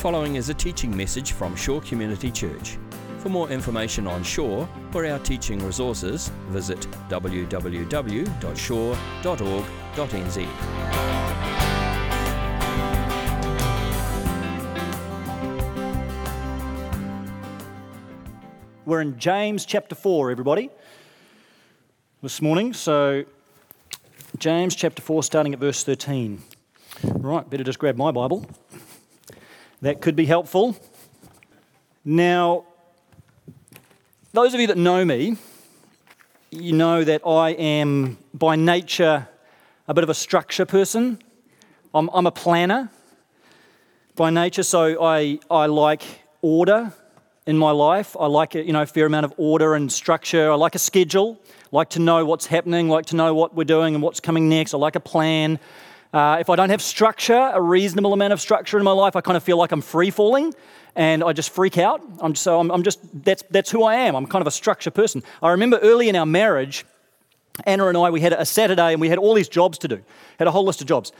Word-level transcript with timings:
following 0.00 0.36
is 0.36 0.48
a 0.48 0.54
teaching 0.54 0.96
message 0.96 1.32
from 1.32 1.54
Shore 1.54 1.82
Community 1.82 2.30
Church. 2.30 2.78
For 3.18 3.28
more 3.28 3.50
information 3.50 4.06
on 4.06 4.22
Shore 4.22 4.66
or 4.94 5.04
our 5.04 5.18
teaching 5.18 5.62
resources, 5.62 6.30
visit 6.48 6.80
www.shore.org.nz. 7.10 7.86
We're 18.86 19.02
in 19.02 19.18
James 19.18 19.66
chapter 19.66 19.94
4, 19.94 20.30
everybody, 20.30 20.70
this 22.22 22.40
morning. 22.40 22.72
So, 22.72 23.26
James 24.38 24.74
chapter 24.74 25.02
4, 25.02 25.22
starting 25.22 25.52
at 25.52 25.58
verse 25.58 25.84
13. 25.84 26.40
Right, 27.04 27.50
better 27.50 27.64
just 27.64 27.78
grab 27.78 27.98
my 27.98 28.10
Bible. 28.10 28.46
That 29.82 30.02
could 30.02 30.14
be 30.14 30.26
helpful. 30.26 30.76
Now, 32.04 32.64
those 34.32 34.52
of 34.52 34.60
you 34.60 34.66
that 34.66 34.76
know 34.76 35.06
me, 35.06 35.38
you 36.50 36.72
know 36.72 37.02
that 37.02 37.22
I 37.26 37.50
am 37.50 38.18
by 38.34 38.56
nature 38.56 39.26
a 39.88 39.94
bit 39.94 40.04
of 40.04 40.10
a 40.10 40.14
structure 40.14 40.66
person. 40.66 41.18
I'm, 41.94 42.10
I'm 42.12 42.26
a 42.26 42.30
planner 42.30 42.90
by 44.16 44.28
nature, 44.28 44.64
so 44.64 45.02
I, 45.02 45.38
I 45.50 45.64
like 45.64 46.02
order 46.42 46.92
in 47.46 47.56
my 47.56 47.70
life. 47.70 48.14
I 48.20 48.26
like 48.26 48.54
a 48.54 48.62
you 48.62 48.74
know, 48.74 48.84
fair 48.84 49.06
amount 49.06 49.24
of 49.24 49.32
order 49.38 49.74
and 49.74 49.90
structure. 49.90 50.52
I 50.52 50.56
like 50.56 50.74
a 50.74 50.78
schedule, 50.78 51.40
like 51.72 51.88
to 51.90 52.00
know 52.00 52.26
what's 52.26 52.46
happening, 52.46 52.90
like 52.90 53.06
to 53.06 53.16
know 53.16 53.32
what 53.32 53.54
we're 53.54 53.64
doing 53.64 53.94
and 53.94 54.02
what's 54.02 54.20
coming 54.20 54.46
next. 54.48 54.74
I 54.74 54.76
like 54.76 54.94
a 54.94 55.00
plan. 55.00 55.58
Uh, 56.12 56.38
if 56.40 56.50
I 56.50 56.56
don't 56.56 56.70
have 56.70 56.82
structure, 56.82 57.50
a 57.54 57.62
reasonable 57.62 58.12
amount 58.12 58.32
of 58.32 58.40
structure 58.40 58.78
in 58.78 58.84
my 58.84 58.92
life, 58.92 59.14
I 59.14 59.20
kind 59.20 59.36
of 59.36 59.44
feel 59.44 59.56
like 59.56 59.70
I'm 59.70 59.80
free 59.80 60.10
falling 60.10 60.52
and 60.96 61.22
I 61.22 61.32
just 61.32 61.50
freak 61.50 61.78
out. 61.78 62.02
I'm, 62.20 62.34
so 62.34 62.58
I'm, 62.58 62.70
I'm 62.72 62.82
just, 62.82 62.98
that's, 63.24 63.44
that's 63.50 63.70
who 63.70 63.84
I 63.84 63.94
am. 63.94 64.16
I'm 64.16 64.26
kind 64.26 64.42
of 64.42 64.48
a 64.48 64.50
structure 64.50 64.90
person. 64.90 65.22
I 65.40 65.50
remember 65.50 65.78
early 65.78 66.08
in 66.08 66.16
our 66.16 66.26
marriage, 66.26 66.84
Anna 67.64 67.86
and 67.86 67.96
I, 67.96 68.10
we 68.10 68.20
had 68.20 68.32
a 68.32 68.44
Saturday 68.44 68.92
and 68.92 69.00
we 69.00 69.08
had 69.08 69.18
all 69.18 69.34
these 69.34 69.48
jobs 69.48 69.78
to 69.78 69.88
do, 69.88 70.02
had 70.38 70.48
a 70.48 70.50
whole 70.50 70.64
list 70.64 70.80
of 70.80 70.88
jobs. 70.88 71.12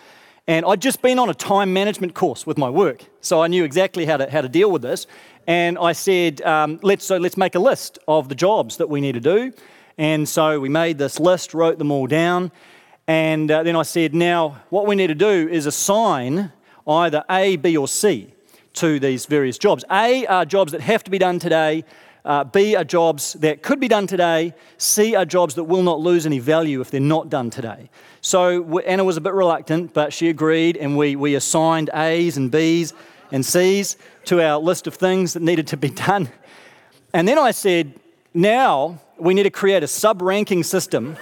And 0.48 0.66
I'd 0.66 0.82
just 0.82 1.02
been 1.02 1.20
on 1.20 1.28
a 1.30 1.34
time 1.34 1.72
management 1.72 2.14
course 2.14 2.44
with 2.44 2.58
my 2.58 2.68
work, 2.68 3.04
so 3.20 3.40
I 3.40 3.46
knew 3.46 3.62
exactly 3.62 4.06
how 4.06 4.16
to, 4.16 4.28
how 4.28 4.40
to 4.40 4.48
deal 4.48 4.72
with 4.72 4.82
this. 4.82 5.06
And 5.46 5.78
I 5.78 5.92
said, 5.92 6.40
um, 6.42 6.80
let's, 6.82 7.04
so 7.04 7.18
let's 7.18 7.36
make 7.36 7.54
a 7.54 7.60
list 7.60 8.00
of 8.08 8.28
the 8.28 8.34
jobs 8.34 8.78
that 8.78 8.88
we 8.88 9.00
need 9.00 9.12
to 9.12 9.20
do. 9.20 9.52
And 9.98 10.28
so 10.28 10.58
we 10.58 10.68
made 10.68 10.98
this 10.98 11.20
list, 11.20 11.54
wrote 11.54 11.78
them 11.78 11.92
all 11.92 12.06
down. 12.06 12.50
And 13.10 13.50
uh, 13.50 13.64
then 13.64 13.74
I 13.74 13.82
said, 13.82 14.14
now 14.14 14.60
what 14.68 14.86
we 14.86 14.94
need 14.94 15.08
to 15.08 15.16
do 15.16 15.48
is 15.50 15.66
assign 15.66 16.52
either 16.86 17.24
A, 17.28 17.56
B, 17.56 17.76
or 17.76 17.88
C 17.88 18.32
to 18.74 19.00
these 19.00 19.26
various 19.26 19.58
jobs. 19.58 19.84
A 19.90 20.24
are 20.26 20.44
jobs 20.44 20.70
that 20.70 20.80
have 20.82 21.02
to 21.02 21.10
be 21.10 21.18
done 21.18 21.40
today. 21.40 21.84
Uh, 22.24 22.44
B 22.44 22.76
are 22.76 22.84
jobs 22.84 23.32
that 23.40 23.64
could 23.64 23.80
be 23.80 23.88
done 23.88 24.06
today. 24.06 24.54
C 24.78 25.16
are 25.16 25.24
jobs 25.24 25.56
that 25.56 25.64
will 25.64 25.82
not 25.82 25.98
lose 25.98 26.24
any 26.24 26.38
value 26.38 26.80
if 26.80 26.92
they're 26.92 27.00
not 27.00 27.28
done 27.28 27.50
today. 27.50 27.90
So 28.20 28.78
Anna 28.78 29.02
was 29.02 29.16
a 29.16 29.20
bit 29.20 29.32
reluctant, 29.32 29.92
but 29.92 30.12
she 30.12 30.28
agreed, 30.28 30.76
and 30.76 30.96
we, 30.96 31.16
we 31.16 31.34
assigned 31.34 31.90
A's 31.92 32.36
and 32.36 32.48
B's 32.48 32.92
and 33.32 33.44
C's 33.44 33.96
to 34.26 34.40
our 34.40 34.60
list 34.60 34.86
of 34.86 34.94
things 34.94 35.32
that 35.32 35.42
needed 35.42 35.66
to 35.66 35.76
be 35.76 35.90
done. 36.06 36.28
And 37.12 37.26
then 37.26 37.40
I 37.40 37.50
said, 37.50 37.92
now 38.32 39.00
we 39.18 39.34
need 39.34 39.42
to 39.42 39.50
create 39.50 39.82
a 39.82 39.88
sub 39.88 40.22
ranking 40.22 40.62
system 40.62 41.16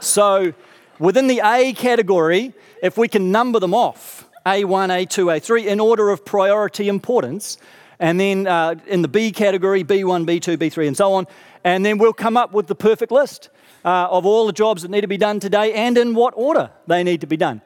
so 0.00 0.52
within 0.98 1.26
the 1.26 1.40
A 1.44 1.72
category, 1.72 2.52
if 2.82 2.98
we 2.98 3.08
can 3.08 3.30
number 3.30 3.60
them 3.60 3.74
off, 3.74 4.28
A1, 4.46 4.88
A2, 4.88 5.40
A3, 5.40 5.66
in 5.66 5.80
order 5.80 6.10
of 6.10 6.24
priority 6.24 6.88
importance, 6.88 7.58
and 7.98 8.18
then 8.18 8.46
uh, 8.46 8.74
in 8.86 9.02
the 9.02 9.08
B 9.08 9.30
category, 9.30 9.84
B1, 9.84 10.26
B2, 10.26 10.56
B3, 10.56 10.88
and 10.88 10.96
so 10.96 11.12
on, 11.12 11.26
and 11.64 11.84
then 11.84 11.98
we'll 11.98 12.14
come 12.14 12.36
up 12.36 12.52
with 12.52 12.66
the 12.66 12.74
perfect 12.74 13.12
list 13.12 13.50
uh, 13.84 14.08
of 14.10 14.24
all 14.24 14.46
the 14.46 14.52
jobs 14.52 14.82
that 14.82 14.90
need 14.90 15.02
to 15.02 15.06
be 15.06 15.18
done 15.18 15.40
today 15.40 15.74
and 15.74 15.98
in 15.98 16.14
what 16.14 16.32
order 16.36 16.70
they 16.86 17.04
need 17.04 17.20
to 17.20 17.26
be 17.26 17.36
done. 17.36 17.60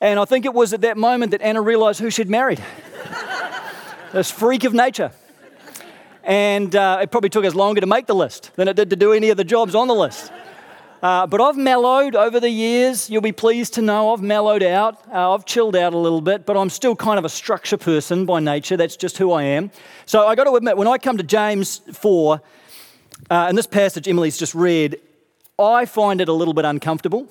And 0.00 0.18
I 0.18 0.24
think 0.24 0.44
it 0.44 0.52
was 0.52 0.72
at 0.72 0.82
that 0.82 0.96
moment 0.96 1.30
that 1.30 1.40
Anna 1.40 1.62
realized 1.62 2.00
who 2.00 2.10
she'd 2.10 2.28
married 2.28 2.62
this 4.12 4.30
freak 4.30 4.64
of 4.64 4.74
nature. 4.74 5.12
And 6.22 6.74
uh, 6.74 6.98
it 7.02 7.12
probably 7.12 7.30
took 7.30 7.44
us 7.44 7.54
longer 7.54 7.80
to 7.80 7.86
make 7.86 8.06
the 8.06 8.14
list 8.14 8.50
than 8.56 8.66
it 8.66 8.74
did 8.74 8.90
to 8.90 8.96
do 8.96 9.12
any 9.12 9.30
of 9.30 9.36
the 9.36 9.44
jobs 9.44 9.74
on 9.74 9.86
the 9.86 9.94
list. 9.94 10.32
Uh, 11.02 11.26
but 11.26 11.40
I've 11.40 11.56
mellowed 11.56 12.16
over 12.16 12.40
the 12.40 12.50
years. 12.50 13.10
You'll 13.10 13.20
be 13.20 13.32
pleased 13.32 13.74
to 13.74 13.82
know 13.82 14.12
I've 14.12 14.22
mellowed 14.22 14.62
out. 14.62 14.98
Uh, 15.12 15.34
I've 15.34 15.44
chilled 15.44 15.76
out 15.76 15.92
a 15.92 15.98
little 15.98 16.20
bit, 16.20 16.46
but 16.46 16.56
I'm 16.56 16.70
still 16.70 16.96
kind 16.96 17.18
of 17.18 17.24
a 17.24 17.28
structure 17.28 17.76
person 17.76 18.24
by 18.24 18.40
nature. 18.40 18.76
That's 18.76 18.96
just 18.96 19.18
who 19.18 19.32
I 19.32 19.42
am. 19.42 19.70
So 20.06 20.26
I 20.26 20.34
got 20.34 20.44
to 20.44 20.52
admit, 20.54 20.76
when 20.76 20.88
I 20.88 20.98
come 20.98 21.18
to 21.18 21.22
James 21.22 21.82
4, 21.92 22.40
uh, 23.30 23.34
and 23.48 23.58
this 23.58 23.66
passage 23.66 24.08
Emily's 24.08 24.38
just 24.38 24.54
read, 24.54 25.00
I 25.58 25.84
find 25.84 26.20
it 26.20 26.28
a 26.28 26.32
little 26.32 26.54
bit 26.54 26.64
uncomfortable. 26.64 27.28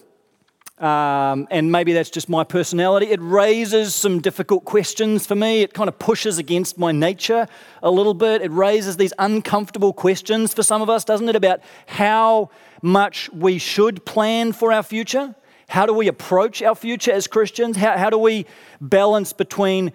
Um, 0.78 1.48
and 1.52 1.72
maybe 1.72 1.94
that's 1.94 2.10
just 2.10 2.28
my 2.28 2.44
personality. 2.44 3.08
It 3.08 3.22
raises 3.22 3.96
some 3.96 4.20
difficult 4.20 4.66
questions 4.66 5.26
for 5.26 5.34
me. 5.34 5.62
It 5.62 5.74
kind 5.74 5.88
of 5.88 5.98
pushes 6.00 6.38
against 6.38 6.78
my 6.78 6.92
nature 6.92 7.48
a 7.82 7.90
little 7.90 8.14
bit. 8.14 8.42
It 8.42 8.52
raises 8.52 8.98
these 8.98 9.14
uncomfortable 9.18 9.94
questions 9.94 10.54
for 10.54 10.64
some 10.64 10.82
of 10.82 10.90
us, 10.90 11.06
doesn't 11.06 11.30
it, 11.30 11.36
about 11.36 11.62
how 11.86 12.50
much 12.86 13.30
we 13.32 13.58
should 13.58 14.06
plan 14.06 14.54
for 14.54 14.72
our 14.72 14.84
future? 14.84 15.36
How 15.68 15.86
do 15.86 15.94
we 15.94 16.08
approach 16.08 16.62
our 16.62 16.76
future 16.76 17.12
as 17.12 17.28
Christians? 17.28 17.76
How, 17.76 17.98
how 17.98 18.10
do 18.10 18.18
we 18.18 18.46
balance 18.80 19.34
between 19.34 19.92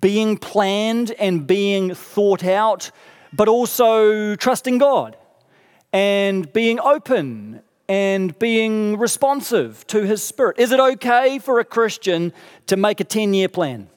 being 0.00 0.36
planned 0.36 1.12
and 1.12 1.46
being 1.46 1.94
thought 1.94 2.44
out, 2.44 2.90
but 3.32 3.48
also 3.48 4.36
trusting 4.36 4.78
God 4.78 5.16
and 5.92 6.52
being 6.52 6.78
open 6.80 7.62
and 7.88 8.38
being 8.38 8.98
responsive 8.98 9.86
to 9.86 10.02
His 10.04 10.22
Spirit. 10.22 10.58
Is 10.58 10.72
it 10.72 10.80
okay 10.80 11.38
for 11.38 11.58
a 11.58 11.64
Christian 11.64 12.34
to 12.66 12.76
make 12.76 13.00
a 13.00 13.04
10 13.04 13.32
year 13.32 13.48
plan? 13.48 13.88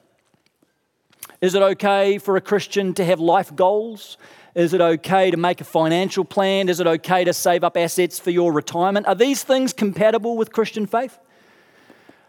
Is 1.42 1.54
it 1.54 1.62
okay 1.62 2.18
for 2.18 2.36
a 2.36 2.40
Christian 2.40 2.94
to 2.94 3.04
have 3.04 3.20
life 3.20 3.54
goals? 3.54 4.16
Is 4.54 4.74
it 4.74 4.80
okay 4.80 5.30
to 5.30 5.36
make 5.36 5.60
a 5.60 5.64
financial 5.64 6.24
plan? 6.24 6.68
Is 6.68 6.78
it 6.78 6.86
okay 6.86 7.24
to 7.24 7.32
save 7.32 7.64
up 7.64 7.76
assets 7.76 8.18
for 8.18 8.30
your 8.30 8.52
retirement? 8.52 9.06
Are 9.06 9.14
these 9.14 9.42
things 9.42 9.72
compatible 9.72 10.36
with 10.36 10.52
Christian 10.52 10.86
faith? 10.86 11.18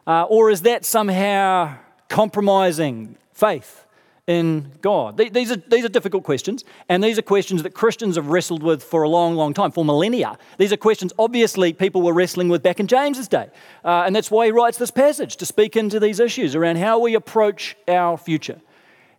Uh, 0.08 0.24
or 0.24 0.50
is 0.50 0.62
that 0.62 0.86
somehow 0.86 1.76
compromising 2.10 3.18
faith? 3.34 3.84
in 4.26 4.72
God? 4.82 5.18
These 5.18 5.52
are, 5.52 5.58
these 5.58 5.84
are 5.84 5.90
difficult 5.90 6.24
questions, 6.24 6.64
and 6.88 7.04
these 7.04 7.20
are 7.20 7.22
questions 7.22 7.64
that 7.64 7.74
Christians 7.74 8.16
have 8.16 8.28
wrestled 8.28 8.64
with 8.64 8.84
for 8.84 9.04
a 9.04 9.10
long, 9.10 9.36
long 9.36 9.54
time, 9.54 9.72
for 9.72 9.84
millennia. 9.84 10.38
These 10.58 10.72
are 10.72 10.78
questions, 10.78 11.12
obviously, 11.20 11.74
people 11.74 12.02
were 12.02 12.14
wrestling 12.14 12.48
with 12.50 12.64
back 12.64 12.80
in 12.80 12.88
James's 12.88 13.28
day. 13.28 13.50
Uh, 13.84 14.04
and 14.06 14.16
that's 14.16 14.32
why 14.32 14.46
he 14.46 14.52
writes 14.52 14.78
this 14.78 14.92
passage 14.92 15.36
to 15.38 15.46
speak 15.46 15.76
into 15.76 16.00
these 16.00 16.20
issues 16.20 16.56
around 16.56 16.78
how 16.78 17.00
we 17.00 17.16
approach 17.16 17.76
our 17.88 18.18
future, 18.18 18.62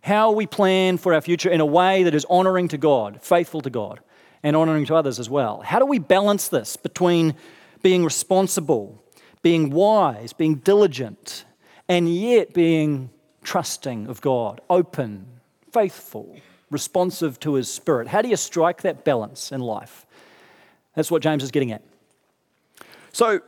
how 0.05 0.29
we 0.29 0.45
plan 0.45 0.99
for 0.99 1.15
our 1.15 1.21
future 1.21 1.49
in 1.49 1.59
a 1.59 1.65
way 1.65 2.03
that 2.03 2.13
is 2.13 2.27
honoring 2.29 2.67
to 2.67 2.77
God, 2.77 3.19
faithful 3.23 3.59
to 3.61 3.71
God, 3.71 3.99
and 4.43 4.55
honoring 4.55 4.85
to 4.85 4.93
others 4.93 5.19
as 5.19 5.31
well. 5.31 5.61
How 5.61 5.79
do 5.79 5.85
we 5.87 5.97
balance 5.97 6.47
this 6.47 6.77
between 6.77 7.33
being 7.81 8.03
responsible, 8.03 9.03
being 9.41 9.71
wise, 9.71 10.31
being 10.31 10.57
diligent, 10.57 11.45
and 11.89 12.07
yet 12.07 12.53
being 12.53 13.09
trusting 13.41 14.05
of 14.05 14.21
God, 14.21 14.61
open, 14.69 15.25
faithful, 15.73 16.37
responsive 16.69 17.39
to 17.39 17.55
His 17.55 17.67
Spirit. 17.67 18.07
How 18.07 18.21
do 18.21 18.29
you 18.29 18.37
strike 18.37 18.83
that 18.83 19.05
balance 19.05 19.51
in 19.51 19.59
life? 19.59 20.05
That's 20.93 21.09
what 21.09 21.23
James 21.23 21.43
is 21.43 21.49
getting 21.49 21.71
at. 21.71 21.81
So, 23.11 23.39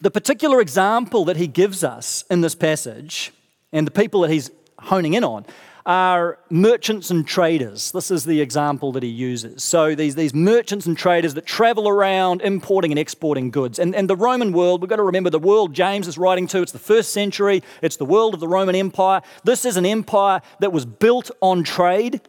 the 0.00 0.10
particular 0.10 0.60
example 0.60 1.24
that 1.26 1.36
he 1.36 1.46
gives 1.46 1.84
us 1.84 2.24
in 2.28 2.40
this 2.40 2.56
passage, 2.56 3.32
and 3.72 3.86
the 3.86 3.92
people 3.92 4.20
that 4.22 4.30
he's 4.30 4.50
honing 4.84 5.14
in 5.14 5.24
on, 5.24 5.44
are 5.86 6.38
merchants 6.48 7.10
and 7.10 7.26
traders. 7.26 7.92
This 7.92 8.10
is 8.10 8.24
the 8.24 8.40
example 8.40 8.92
that 8.92 9.02
he 9.02 9.08
uses. 9.08 9.62
So, 9.62 9.94
these, 9.94 10.14
these 10.14 10.32
merchants 10.32 10.86
and 10.86 10.96
traders 10.96 11.34
that 11.34 11.44
travel 11.44 11.88
around 11.88 12.40
importing 12.40 12.90
and 12.90 12.98
exporting 12.98 13.50
goods. 13.50 13.78
And, 13.78 13.94
and 13.94 14.08
the 14.08 14.16
Roman 14.16 14.52
world, 14.52 14.80
we've 14.80 14.88
got 14.88 14.96
to 14.96 15.02
remember 15.02 15.28
the 15.28 15.38
world 15.38 15.74
James 15.74 16.08
is 16.08 16.16
writing 16.16 16.46
to, 16.48 16.62
it's 16.62 16.72
the 16.72 16.78
first 16.78 17.12
century, 17.12 17.62
it's 17.82 17.96
the 17.96 18.06
world 18.06 18.32
of 18.32 18.40
the 18.40 18.48
Roman 18.48 18.74
Empire. 18.74 19.20
This 19.44 19.66
is 19.66 19.76
an 19.76 19.84
empire 19.84 20.40
that 20.60 20.72
was 20.72 20.86
built 20.86 21.30
on 21.42 21.64
trade. 21.64 22.20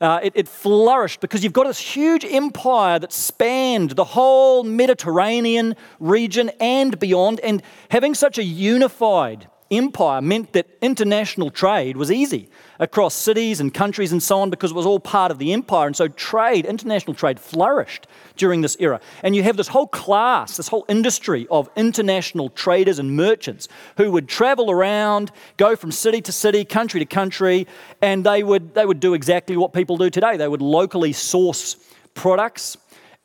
Uh, 0.00 0.20
it, 0.22 0.32
it, 0.36 0.46
flourished 0.46 1.18
because 1.20 1.42
you've 1.42 1.52
got 1.52 1.66
this 1.66 1.80
huge 1.80 2.24
empire 2.24 3.00
that 3.00 3.12
spanned 3.12 3.90
the 3.90 4.04
whole 4.04 4.62
Mediterranean 4.62 5.74
region 5.98 6.52
and 6.60 7.00
beyond. 7.00 7.40
And 7.40 7.64
having 7.90 8.14
such 8.14 8.38
a 8.38 8.44
unified 8.44 9.48
empire 9.70 10.22
meant 10.22 10.52
that 10.52 10.66
international 10.80 11.50
trade 11.50 11.96
was 11.96 12.10
easy 12.10 12.48
across 12.78 13.14
cities 13.14 13.60
and 13.60 13.74
countries 13.74 14.12
and 14.12 14.22
so 14.22 14.40
on 14.40 14.50
because 14.50 14.70
it 14.70 14.74
was 14.74 14.86
all 14.86 15.00
part 15.00 15.30
of 15.30 15.38
the 15.38 15.52
empire. 15.52 15.86
And 15.86 15.96
so 15.96 16.08
trade, 16.08 16.64
international 16.64 17.14
trade, 17.14 17.38
flourished 17.38 18.06
during 18.36 18.60
this 18.60 18.76
era. 18.80 19.00
And 19.22 19.36
you 19.36 19.42
have 19.42 19.56
this 19.56 19.68
whole 19.68 19.86
class, 19.86 20.56
this 20.56 20.68
whole 20.68 20.84
industry 20.88 21.46
of 21.50 21.68
international 21.76 22.48
traders 22.50 22.98
and 22.98 23.16
merchants 23.16 23.68
who 23.96 24.10
would 24.12 24.28
travel 24.28 24.70
around, 24.70 25.32
go 25.56 25.76
from 25.76 25.92
city 25.92 26.20
to 26.22 26.32
city, 26.32 26.64
country 26.64 27.00
to 27.00 27.06
country, 27.06 27.66
and 28.00 28.24
they 28.24 28.42
would, 28.42 28.74
they 28.74 28.86
would 28.86 29.00
do 29.00 29.14
exactly 29.14 29.56
what 29.56 29.72
people 29.72 29.96
do 29.96 30.08
today. 30.08 30.36
They 30.36 30.48
would 30.48 30.62
locally 30.62 31.12
source 31.12 31.76
products 32.14 32.76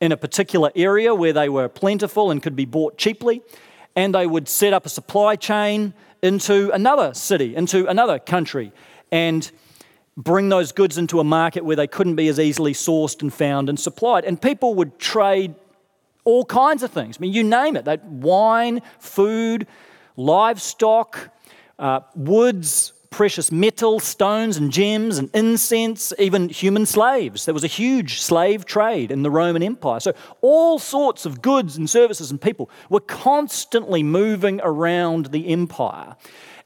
in 0.02 0.12
a 0.12 0.18
particular 0.18 0.72
area 0.76 1.16
where 1.16 1.32
they 1.32 1.48
were 1.48 1.70
plentiful 1.70 2.32
and 2.32 2.44
could 2.44 2.56
be 2.56 2.66
bought 2.66 2.98
cheaply, 2.98 3.42
and 3.96 4.14
they 4.14 4.28
would 4.28 4.50
set 4.50 4.74
up 4.74 4.86
a 4.86 4.90
supply 4.90 5.36
chain 5.36 5.94
into 6.24 6.72
another 6.72 7.14
city, 7.14 7.56
into 7.56 7.86
another 7.88 8.18
country, 8.18 8.72
and 9.12 9.52
bring 10.16 10.50
those 10.50 10.72
goods 10.72 10.98
into 10.98 11.20
a 11.20 11.24
market 11.24 11.66
where 11.66 11.76
they 11.76 11.86
couldn't 11.86 12.16
be 12.16 12.30
as 12.30 12.40
easily 12.40 12.74
sourced 12.74 13.22
and 13.22 13.34
found 13.34 13.68
and 13.68 13.80
supplied. 13.80 14.24
And 14.24 14.42
people 14.42 14.74
would 14.76 14.98
trade 14.98 15.54
all 16.24 16.46
kinds 16.46 16.82
of 16.82 16.92
things. 16.92 17.18
I 17.18 17.20
mean, 17.20 17.34
you 17.34 17.44
name 17.44 17.76
it. 17.76 17.86
That 17.86 18.06
wine, 18.06 18.82
food, 19.00 19.68
livestock, 20.16 21.30
uh, 21.78 22.00
woods, 22.16 22.93
precious 23.14 23.52
metals, 23.52 24.04
stones 24.04 24.58
and 24.58 24.72
gems 24.72 25.20
and 25.20 25.30
incense, 25.36 26.12
even 26.18 26.50
human 26.50 26.84
slaves. 26.84 27.46
There 27.46 27.54
was 27.54 27.64
a 27.64 27.68
huge 27.68 28.20
slave 28.20 28.66
trade 28.66 29.12
in 29.12 29.22
the 29.22 29.30
Roman 29.30 29.62
Empire. 29.62 30.00
So 30.00 30.14
all 30.42 30.80
sorts 30.80 31.24
of 31.28 31.40
goods 31.40 31.78
and 31.78 31.88
services 31.88 32.32
and 32.32 32.42
people 32.42 32.72
were 32.90 33.00
constantly 33.00 34.02
moving 34.02 34.60
around 34.64 35.28
the 35.28 35.50
empire. 35.50 36.16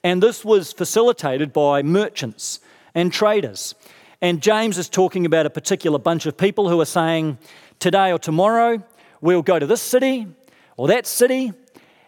And 0.06 0.24
this 0.24 0.46
was 0.46 0.72
facilitated 0.72 1.52
by 1.52 1.84
merchants 1.84 2.62
and 2.96 3.12
traders. 3.12 3.76
And 4.22 4.42
James 4.42 4.78
is 4.78 4.88
talking 4.88 5.26
about 5.26 5.46
a 5.46 5.50
particular 5.50 6.00
bunch 6.00 6.26
of 6.26 6.38
people 6.38 6.70
who 6.70 6.80
are 6.80 6.86
saying, 6.86 7.40
today 7.80 8.14
or 8.14 8.20
tomorrow, 8.20 8.82
we'll 9.20 9.42
go 9.42 9.60
to 9.60 9.66
this 9.66 9.82
city 9.82 10.28
or 10.78 10.88
that 10.88 11.06
city 11.06 11.52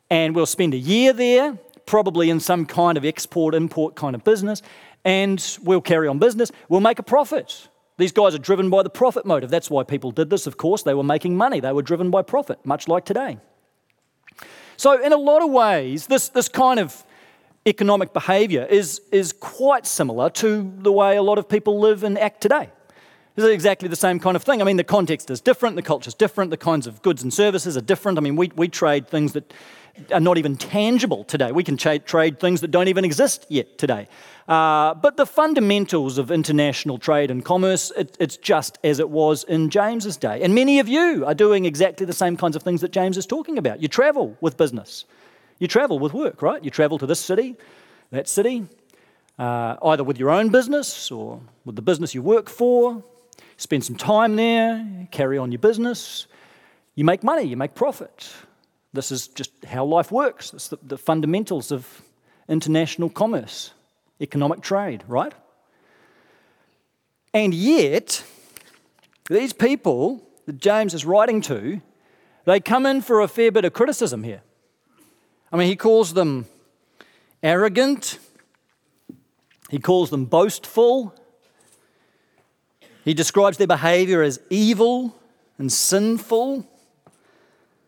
and 0.09 0.33
we'll 0.33 0.45
spend 0.45 0.74
a 0.74 0.77
year 0.77 1.12
there 1.12 1.57
probably 1.89 2.30
in 2.30 2.39
some 2.39 2.68
kind 2.68 3.00
of 3.00 3.03
export 3.03 3.56
import 3.56 3.95
kind 3.95 4.15
of 4.15 4.24
business, 4.24 4.62
and 5.03 5.57
we'll 5.63 5.81
carry 5.81 6.07
on 6.07 6.19
business. 6.19 6.51
We'll 6.69 6.81
make 6.81 7.00
a 7.00 7.03
profit. 7.03 7.68
These 7.97 8.12
guys 8.12 8.36
are 8.36 8.39
driven 8.39 8.69
by 8.69 8.83
the 8.83 8.91
profit 8.91 9.25
motive. 9.25 9.50
That's 9.50 9.71
why 9.71 9.83
people 9.83 10.12
did 10.12 10.30
this, 10.30 10.45
of 10.45 10.56
course. 10.56 10.83
They 10.83 10.94
were 10.94 11.03
making 11.03 11.36
money, 11.36 11.59
they 11.59 11.71
were 11.71 11.81
driven 11.81 12.12
by 12.12 12.21
profit, 12.21 12.63
much 12.63 12.88
like 12.88 13.06
today. 13.06 13.39
So, 14.77 15.03
in 15.03 15.12
a 15.13 15.18
lot 15.18 15.41
of 15.41 15.50
ways, 15.50 16.06
this, 16.06 16.30
this 16.30 16.47
kind 16.47 16.80
of 16.80 17.03
economic 17.65 18.13
behavior 18.13 18.68
is, 18.69 19.01
is 19.12 19.33
quite 19.33 19.88
similar 19.88 20.30
to 20.30 20.71
the 20.77 20.92
way 20.92 21.18
a 21.18 21.24
lot 21.24 21.39
of 21.39 21.50
people 21.50 21.80
live 21.80 22.03
and 22.03 22.19
act 22.19 22.39
today. 22.39 22.69
This 23.39 23.45
is 23.45 23.53
exactly 23.53 23.88
the 23.88 23.95
same 23.95 24.19
kind 24.19 24.36
of 24.36 24.44
thing. 24.44 24.62
I 24.62 24.65
mean, 24.65 24.75
the 24.75 24.83
context 24.83 25.31
is 25.31 25.39
different, 25.39 25.77
the 25.77 25.81
culture 25.81 26.09
is 26.09 26.13
different, 26.13 26.51
the 26.51 26.57
kinds 26.57 26.88
of 26.88 27.01
goods 27.01 27.24
and 27.24 27.33
services 27.33 27.77
are 27.77 27.81
different. 27.81 28.18
I 28.18 28.21
mean, 28.21 28.36
we, 28.36 28.51
we 28.57 28.68
trade 28.68 29.07
things 29.07 29.31
that 29.31 29.53
are 30.12 30.19
not 30.19 30.38
even 30.38 30.57
tangible 30.57 31.24
today. 31.24 31.53
We 31.53 31.63
can 31.63 31.77
tra- 31.77 32.00
trade 32.00 32.41
things 32.41 32.59
that 32.59 32.69
don't 32.69 32.89
even 32.89 33.06
exist 33.06 33.45
yet 33.47 33.77
today. 33.77 34.09
Uh, 34.50 34.94
but 34.94 35.15
the 35.15 35.25
fundamentals 35.25 36.18
of 36.18 36.31
international 36.31 36.97
trade 36.97 37.31
and 37.31 37.45
commerce, 37.45 37.94
it, 37.95 38.18
it's 38.19 38.36
just 38.36 38.77
as 38.83 39.00
it 39.00 39.09
was 39.09 39.45
in 39.45 39.69
James's 39.69 40.18
day. 40.18 40.42
And 40.42 40.53
many 40.53 40.80
of 40.80 40.89
you 40.89 41.24
are 41.25 41.33
doing 41.33 41.63
exactly 41.63 42.06
the 42.06 42.12
same 42.12 42.35
kinds 42.35 42.57
of 42.57 42.63
things 42.63 42.81
that 42.81 42.92
James 42.92 43.15
is 43.15 43.25
talking 43.25 43.57
about. 43.57 43.81
You 43.81 43.88
travel 43.88 44.35
with 44.42 44.57
business, 44.57 45.06
you 45.59 45.69
travel 45.69 45.97
with 45.97 46.12
work, 46.12 46.42
right? 46.42 46.62
You 46.62 46.71
travel 46.71 46.97
to 46.97 47.06
this 47.06 47.21
city, 47.21 47.56
that 48.12 48.27
city, 48.27 48.68
uh, 49.38 49.77
either 49.81 50.03
with 50.03 50.19
your 50.19 50.30
own 50.30 50.50
business 50.50 51.09
or 51.09 51.39
with 51.63 51.77
the 51.77 51.81
business 51.81 52.13
you 52.13 52.21
work 52.21 52.50
for. 52.50 53.01
Spend 53.59 53.83
some 53.83 53.97
time 53.97 54.38
there, 54.38 55.07
carry 55.11 55.38
on 55.38 55.51
your 55.51 55.59
business. 55.59 56.27
You 56.95 57.03
make 57.03 57.25
money, 57.25 57.44
you 57.44 57.57
make 57.57 57.75
profit. 57.75 58.31
This 58.94 59.11
is 59.11 59.27
just 59.27 59.51
how 59.65 59.83
life 59.83 60.13
works. 60.13 60.53
It's 60.53 60.69
the, 60.69 60.79
the 60.81 60.97
fundamentals 60.97 61.69
of 61.69 62.01
international 62.47 63.09
commerce, 63.09 63.73
economic 64.21 64.61
trade, 64.61 65.03
right? 65.09 65.33
And 67.33 67.53
yet, 67.53 68.23
these 69.29 69.51
people 69.51 70.25
that 70.45 70.57
James 70.57 70.94
is 70.94 71.06
writing 71.06 71.41
to, 71.41 71.81
they 72.45 72.61
come 72.61 72.85
in 72.85 73.01
for 73.01 73.19
a 73.19 73.27
fair 73.27 73.51
bit 73.51 73.65
of 73.65 73.73
criticism 73.73 74.23
here. 74.23 74.41
I 75.51 75.57
mean, 75.57 75.67
he 75.67 75.75
calls 75.75 76.13
them 76.13 76.45
arrogant, 77.44 78.19
he 79.69 79.79
calls 79.79 80.11
them 80.11 80.23
boastful, 80.23 81.13
he 83.05 83.13
describes 83.13 83.57
their 83.57 83.67
behavior 83.67 84.21
as 84.21 84.39
evil 84.49 85.15
and 85.57 85.71
sinful. 85.71 86.67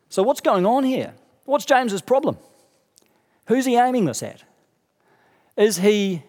So, 0.09 0.23
what's 0.23 0.41
going 0.41 0.65
on 0.65 0.83
here? 0.83 1.13
What's 1.45 1.65
James's 1.65 2.01
problem? 2.01 2.37
Who's 3.47 3.65
he 3.65 3.75
aiming 3.75 4.05
this 4.05 4.23
at? 4.23 4.43
Is 5.57 5.77
he 5.77 6.23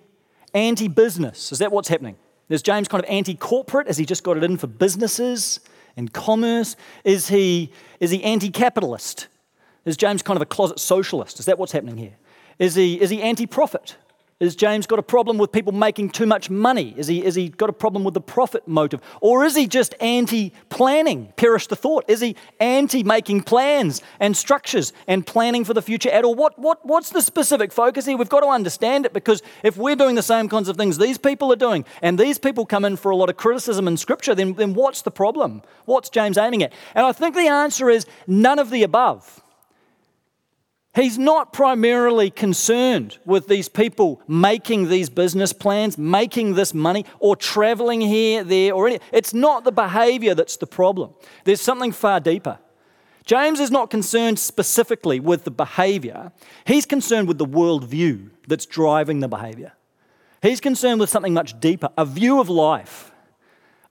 anti 0.54 0.88
business? 0.88 1.52
Is 1.52 1.58
that 1.58 1.72
what's 1.72 1.88
happening? 1.88 2.16
Is 2.48 2.62
James 2.62 2.88
kind 2.88 3.02
of 3.02 3.08
anti 3.08 3.34
corporate? 3.34 3.86
Has 3.86 3.96
he 3.96 4.04
just 4.04 4.24
got 4.24 4.36
it 4.36 4.44
in 4.44 4.56
for 4.56 4.66
businesses 4.66 5.60
and 5.96 6.12
commerce? 6.12 6.76
Is 7.04 7.28
he, 7.28 7.72
is 8.00 8.10
he 8.10 8.22
anti 8.22 8.50
capitalist? 8.50 9.28
Is 9.84 9.96
James 9.96 10.22
kind 10.22 10.36
of 10.36 10.42
a 10.42 10.46
closet 10.46 10.78
socialist? 10.78 11.40
Is 11.40 11.46
that 11.46 11.58
what's 11.58 11.72
happening 11.72 11.96
here? 11.96 12.16
Is 12.58 12.74
he, 12.74 13.00
is 13.00 13.10
he 13.10 13.22
anti 13.22 13.46
profit? 13.46 13.96
Is 14.40 14.56
James 14.56 14.88
got 14.88 14.98
a 14.98 15.04
problem 15.04 15.38
with 15.38 15.52
people 15.52 15.72
making 15.72 16.10
too 16.10 16.26
much 16.26 16.50
money? 16.50 16.94
Is 16.96 17.06
he, 17.06 17.24
is 17.24 17.36
he 17.36 17.48
got 17.48 17.70
a 17.70 17.72
problem 17.72 18.02
with 18.02 18.14
the 18.14 18.20
profit 18.20 18.66
motive? 18.66 19.00
Or 19.20 19.44
is 19.44 19.54
he 19.54 19.68
just 19.68 19.94
anti 20.00 20.52
planning? 20.68 21.32
Perish 21.36 21.68
the 21.68 21.76
thought. 21.76 22.04
Is 22.08 22.20
he 22.20 22.34
anti 22.58 23.04
making 23.04 23.42
plans 23.42 24.02
and 24.18 24.36
structures 24.36 24.92
and 25.06 25.24
planning 25.24 25.64
for 25.64 25.74
the 25.74 25.82
future 25.82 26.10
at 26.10 26.24
all? 26.24 26.34
What, 26.34 26.58
what, 26.58 26.84
what's 26.84 27.10
the 27.10 27.22
specific 27.22 27.72
focus 27.72 28.06
here? 28.06 28.16
We've 28.16 28.28
got 28.28 28.40
to 28.40 28.48
understand 28.48 29.06
it 29.06 29.12
because 29.12 29.42
if 29.62 29.76
we're 29.76 29.94
doing 29.94 30.16
the 30.16 30.22
same 30.22 30.48
kinds 30.48 30.68
of 30.68 30.76
things 30.76 30.98
these 30.98 31.18
people 31.18 31.52
are 31.52 31.56
doing, 31.56 31.84
and 32.02 32.18
these 32.18 32.38
people 32.38 32.66
come 32.66 32.84
in 32.84 32.96
for 32.96 33.10
a 33.10 33.16
lot 33.16 33.30
of 33.30 33.36
criticism 33.36 33.86
in 33.86 33.96
Scripture, 33.96 34.34
then, 34.34 34.54
then 34.54 34.74
what's 34.74 35.02
the 35.02 35.10
problem? 35.12 35.62
What's 35.84 36.08
James 36.08 36.36
aiming 36.36 36.64
at? 36.64 36.72
And 36.96 37.06
I 37.06 37.12
think 37.12 37.36
the 37.36 37.46
answer 37.46 37.88
is 37.88 38.06
none 38.26 38.58
of 38.58 38.70
the 38.70 38.82
above. 38.82 39.42
He's 40.94 41.18
not 41.18 41.54
primarily 41.54 42.28
concerned 42.28 43.16
with 43.24 43.48
these 43.48 43.68
people 43.68 44.20
making 44.28 44.90
these 44.90 45.08
business 45.08 45.54
plans, 45.54 45.96
making 45.96 46.54
this 46.54 46.74
money, 46.74 47.06
or 47.18 47.34
traveling 47.34 48.02
here, 48.02 48.44
there, 48.44 48.74
or 48.74 48.88
any. 48.88 49.00
It's 49.10 49.32
not 49.32 49.64
the 49.64 49.72
behavior 49.72 50.34
that's 50.34 50.58
the 50.58 50.66
problem. 50.66 51.14
There's 51.44 51.62
something 51.62 51.92
far 51.92 52.20
deeper. 52.20 52.58
James 53.24 53.58
is 53.58 53.70
not 53.70 53.88
concerned 53.88 54.38
specifically 54.38 55.18
with 55.18 55.44
the 55.44 55.50
behavior, 55.50 56.32
he's 56.66 56.86
concerned 56.86 57.28
with 57.28 57.38
the 57.38 57.46
worldview 57.46 58.30
that's 58.48 58.66
driving 58.66 59.20
the 59.20 59.28
behavior. 59.28 59.72
He's 60.42 60.60
concerned 60.60 60.98
with 60.98 61.08
something 61.08 61.32
much 61.32 61.58
deeper 61.60 61.90
a 61.96 62.04
view 62.04 62.40
of 62.40 62.48
life, 62.48 63.12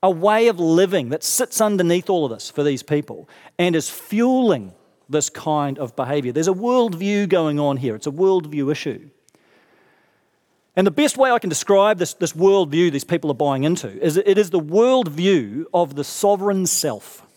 a 0.04 0.12
way 0.12 0.50
of 0.50 0.60
living 0.60 1.10
that 1.10 1.24
sits 1.24 1.62
underneath 1.62 2.10
all 2.10 2.26
of 2.26 2.32
this 2.32 2.52
for 2.52 2.62
these 2.62 2.84
people 2.84 3.30
and 3.58 3.76
is 3.76 3.90
fueling 3.90 4.74
this 5.12 5.30
kind 5.30 5.78
of 5.78 5.96
behavior. 5.96 6.32
There's 6.32 6.48
a 6.48 6.54
worldview 6.54 7.30
going 7.30 7.60
on 7.60 7.78
here, 7.78 7.96
it's 7.96 8.08
a 8.08 8.12
worldview 8.12 8.72
issue. 8.72 9.10
And 10.76 10.88
the 10.88 10.92
best 10.92 11.18
way 11.18 11.32
I 11.32 11.40
can 11.40 11.50
describe 11.50 11.98
this, 11.98 12.14
this 12.14 12.32
worldview 12.34 12.92
these 12.92 13.04
people 13.04 13.30
are 13.30 13.36
buying 13.36 13.66
into 13.66 13.90
is 14.02 14.16
it 14.16 14.38
is 14.38 14.52
the 14.52 14.60
worldview 14.60 15.66
of 15.74 15.96
the 15.96 16.04
sovereign 16.04 16.66
self. 16.66 17.28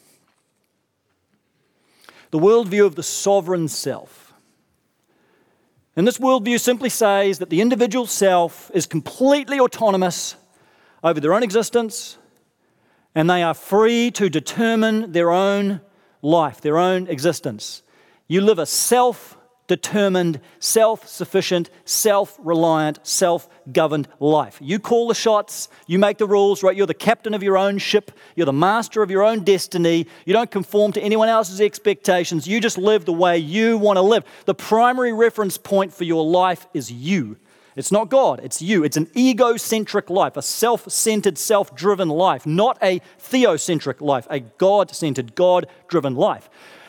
The 2.31 2.39
worldview 2.39 2.87
of 2.87 2.95
the 2.95 3.03
sovereign 3.03 3.69
self. 3.69 4.33
And 5.97 6.07
this 6.07 6.19
worldview 6.19 6.61
simply 6.61 6.89
says 6.89 7.39
that 7.39 7.51
the 7.51 7.61
individual 7.61 8.07
self 8.07 8.71
is 8.75 8.87
completely 8.87 9.61
autonomous 9.61 10.37
over 11.03 11.21
their 11.21 11.35
own 11.35 11.43
existence 11.43 12.19
and 13.15 13.31
they 13.31 13.43
are 13.43 13.55
free 13.55 14.11
to 14.13 14.29
determine 14.29 15.13
their 15.13 15.31
own 15.31 15.81
life, 16.25 16.61
their 16.61 16.79
own 16.79 17.07
existence. 17.07 17.83
You 18.27 18.41
live 18.41 18.59
a 18.59 18.67
self 18.67 19.37
determined, 19.67 20.41
self 20.59 21.09
sufficient, 21.09 21.71
self 21.85 22.39
reliant, 22.43 22.99
self 23.07 23.49
governed 23.73 24.09
life. 24.21 24.59
You 24.61 24.79
call 24.79 25.09
the 25.09 25.15
shots, 25.15 25.69
you 25.87 25.99
make 25.99 26.19
the 26.19 26.27
rules, 26.27 26.63
right? 26.63 26.77
You're 26.77 26.87
the 26.87 26.95
captain 26.95 27.35
of 27.35 27.43
your 27.43 27.57
own 27.57 27.79
ship, 27.79 28.11
you're 28.37 28.47
the 28.47 28.53
master 28.53 29.03
of 29.03 29.11
your 29.11 29.23
own 29.23 29.45
destiny. 29.45 30.07
You 30.27 30.33
don't 30.33 30.51
conform 30.51 30.93
to 30.93 31.01
anyone 31.01 31.29
else's 31.29 31.61
expectations. 31.61 32.47
You 32.47 32.61
just 32.61 32.79
live 32.79 33.05
the 33.05 33.13
way 33.13 33.39
you 33.39 33.79
want 33.79 33.97
to 33.97 34.03
live. 34.03 34.25
The 34.45 34.55
primary 34.55 35.13
reference 35.13 35.57
point 35.59 35.93
for 35.93 36.05
your 36.05 36.25
life 36.25 36.67
is 36.75 36.91
you. 36.91 37.37
It's 37.77 37.91
not 37.91 38.09
God, 38.09 38.41
it's 38.43 38.63
you. 38.63 38.85
It's 38.85 38.97
an 38.97 39.09
egocentric 39.17 40.09
life, 40.09 40.37
a 40.37 40.43
self 40.43 40.91
centered, 40.91 41.39
self 41.39 41.75
driven 41.75 42.09
life, 42.09 42.47
not 42.47 42.79
a 42.83 43.01
theocentric 43.19 44.01
life, 44.01 44.27
a 44.31 44.41
God 44.41 44.95
centered, 44.95 45.35
God 45.35 45.67
driven 45.89 46.15
life. 46.15 46.49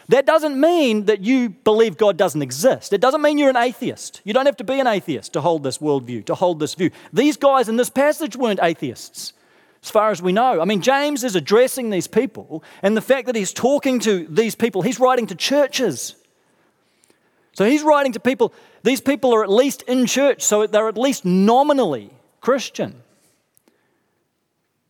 That 0.10 0.28
doesn't 0.28 0.60
mean 0.60 1.06
that 1.06 1.22
you 1.22 1.50
believe 1.50 1.98
God 1.98 2.16
doesn't 2.16 2.42
exist. 2.42 2.94
It 2.94 3.02
doesn't 3.02 3.24
mean 3.24 3.40
you're 3.40 3.50
an 3.50 3.58
atheist. 3.58 4.22
You 4.24 4.34
don't 4.34 4.46
have 4.46 4.58
to 4.58 4.64
be 4.64 4.80
an 4.80 4.86
atheist 4.86 5.34
to 5.34 5.42
hold 5.42 5.64
this 5.64 5.80
worldview, 5.80 6.26
to 6.26 6.36
hold 6.36 6.60
this 6.60 6.76
view. 6.76 6.92
These 7.12 7.38
guys 7.38 7.68
in 7.68 7.78
this 7.78 7.90
passage 7.90 8.36
weren't 8.36 8.60
atheists, 8.62 9.34
as 9.82 9.90
far 9.90 10.12
as 10.12 10.22
we 10.22 10.32
know. 10.32 10.62
I 10.62 10.66
mean, 10.66 10.82
James 10.82 11.24
is 11.24 11.36
addressing 11.36 11.90
these 11.90 12.08
people, 12.08 12.64
and 12.84 12.96
the 12.96 13.02
fact 13.02 13.26
that 13.26 13.36
he's 13.36 13.52
talking 13.52 14.00
to 14.02 14.28
these 14.30 14.54
people, 14.54 14.84
he's 14.84 15.00
writing 15.00 15.26
to 15.28 15.36
churches. 15.36 16.16
So 17.56 17.66
he's 17.66 17.84
writing 17.84 18.12
to 18.12 18.20
people, 18.20 18.54
these 18.84 19.00
people 19.00 19.34
are 19.34 19.42
at 19.42 19.50
least 19.50 19.82
in 19.84 20.06
church, 20.06 20.42
so 20.42 20.68
they're 20.68 20.90
at 20.90 20.98
least 20.98 21.24
nominally 21.24 22.12
Christian. 22.42 23.02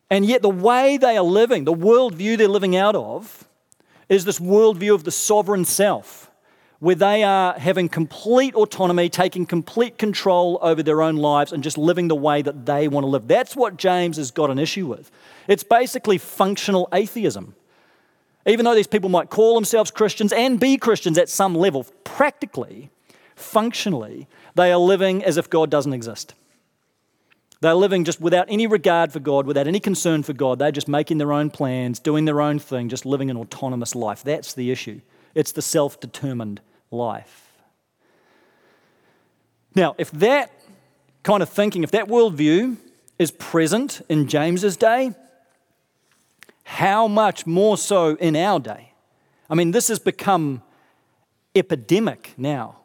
And 0.10 0.26
yet, 0.26 0.42
the 0.42 0.50
way 0.50 0.98
they 0.98 1.16
are 1.16 1.24
living, 1.24 1.64
the 1.64 1.74
worldview 1.74 2.38
they're 2.38 2.48
living 2.48 2.76
out 2.76 2.96
of, 2.96 3.48
is 4.10 4.26
this 4.26 4.40
worldview 4.40 4.96
of 4.96 5.04
the 5.04 5.12
sovereign 5.12 5.64
self, 5.64 6.32
where 6.80 6.96
they 6.96 7.24
are 7.24 7.54
having 7.54 7.88
complete 7.88 8.56
autonomy, 8.56 9.10
taking 9.10 9.46
complete 9.46 10.00
control 10.00 10.58
over 10.64 10.82
their 10.82 11.04
own 11.04 11.18
lives, 11.18 11.52
and 11.52 11.64
just 11.64 11.78
living 11.78 12.08
the 12.08 12.16
way 12.16 12.42
that 12.42 12.66
they 12.66 12.88
want 12.88 13.04
to 13.04 13.08
live. 13.08 13.28
That's 13.28 13.56
what 13.56 13.78
James 13.78 14.18
has 14.18 14.32
got 14.32 14.50
an 14.50 14.58
issue 14.58 14.88
with. 14.88 15.12
It's 15.48 15.64
basically 15.64 16.18
functional 16.18 16.90
atheism. 16.92 17.56
Even 18.46 18.66
though 18.66 18.76
these 18.76 18.88
people 18.88 19.10
might 19.10 19.30
call 19.30 19.56
themselves 19.56 19.92
Christians 19.92 20.32
and 20.32 20.60
be 20.60 20.78
Christians 20.78 21.18
at 21.18 21.30
some 21.30 21.56
level, 21.56 21.86
practically, 22.04 22.92
functionally, 23.36 24.28
they 24.54 24.72
are 24.72 24.80
living 24.80 25.24
as 25.24 25.38
if 25.38 25.50
God 25.50 25.70
doesn't 25.70 25.94
exist. 25.94 26.34
They're 27.62 27.74
living 27.74 28.04
just 28.04 28.22
without 28.22 28.46
any 28.50 28.68
regard 28.68 29.12
for 29.12 29.20
God, 29.20 29.48
without 29.48 29.68
any 29.68 29.80
concern 29.80 30.24
for 30.24 30.34
God. 30.34 30.60
They're 30.60 30.72
just 30.72 30.88
making 30.88 31.18
their 31.18 31.34
own 31.34 31.50
plans, 31.50 32.00
doing 32.00 32.26
their 32.26 32.42
own 32.42 32.60
thing, 32.60 32.90
just 32.90 33.06
living 33.06 33.32
an 33.32 33.38
autonomous 33.38 33.96
life. 33.96 34.24
That's 34.24 34.54
the 34.54 34.72
issue. 34.72 35.02
It's 35.34 35.52
the 35.52 35.62
self 35.62 36.00
determined 36.00 36.62
life. 36.92 37.54
Now, 39.74 39.96
if 39.98 40.12
that 40.12 40.52
kind 41.24 41.42
of 41.42 41.50
thinking, 41.50 41.84
if 41.84 41.92
that 41.92 42.08
worldview 42.08 42.78
is 43.18 43.32
present 43.32 44.02
in 44.10 44.28
James's 44.28 44.78
day, 44.78 45.14
how 46.76 47.08
much 47.08 47.48
more 47.48 47.78
so 47.78 48.16
in 48.16 48.36
our 48.36 48.60
day? 48.60 48.92
I 49.50 49.56
mean, 49.56 49.72
this 49.72 49.88
has 49.88 49.98
become 49.98 50.62
epidemic 51.56 52.34
now 52.38 52.78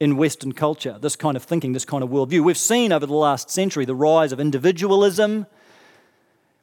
in 0.00 0.16
Western 0.16 0.50
culture, 0.50 0.98
this 1.00 1.14
kind 1.14 1.36
of 1.36 1.44
thinking, 1.44 1.72
this 1.72 1.84
kind 1.84 2.02
of 2.02 2.10
worldview. 2.10 2.42
We've 2.42 2.58
seen 2.58 2.92
over 2.92 3.06
the 3.06 3.14
last 3.14 3.48
century 3.48 3.84
the 3.84 3.94
rise 3.94 4.32
of 4.32 4.40
individualism, 4.40 5.46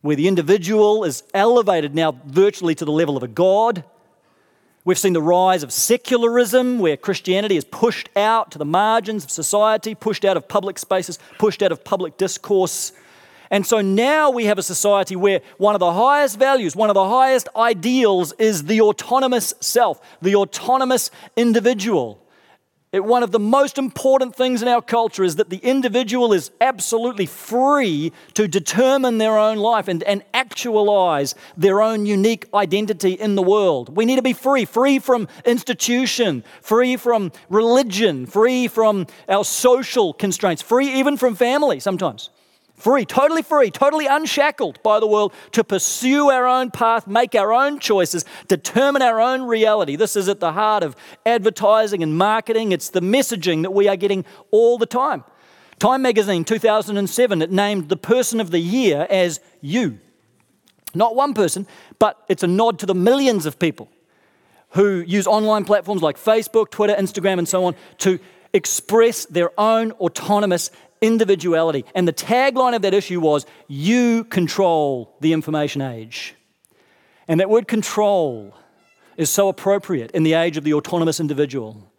where 0.02 0.18
the 0.18 0.28
individual 0.28 1.06
is 1.06 1.24
elevated 1.34 1.96
now 1.96 2.20
virtually 2.26 2.76
to 2.76 2.84
the 2.84 2.92
level 2.92 3.16
of 3.16 3.24
a 3.24 3.30
god. 3.30 3.86
We've 4.84 4.98
seen 4.98 5.14
the 5.14 5.22
rise 5.22 5.64
of 5.64 5.72
secularism, 5.72 6.80
where 6.80 6.98
Christianity 6.98 7.56
is 7.56 7.64
pushed 7.64 8.10
out 8.18 8.52
to 8.52 8.58
the 8.58 8.66
margins 8.66 9.24
of 9.24 9.32
society, 9.32 9.96
pushed 9.96 10.26
out 10.26 10.36
of 10.36 10.50
public 10.50 10.78
spaces, 10.78 11.20
pushed 11.38 11.64
out 11.64 11.72
of 11.72 11.86
public 11.86 12.18
discourse. 12.18 12.92
And 13.52 13.66
so 13.66 13.82
now 13.82 14.30
we 14.30 14.46
have 14.46 14.60
a 14.60 14.64
society 14.64 15.16
where 15.16 15.42
one 15.58 15.76
of 15.76 15.80
the 15.80 15.94
highest 15.94 16.38
values, 16.38 16.76
one 16.76 16.90
of 16.90 16.94
the 16.94 17.10
highest 17.10 17.50
ideals 17.56 18.34
is 18.34 18.66
the 18.66 18.82
autonomous 18.82 19.54
self, 19.60 20.00
the 20.22 20.36
autonomous 20.36 21.10
individual. 21.36 22.24
It, 22.92 23.04
one 23.04 23.22
of 23.22 23.32
the 23.32 23.40
most 23.40 23.78
important 23.78 24.36
things 24.36 24.64
in 24.64 24.68
our 24.68 24.82
culture 24.82 25.24
is 25.24 25.36
that 25.36 25.52
the 25.52 25.58
individual 25.58 26.34
is 26.34 26.50
absolutely 26.60 27.28
free 27.28 28.12
to 28.34 28.48
determine 28.48 29.20
their 29.20 29.38
own 29.38 29.58
life 29.58 29.88
and, 29.88 30.02
and 30.04 30.24
actualize 30.34 31.36
their 31.56 31.82
own 31.82 32.08
unique 32.08 32.48
identity 32.54 33.14
in 33.14 33.36
the 33.36 33.44
world. 33.44 33.96
We 33.96 34.06
need 34.06 34.16
to 34.16 34.24
be 34.24 34.34
free, 34.34 34.66
free 34.66 34.98
from 34.98 35.28
institution, 35.46 36.44
free 36.62 36.98
from 36.98 37.32
religion, 37.50 38.26
free 38.26 38.68
from 38.68 39.06
our 39.28 39.44
social 39.46 40.14
constraints, 40.14 40.64
free 40.64 41.00
even 41.00 41.16
from 41.16 41.36
family 41.36 41.80
sometimes. 41.80 42.32
Free, 42.80 43.04
totally 43.04 43.42
free, 43.42 43.72
totally 43.72 44.06
unshackled 44.06 44.82
by 44.84 45.02
the 45.02 45.06
world 45.06 45.34
to 45.52 45.66
pursue 45.66 46.30
our 46.30 46.48
own 46.48 46.72
path, 46.72 47.08
make 47.08 47.36
our 47.36 47.52
own 47.52 47.80
choices, 47.80 48.24
determine 48.48 49.02
our 49.02 49.20
own 49.20 49.42
reality. 49.42 49.98
This 49.98 50.16
is 50.16 50.30
at 50.30 50.40
the 50.40 50.54
heart 50.54 50.82
of 50.82 50.96
advertising 51.26 52.02
and 52.02 52.18
marketing. 52.18 52.72
It's 52.72 52.88
the 52.88 53.02
messaging 53.02 53.64
that 53.64 53.72
we 53.72 53.90
are 53.90 53.98
getting 53.98 54.24
all 54.52 54.78
the 54.78 54.86
time. 54.86 55.26
Time 55.78 56.04
magazine 56.04 56.46
2007, 56.46 57.42
it 57.42 57.52
named 57.52 57.90
the 57.90 57.98
person 57.98 58.40
of 58.40 58.50
the 58.50 58.60
year 58.60 59.06
as 59.10 59.42
you. 59.60 60.00
Not 60.96 61.18
one 61.18 61.34
person, 61.34 61.68
but 62.00 62.24
it's 62.30 62.44
a 62.44 62.48
nod 62.48 62.80
to 62.80 62.86
the 62.86 62.96
millions 62.96 63.46
of 63.46 63.60
people 63.60 63.90
who 64.70 65.04
use 65.06 65.28
online 65.28 65.66
platforms 65.66 66.02
like 66.02 66.16
Facebook, 66.16 66.70
Twitter, 66.72 66.96
Instagram, 66.96 67.40
and 67.40 67.48
so 67.48 67.66
on 67.66 67.76
to 67.98 68.20
express 68.54 69.26
their 69.26 69.52
own 69.60 69.92
autonomous 69.94 70.72
individuality. 71.02 71.86
And 71.96 72.08
the 72.08 72.14
tagline 72.14 72.76
of 72.76 72.82
that 72.82 72.94
issue 72.94 73.20
was, 73.20 73.46
You 73.68 74.24
control 74.26 75.16
the 75.22 75.34
information 75.34 75.82
age. 75.82 76.36
And 77.28 77.40
that 77.40 77.50
word 77.50 77.68
control 77.68 78.56
is 79.18 79.30
so 79.30 79.50
appropriate 79.50 80.12
in 80.12 80.24
the 80.24 80.34
age 80.34 80.58
of 80.58 80.64
the 80.64 80.74
autonomous 80.74 81.20
individual 81.20 81.92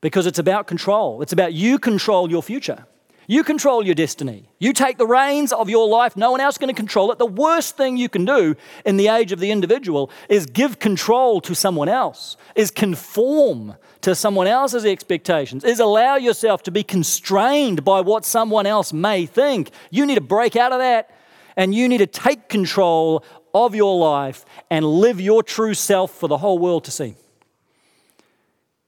because 0.00 0.26
it's 0.26 0.38
about 0.38 0.66
control. 0.66 1.22
It's 1.22 1.32
about 1.32 1.52
you 1.52 1.78
control 1.78 2.30
your 2.30 2.42
future. 2.42 2.86
You 3.32 3.44
control 3.44 3.82
your 3.82 3.94
destiny. 3.94 4.46
You 4.58 4.74
take 4.74 4.98
the 4.98 5.06
reins 5.06 5.54
of 5.54 5.70
your 5.70 5.88
life. 5.88 6.18
No 6.18 6.32
one 6.32 6.42
else 6.42 6.56
is 6.56 6.58
going 6.58 6.68
to 6.68 6.78
control 6.78 7.10
it. 7.12 7.18
The 7.18 7.24
worst 7.24 7.78
thing 7.78 7.96
you 7.96 8.10
can 8.10 8.26
do 8.26 8.56
in 8.84 8.98
the 8.98 9.08
age 9.08 9.32
of 9.32 9.40
the 9.40 9.50
individual 9.50 10.10
is 10.28 10.44
give 10.44 10.78
control 10.78 11.40
to 11.40 11.54
someone 11.54 11.88
else, 11.88 12.36
is 12.54 12.70
conform 12.70 13.74
to 14.02 14.14
someone 14.14 14.48
else's 14.48 14.84
expectations, 14.84 15.64
is 15.64 15.80
allow 15.80 16.16
yourself 16.16 16.62
to 16.64 16.70
be 16.70 16.82
constrained 16.82 17.86
by 17.86 18.02
what 18.02 18.26
someone 18.26 18.66
else 18.66 18.92
may 18.92 19.24
think. 19.24 19.70
You 19.90 20.04
need 20.04 20.16
to 20.16 20.20
break 20.20 20.54
out 20.54 20.72
of 20.72 20.80
that 20.80 21.08
and 21.56 21.74
you 21.74 21.88
need 21.88 21.98
to 21.98 22.06
take 22.06 22.50
control 22.50 23.24
of 23.54 23.74
your 23.74 23.98
life 23.98 24.44
and 24.68 24.84
live 24.84 25.22
your 25.22 25.42
true 25.42 25.72
self 25.72 26.10
for 26.10 26.28
the 26.28 26.36
whole 26.36 26.58
world 26.58 26.84
to 26.84 26.90
see. 26.90 27.14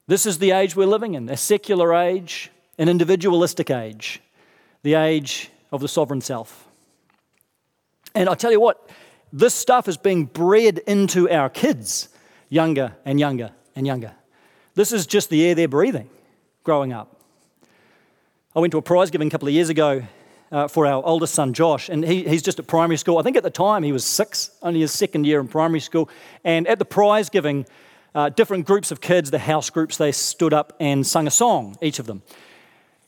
This 0.07 0.27
is 0.27 0.37
the 0.37 0.51
age 0.51 0.77
we're 0.77 0.85
living 0.85 1.15
in 1.15 1.31
a 1.31 1.37
secular 1.39 1.95
age, 1.95 2.51
an 2.77 2.91
individualistic 2.91 3.71
age, 3.71 4.21
the 4.85 4.95
age 4.95 5.51
of 5.73 5.81
the 5.81 5.89
sovereign 5.89 6.21
self. 6.21 6.69
And 8.15 8.29
I 8.29 8.35
tell 8.35 8.53
you 8.53 8.61
what, 8.61 8.89
this 9.33 9.55
stuff 9.55 9.89
is 9.89 9.97
being 9.97 10.27
bred 10.27 10.79
into 10.87 11.29
our 11.29 11.51
kids 11.51 12.09
younger 12.49 12.95
and 13.05 13.19
younger 13.19 13.51
and 13.75 13.87
younger. 13.87 14.13
This 14.75 14.93
is 14.93 15.07
just 15.07 15.31
the 15.31 15.45
air 15.45 15.57
they're 15.57 15.67
breathing 15.67 16.09
growing 16.63 16.93
up. 16.93 17.21
I 18.55 18.61
went 18.61 18.71
to 18.73 18.79
a 18.79 18.83
prize 18.83 19.11
giving 19.11 19.29
a 19.29 19.31
couple 19.31 19.49
of 19.49 19.55
years 19.55 19.71
ago 19.71 20.03
uh, 20.53 20.69
for 20.69 20.87
our 20.87 21.03
oldest 21.05 21.35
son, 21.35 21.55
Josh, 21.55 21.89
and 21.89 22.05
he, 22.05 22.23
he's 22.23 22.43
just 22.43 22.59
at 22.59 22.67
primary 22.67 22.99
school. 22.99 23.19
I 23.19 23.23
think 23.23 23.37
at 23.37 23.43
the 23.43 23.51
time 23.51 23.83
he 23.83 23.91
was 23.91 24.05
six, 24.05 24.51
only 24.63 24.81
his 24.81 24.93
second 24.93 25.27
year 25.27 25.41
in 25.41 25.49
primary 25.49 25.81
school. 25.81 26.09
And 26.45 26.69
at 26.69 26.79
the 26.79 26.85
prize 26.85 27.31
giving, 27.31 27.67
uh, 28.15 28.29
different 28.29 28.67
groups 28.67 28.93
of 28.93 29.01
kids, 29.01 29.31
the 29.31 29.41
house 29.41 29.71
groups, 29.71 29.97
they 29.97 30.13
stood 30.13 30.53
up 30.53 30.75
and 30.79 31.05
sung 31.05 31.27
a 31.27 31.31
song, 31.31 31.77
each 31.83 31.99
of 31.99 32.07
them. 32.07 32.23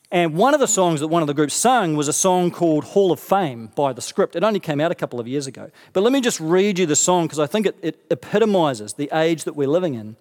And 0.09 0.35
one 0.35 0.53
of 0.53 0.61
the 0.61 0.67
songs 0.67 1.01
that 1.01 1.09
one 1.09 1.21
of 1.21 1.27
the 1.27 1.33
groups 1.33 1.53
sung 1.53 1.97
was 1.97 2.07
a 2.07 2.13
song 2.13 2.49
called 2.49 2.85
Hall 2.85 3.11
of 3.11 3.19
Fame 3.19 3.71
by 3.75 3.91
the 3.91 4.01
script. 4.01 4.37
It 4.37 4.43
only 4.43 4.61
came 4.61 4.79
out 4.79 4.89
a 4.89 4.95
couple 4.95 5.19
of 5.19 5.27
years 5.27 5.47
ago. 5.47 5.69
But 5.91 6.01
let 6.01 6.13
me 6.13 6.21
just 6.21 6.39
read 6.39 6.79
you 6.79 6.85
the 6.85 6.95
song 6.95 7.25
because 7.25 7.39
I 7.39 7.45
think 7.45 7.65
it, 7.65 7.77
it 7.81 8.05
epitomizes 8.09 8.93
the 8.93 9.09
age 9.11 9.43
that 9.43 9.57
we're 9.57 9.67
living 9.67 9.95
in. 9.95 10.15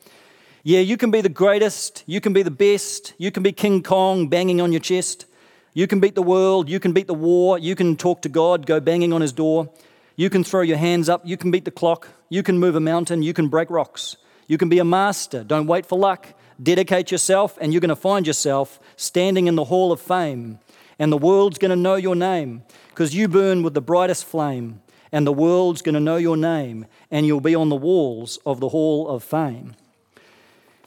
Yeah, 0.65 0.81
you 0.81 0.97
can 0.97 1.13
be 1.13 1.21
the 1.21 1.29
greatest, 1.29 2.03
you 2.07 2.21
can 2.21 2.33
be 2.33 2.43
the 2.43 2.51
best, 2.51 3.15
you 3.19 3.31
can 3.31 3.45
be 3.45 3.53
King 3.53 3.85
Kong 3.85 4.27
banging 4.27 4.61
on 4.61 4.73
your 4.73 4.81
chest, 4.81 5.27
you 5.73 5.87
can 5.87 6.01
beat 6.01 6.17
the 6.17 6.23
world, 6.23 6.69
you 6.69 6.81
can 6.81 6.93
beat 6.93 7.07
the 7.07 7.15
war, 7.15 7.57
you 7.57 7.77
can 7.77 7.95
talk 7.95 8.23
to 8.23 8.29
God, 8.29 8.67
go 8.67 8.81
banging 8.81 9.13
on 9.13 9.21
his 9.21 9.33
door, 9.33 9.71
you 10.17 10.29
can 10.29 10.43
throw 10.43 10.63
your 10.63 10.79
hands 10.79 11.09
up, 11.09 11.23
you 11.25 11.37
can 11.37 11.53
beat 11.53 11.65
the 11.65 11.71
clock, 11.71 12.09
you 12.29 12.43
can 12.43 12.59
move 12.59 12.75
a 12.75 12.81
mountain, 12.81 13.23
you 13.23 13.33
can 13.33 13.47
break 13.47 13.71
rocks, 13.71 14.17
you 14.49 14.59
can 14.59 14.69
be 14.69 14.81
a 14.81 14.85
master, 14.85 15.45
don't 15.45 15.69
wait 15.69 15.87
for 15.87 15.97
luck, 15.97 16.35
dedicate 16.63 17.11
yourself, 17.11 17.59
and 17.61 17.73
you're 17.73 17.81
going 17.81 17.89
to 17.89 17.97
find 17.97 18.27
yourself 18.27 18.81
standing 18.97 19.47
in 19.47 19.57
the 19.57 19.65
hall 19.65 19.93
of 19.93 20.01
fame, 20.01 20.59
and 20.99 21.13
the 21.13 21.19
world's 21.19 21.59
going 21.59 21.71
to 21.71 21.77
know 21.77 21.97
your 21.97 22.17
name 22.17 22.63
because 22.89 23.15
you 23.15 23.29
burn 23.29 23.63
with 23.63 23.75
the 23.75 23.81
brightest 23.81 24.25
flame, 24.25 24.81
and 25.13 25.27
the 25.27 25.33
world's 25.33 25.83
going 25.83 25.95
to 25.95 26.01
know 26.01 26.17
your 26.17 26.37
name, 26.37 26.87
and 27.11 27.27
you'll 27.27 27.41
be 27.41 27.55
on 27.55 27.69
the 27.69 27.77
walls 27.77 28.39
of 28.47 28.61
the 28.61 28.71
hall 28.71 29.09
of 29.09 29.23
fame. 29.23 29.75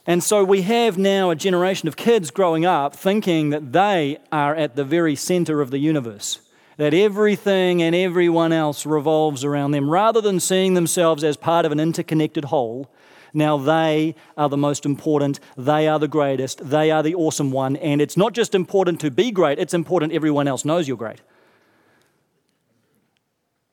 And 0.07 0.23
so 0.23 0.43
we 0.43 0.63
have 0.63 0.97
now 0.97 1.29
a 1.29 1.35
generation 1.35 1.87
of 1.87 1.95
kids 1.95 2.31
growing 2.31 2.65
up 2.65 2.95
thinking 2.95 3.51
that 3.51 3.73
they 3.73 4.17
are 4.31 4.55
at 4.55 4.75
the 4.75 4.83
very 4.83 5.15
center 5.15 5.61
of 5.61 5.69
the 5.69 5.77
universe, 5.77 6.39
that 6.77 6.95
everything 6.95 7.83
and 7.83 7.93
everyone 7.93 8.51
else 8.51 8.85
revolves 8.87 9.43
around 9.43 9.71
them, 9.71 9.89
rather 9.89 10.19
than 10.19 10.39
seeing 10.39 10.73
themselves 10.73 11.23
as 11.23 11.37
part 11.37 11.65
of 11.65 11.71
an 11.71 11.79
interconnected 11.79 12.45
whole. 12.45 12.89
Now 13.33 13.57
they 13.57 14.15
are 14.37 14.49
the 14.49 14.57
most 14.57 14.85
important, 14.85 15.39
they 15.57 15.87
are 15.87 15.99
the 15.99 16.07
greatest, 16.07 16.69
they 16.69 16.91
are 16.91 17.03
the 17.03 17.15
awesome 17.15 17.51
one, 17.51 17.75
and 17.77 18.01
it's 18.01 18.17
not 18.17 18.33
just 18.33 18.55
important 18.55 18.99
to 19.01 19.11
be 19.11 19.31
great, 19.31 19.59
it's 19.59 19.73
important 19.73 20.13
everyone 20.13 20.47
else 20.47 20.65
knows 20.65 20.87
you're 20.87 20.97
great. 20.97 21.21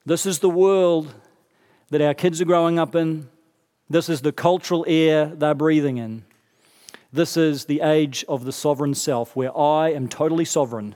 This 0.05 0.25
is 0.25 0.39
the 0.39 0.49
world 0.49 1.13
that 1.89 2.01
our 2.01 2.13
kids 2.13 2.39
are 2.39 2.45
growing 2.45 2.79
up 2.79 2.95
in. 2.95 3.29
This 3.89 4.09
is 4.09 4.21
the 4.21 4.31
cultural 4.31 4.85
air 4.87 5.25
they're 5.27 5.53
breathing 5.53 5.97
in. 5.97 6.23
This 7.11 7.37
is 7.37 7.65
the 7.65 7.81
age 7.81 8.25
of 8.27 8.45
the 8.45 8.51
sovereign 8.51 8.93
self, 8.93 9.35
where 9.35 9.57
I 9.57 9.91
am 9.91 10.07
totally 10.07 10.45
sovereign. 10.45 10.95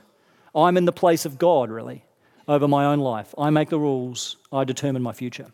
I'm 0.54 0.76
in 0.76 0.84
the 0.84 0.92
place 0.92 1.24
of 1.24 1.38
God, 1.38 1.70
really, 1.70 2.04
over 2.46 2.68
my 2.68 2.84
own 2.84 3.00
life. 3.00 3.34
I 3.38 3.50
make 3.50 3.70
the 3.70 3.78
rules, 3.78 4.36
I 4.52 4.64
determine 4.64 5.02
my 5.02 5.12
future. 5.12 5.52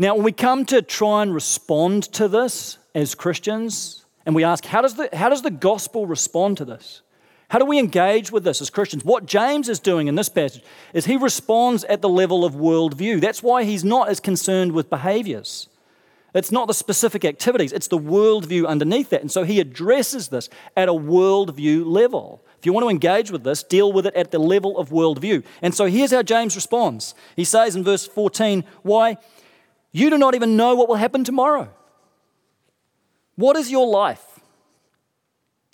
Now, 0.00 0.14
when 0.14 0.24
we 0.24 0.32
come 0.32 0.64
to 0.64 0.80
try 0.80 1.20
and 1.20 1.34
respond 1.34 2.04
to 2.14 2.26
this 2.26 2.78
as 2.94 3.14
Christians, 3.14 4.06
and 4.24 4.34
we 4.34 4.44
ask, 4.44 4.64
how 4.64 4.80
does 4.80 4.94
the, 4.94 5.10
how 5.12 5.28
does 5.28 5.42
the 5.42 5.50
gospel 5.50 6.06
respond 6.06 6.56
to 6.56 6.64
this? 6.64 7.02
How 7.50 7.58
do 7.58 7.66
we 7.66 7.78
engage 7.78 8.32
with 8.32 8.42
this 8.42 8.62
as 8.62 8.70
Christians? 8.70 9.04
What 9.04 9.26
James 9.26 9.68
is 9.68 9.78
doing 9.78 10.08
in 10.08 10.14
this 10.14 10.30
passage 10.30 10.62
is 10.94 11.04
he 11.04 11.18
responds 11.18 11.84
at 11.84 12.00
the 12.00 12.08
level 12.08 12.46
of 12.46 12.54
worldview. 12.54 13.20
That's 13.20 13.42
why 13.42 13.64
he's 13.64 13.84
not 13.84 14.08
as 14.08 14.20
concerned 14.20 14.72
with 14.72 14.88
behaviors. 14.88 15.68
It's 16.32 16.50
not 16.50 16.66
the 16.66 16.72
specific 16.72 17.26
activities, 17.26 17.70
it's 17.70 17.88
the 17.88 17.98
worldview 17.98 18.66
underneath 18.66 19.10
that. 19.10 19.20
And 19.20 19.30
so 19.30 19.42
he 19.42 19.60
addresses 19.60 20.28
this 20.28 20.48
at 20.78 20.88
a 20.88 20.94
worldview 20.94 21.84
level. 21.84 22.42
If 22.58 22.64
you 22.64 22.72
want 22.72 22.84
to 22.84 22.90
engage 22.90 23.30
with 23.30 23.44
this, 23.44 23.62
deal 23.62 23.92
with 23.92 24.06
it 24.06 24.14
at 24.14 24.30
the 24.30 24.38
level 24.38 24.78
of 24.78 24.88
worldview. 24.88 25.44
And 25.60 25.74
so 25.74 25.84
here's 25.84 26.12
how 26.12 26.22
James 26.22 26.56
responds. 26.56 27.14
He 27.36 27.44
says 27.44 27.76
in 27.76 27.84
verse 27.84 28.06
14, 28.06 28.64
Why? 28.82 29.18
You 29.92 30.10
do 30.10 30.18
not 30.18 30.34
even 30.34 30.56
know 30.56 30.74
what 30.74 30.88
will 30.88 30.96
happen 30.96 31.24
tomorrow. 31.24 31.72
What 33.36 33.56
is 33.56 33.70
your 33.70 33.86
life? 33.86 34.40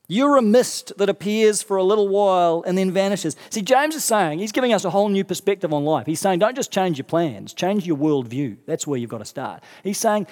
You're 0.09 0.37
a 0.37 0.43
mist 0.43 0.93
that 0.99 1.09
appears 1.09 1.63
for 1.63 1.77
a 1.77 1.83
little 1.83 2.09
while 2.09 2.63
and 2.65 2.79
then 2.79 2.93
vanishes. 2.93 3.35
See, 3.51 3.61
James 3.63 3.97
is 3.97 4.05
saying, 4.05 4.39
he's 4.39 4.53
giving 4.53 4.73
us 4.73 4.85
a 4.85 4.91
whole 4.91 5.09
new 5.09 5.25
perspective 5.25 5.73
on 5.73 5.85
life. 5.85 6.07
He's 6.07 6.21
saying, 6.21 6.39
don't 6.39 6.55
just 6.55 6.71
change 6.71 6.97
your 6.97 7.05
plans, 7.05 7.53
change 7.53 7.87
your 7.87 7.97
worldview. 7.97 8.59
That's 8.67 8.87
where 8.87 8.99
you've 9.01 9.11
got 9.11 9.19
to 9.19 9.25
start. 9.25 9.65
He's 9.83 9.99
saying, 9.99 10.29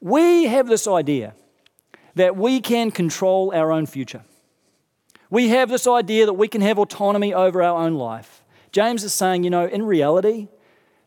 we 0.00 0.44
have 0.44 0.68
this 0.68 0.86
idea 0.86 1.34
that 2.14 2.36
we 2.36 2.60
can 2.60 2.92
control 2.92 3.52
our 3.52 3.72
own 3.72 3.86
future. 3.86 4.22
We 5.28 5.48
have 5.48 5.68
this 5.68 5.86
idea 5.86 6.26
that 6.26 6.34
we 6.34 6.46
can 6.48 6.60
have 6.60 6.78
autonomy 6.78 7.34
over 7.34 7.62
our 7.62 7.82
own 7.84 7.94
life. 7.94 8.44
James 8.70 9.02
is 9.02 9.12
saying, 9.12 9.42
you 9.42 9.50
know, 9.50 9.66
in 9.66 9.82
reality, 9.82 10.48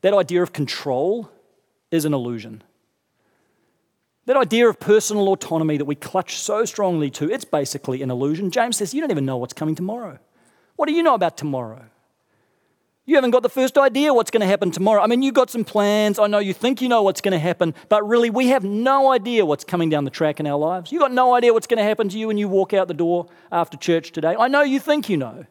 that 0.01 0.13
idea 0.13 0.43
of 0.43 0.51
control 0.51 1.31
is 1.93 2.05
an 2.05 2.13
illusion. 2.13 2.63
That 4.25 4.35
idea 4.35 4.67
of 4.67 4.79
personal 4.79 5.29
autonomy 5.29 5.77
that 5.77 5.85
we 5.85 5.95
clutch 5.95 6.37
so 6.39 6.65
strongly 6.65 7.11
to, 7.11 7.29
it's 7.29 7.45
basically 7.45 8.01
an 8.01 8.09
illusion. 8.09 8.51
James 8.51 8.77
says, 8.77 8.93
You 8.93 9.01
don't 9.01 9.11
even 9.11 9.25
know 9.25 9.37
what's 9.37 9.53
coming 9.53 9.75
tomorrow. 9.75 10.17
What 10.75 10.87
do 10.87 10.93
you 10.93 11.03
know 11.03 11.13
about 11.13 11.37
tomorrow? 11.37 11.85
You 13.05 13.15
haven't 13.15 13.31
got 13.31 13.43
the 13.43 13.49
first 13.49 13.77
idea 13.77 14.13
what's 14.13 14.31
going 14.31 14.41
to 14.41 14.47
happen 14.47 14.71
tomorrow. 14.71 15.03
I 15.03 15.07
mean, 15.07 15.21
you've 15.21 15.33
got 15.33 15.49
some 15.49 15.65
plans. 15.65 16.19
I 16.19 16.27
know 16.27 16.39
you 16.39 16.53
think 16.53 16.81
you 16.81 16.87
know 16.87 17.03
what's 17.03 17.19
going 17.19 17.33
to 17.33 17.39
happen, 17.39 17.75
but 17.89 18.07
really, 18.07 18.29
we 18.29 18.47
have 18.47 18.63
no 18.63 19.11
idea 19.11 19.45
what's 19.45 19.65
coming 19.65 19.89
down 19.89 20.05
the 20.05 20.09
track 20.09 20.39
in 20.39 20.47
our 20.47 20.57
lives. 20.57 20.89
You've 20.89 21.01
got 21.01 21.11
no 21.11 21.35
idea 21.35 21.51
what's 21.51 21.67
going 21.67 21.79
to 21.79 21.83
happen 21.83 22.07
to 22.09 22.17
you 22.17 22.27
when 22.27 22.37
you 22.37 22.47
walk 22.47 22.73
out 22.73 22.87
the 22.87 22.93
door 22.93 23.27
after 23.51 23.77
church 23.77 24.13
today. 24.13 24.35
I 24.39 24.47
know 24.47 24.61
you 24.61 24.79
think 24.79 25.09
you 25.09 25.17
know. 25.17 25.45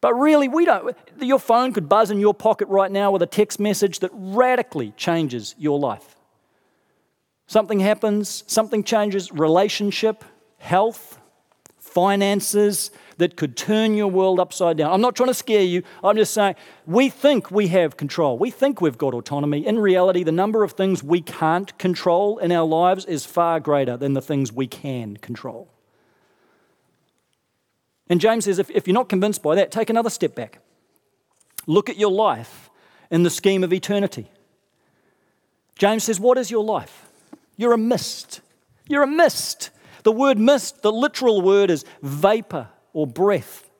But 0.00 0.14
really, 0.14 0.48
we 0.48 0.64
don't. 0.64 0.96
Your 1.20 1.38
phone 1.38 1.72
could 1.72 1.88
buzz 1.88 2.10
in 2.10 2.20
your 2.20 2.34
pocket 2.34 2.68
right 2.68 2.90
now 2.90 3.10
with 3.10 3.22
a 3.22 3.26
text 3.26 3.60
message 3.60 3.98
that 3.98 4.10
radically 4.14 4.92
changes 4.96 5.54
your 5.58 5.78
life. 5.78 6.16
Something 7.46 7.80
happens, 7.80 8.44
something 8.46 8.84
changes, 8.84 9.32
relationship, 9.32 10.24
health, 10.58 11.18
finances 11.78 12.90
that 13.18 13.36
could 13.36 13.56
turn 13.56 13.94
your 13.94 14.06
world 14.06 14.40
upside 14.40 14.76
down. 14.76 14.92
I'm 14.92 15.00
not 15.00 15.16
trying 15.16 15.28
to 15.28 15.34
scare 15.34 15.62
you. 15.62 15.82
I'm 16.02 16.16
just 16.16 16.32
saying 16.32 16.54
we 16.86 17.10
think 17.10 17.50
we 17.50 17.68
have 17.68 17.96
control. 17.96 18.38
We 18.38 18.50
think 18.50 18.80
we've 18.80 18.96
got 18.96 19.12
autonomy. 19.12 19.66
In 19.66 19.78
reality, 19.78 20.22
the 20.22 20.32
number 20.32 20.62
of 20.62 20.72
things 20.72 21.02
we 21.02 21.20
can't 21.20 21.76
control 21.78 22.38
in 22.38 22.52
our 22.52 22.66
lives 22.66 23.04
is 23.04 23.26
far 23.26 23.60
greater 23.60 23.96
than 23.96 24.14
the 24.14 24.22
things 24.22 24.52
we 24.52 24.66
can 24.66 25.16
control. 25.18 25.68
And 28.10 28.20
James 28.20 28.44
says 28.44 28.58
if, 28.58 28.68
if 28.70 28.86
you're 28.86 28.94
not 28.94 29.08
convinced 29.08 29.42
by 29.42 29.54
that, 29.54 29.70
take 29.70 29.88
another 29.88 30.10
step 30.10 30.34
back. 30.34 30.58
Look 31.66 31.88
at 31.88 31.96
your 31.96 32.10
life 32.10 32.68
in 33.10 33.22
the 33.22 33.30
scheme 33.30 33.64
of 33.64 33.72
eternity. 33.72 34.28
James 35.78 36.04
says, 36.04 36.18
What 36.20 36.36
is 36.36 36.50
your 36.50 36.64
life? 36.64 37.06
You're 37.56 37.72
a 37.72 37.78
mist. 37.78 38.40
You're 38.88 39.04
a 39.04 39.06
mist. 39.06 39.70
The 40.02 40.12
word 40.12 40.38
mist, 40.38 40.82
the 40.82 40.90
literal 40.90 41.40
word 41.40 41.70
is 41.70 41.84
vapor 42.02 42.68
or 42.92 43.06
breath. 43.06 43.70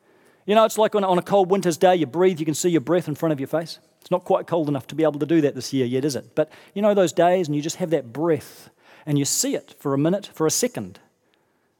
You 0.47 0.55
know, 0.55 0.65
it's 0.65 0.79
like 0.79 0.95
on, 0.95 1.03
on 1.03 1.19
a 1.19 1.23
cold 1.23 1.51
winter's 1.51 1.77
day, 1.77 1.97
you 1.97 2.07
breathe, 2.07 2.39
you 2.39 2.47
can 2.47 2.55
see 2.55 2.69
your 2.69 2.81
breath 2.81 3.09
in 3.09 3.15
front 3.15 3.33
of 3.33 3.41
your 3.41 3.47
face. 3.47 3.79
It's 4.01 4.11
not 4.11 4.25
quite 4.25 4.47
cold 4.47 4.69
enough 4.69 4.87
to 4.89 4.95
be 4.95 5.03
able 5.03 5.19
to 5.19 5.27
do 5.27 5.41
that 5.41 5.55
this 5.55 5.73
year 5.73 5.87
yet, 5.87 6.05
is 6.05 6.15
it? 6.15 6.35
But 6.35 6.51
you 6.75 6.83
know 6.83 6.95
those 6.95 7.13
days 7.13 7.49
and 7.49 7.57
you 7.57 7.63
just 7.63 7.77
have 7.77 7.91
that 7.91 8.13
breath 8.13 8.71
and 9.07 9.19
you 9.19 9.25
see 9.25 9.55
it 9.55 9.75
for 9.79 9.95
a 9.95 9.99
minute, 9.99 10.31
for 10.33 10.47
a 10.47 10.51
second, 10.51 11.01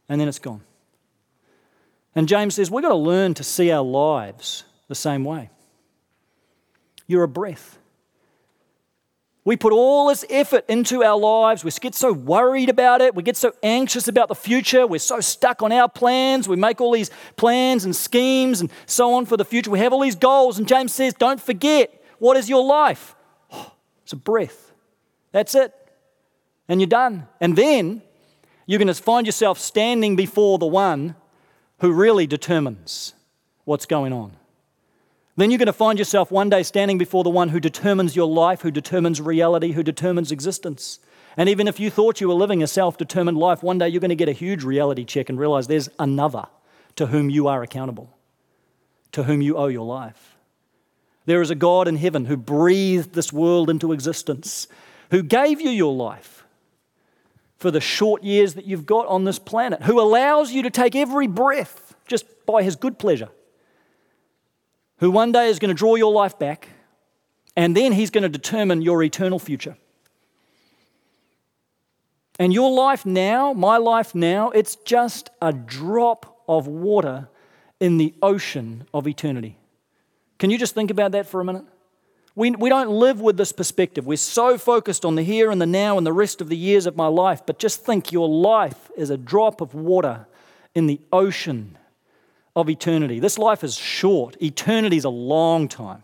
and 0.09 0.21
then 0.21 0.27
it's 0.27 0.39
gone. 0.39 0.63
And 2.15 2.29
James 2.29 2.55
says 2.55 2.71
we've 2.71 2.83
got 2.83 2.89
to 2.91 2.95
learn 2.95 3.35
to 3.35 3.45
see 3.45 3.71
our 3.71 3.85
lives 3.85 4.65
the 4.89 4.95
same 4.95 5.25
way. 5.25 5.51
You're 7.07 7.23
a 7.23 7.29
breath. 7.29 7.79
We 9.45 9.57
put 9.57 9.73
all 9.73 10.09
this 10.09 10.25
effort 10.29 10.65
into 10.69 11.03
our 11.03 11.19
lives. 11.19 11.65
We 11.65 11.71
get 11.71 11.95
so 11.95 12.13
worried 12.13 12.69
about 12.69 13.01
it. 13.01 13.15
We 13.15 13.23
get 13.23 13.37
so 13.37 13.53
anxious 13.63 14.07
about 14.07 14.29
the 14.29 14.35
future. 14.35 14.87
We're 14.87 14.99
so 14.99 15.21
stuck 15.21 15.63
on 15.63 15.73
our 15.73 15.89
plans. 15.89 16.47
We 16.47 16.57
make 16.57 16.81
all 16.81 16.93
these 16.93 17.11
plans 17.37 17.85
and 17.85 17.97
schemes 17.97 18.61
and 18.61 18.71
so 18.85 19.15
on 19.15 19.25
for 19.25 19.37
the 19.37 19.45
future. 19.45 19.71
We 19.71 19.79
have 19.79 19.93
all 19.93 20.01
these 20.01 20.15
goals. 20.15 20.59
And 20.59 20.69
James 20.69 20.93
says, 20.93 21.15
don't 21.15 21.41
forget, 21.41 22.03
what 22.19 22.37
is 22.37 22.51
your 22.51 22.65
life? 22.65 23.17
Oh, 23.51 23.73
it's 24.03 24.13
a 24.13 24.17
breath. 24.17 24.73
That's 25.33 25.55
it. 25.55 25.75
And 26.69 26.81
you're 26.81 26.89
done. 26.89 27.27
And 27.41 27.57
then 27.57 28.03
you're 28.67 28.79
going 28.79 28.89
to 28.89 28.95
find 28.95 29.27
yourself 29.27 29.59
standing 29.59 30.17
before 30.17 30.59
the 30.59 30.67
one 30.67 31.17
who 31.81 31.93
really 31.93 32.27
determines 32.27 33.15
what's 33.65 33.87
going 33.87 34.13
on. 34.13 34.33
Then 35.37 35.51
you're 35.51 35.59
going 35.59 35.67
to 35.67 35.73
find 35.73 35.99
yourself 35.99 36.31
one 36.31 36.51
day 36.51 36.63
standing 36.63 36.99
before 36.99 37.25
the 37.25 37.31
one 37.31 37.49
who 37.49 37.61
determines 37.61 38.15
your 38.15 38.29
life, 38.29 38.61
who 38.61 38.71
determines 38.71 39.21
reality, 39.21 39.73
who 39.73 39.83
determines 39.83 40.33
existence. 40.33 40.99
And 41.37 41.49
even 41.49 41.67
if 41.69 41.81
you 41.81 41.89
thought 41.89 42.21
you 42.21 42.29
were 42.29 42.35
living 42.35 42.63
a 42.63 42.67
self 42.67 42.99
determined 42.99 43.39
life, 43.39 43.63
one 43.63 43.79
day 43.79 43.89
you're 43.89 44.01
going 44.01 44.11
to 44.11 44.17
get 44.17 44.29
a 44.29 44.33
huge 44.33 44.65
reality 44.65 45.05
check 45.05 45.29
and 45.29 45.39
realize 45.39 45.67
there's 45.67 45.89
another 45.99 46.47
to 46.97 47.07
whom 47.07 47.31
you 47.31 47.49
are 47.49 47.63
accountable, 47.63 48.15
to 49.13 49.23
whom 49.23 49.41
you 49.41 49.57
owe 49.57 49.69
your 49.69 49.87
life. 49.87 50.37
There 51.25 51.41
is 51.41 51.51
a 51.51 51.55
God 51.55 51.89
in 51.89 51.97
heaven 51.97 52.27
who 52.27 52.37
breathed 52.37 53.15
this 53.15 53.33
world 53.33 53.71
into 53.71 53.93
existence, 53.93 54.69
who 55.11 55.23
gave 55.23 55.61
you 55.61 55.71
your 55.71 55.95
life 55.95 56.40
for 57.61 57.71
the 57.71 57.81
short 57.81 58.25
years 58.25 58.55
that 58.55 58.65
you've 58.65 58.87
got 58.87 59.07
on 59.07 59.23
this 59.25 59.39
planet, 59.39 59.85
who 59.85 60.01
allows 60.01 60.51
you 60.51 60.63
to 60.63 60.71
take 60.71 60.97
every 60.97 61.29
breath 61.29 61.95
just 62.09 62.25
by 62.45 62.65
his 62.65 62.75
good 62.75 62.99
pleasure 62.99 63.29
who 65.01 65.11
one 65.11 65.33
day 65.33 65.49
is 65.49 65.59
going 65.59 65.71
to 65.71 65.75
draw 65.75 65.95
your 65.97 66.13
life 66.13 66.39
back, 66.39 66.69
and 67.57 67.77
then 67.77 67.93
he's 67.93 68.11
going 68.11 68.23
to 68.23 68.29
determine 68.29 68.83
your 68.83 69.03
eternal 69.03 69.39
future. 69.39 69.77
And 72.39 72.53
your 72.53 72.71
life 72.71 73.05
now, 73.05 73.53
my 73.53 73.79
life 73.79 74.15
now, 74.15 74.51
it's 74.51 74.77
just 74.77 75.31
a 75.43 75.53
drop 75.53 76.43
of 76.47 76.67
water 76.67 77.29
in 77.81 77.97
the 77.97 78.15
ocean 78.23 78.87
of 78.93 79.09
eternity. 79.09 79.57
Can 80.39 80.51
you 80.51 80.59
just 80.59 80.75
think 80.75 80.91
about 80.91 81.13
that 81.13 81.27
for 81.27 81.41
a 81.41 81.45
minute? 81.45 81.65
We, 82.37 82.53
we 82.53 82.69
don't 82.69 82.91
live 82.91 83.21
with 83.21 83.37
this 83.37 83.53
perspective. 83.53 84.07
We're 84.07 84.17
so 84.17 84.57
focused 84.57 85.05
on 85.05 85.17
the 85.17 85.23
here 85.23 85.51
and 85.51 85.61
the 85.61 85.67
now 85.67 85.99
and 85.99 86.07
the 86.07 86.13
rest 86.13 86.41
of 86.41 86.49
the 86.49 86.57
years 86.57 86.87
of 86.87 86.97
my 86.97 87.09
life, 87.09 87.43
but 87.45 87.59
just 87.59 87.85
think 87.85 88.13
your 88.13 88.29
life 88.29 88.91
is 88.97 89.11
a 89.11 89.17
drop 89.17 89.61
of 89.61 89.75
water 89.75 90.27
in 90.75 90.87
the 90.87 91.01
ocean 91.13 91.77
of 92.55 92.69
eternity. 92.69 93.19
This 93.21 93.39
life 93.39 93.65
is 93.65 93.77
short, 93.77 94.41
eternity 94.41 94.97
is 94.97 95.05
a 95.05 95.11
long 95.11 95.69
time. 95.69 96.03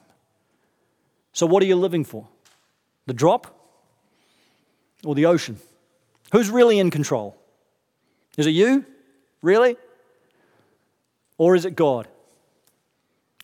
So, 1.32 1.46
what 1.46 1.62
are 1.62 1.66
you 1.66 1.76
living 1.76 2.04
for? 2.04 2.26
The 3.06 3.14
drop 3.14 3.54
or 5.04 5.14
the 5.14 5.26
ocean? 5.26 5.58
Who's 6.32 6.50
really 6.50 6.78
in 6.78 6.90
control? 6.90 7.36
Is 8.36 8.46
it 8.46 8.50
you? 8.50 8.84
Really? 9.42 9.76
Or 11.38 11.54
is 11.54 11.64
it 11.64 11.76
God? 11.76 12.08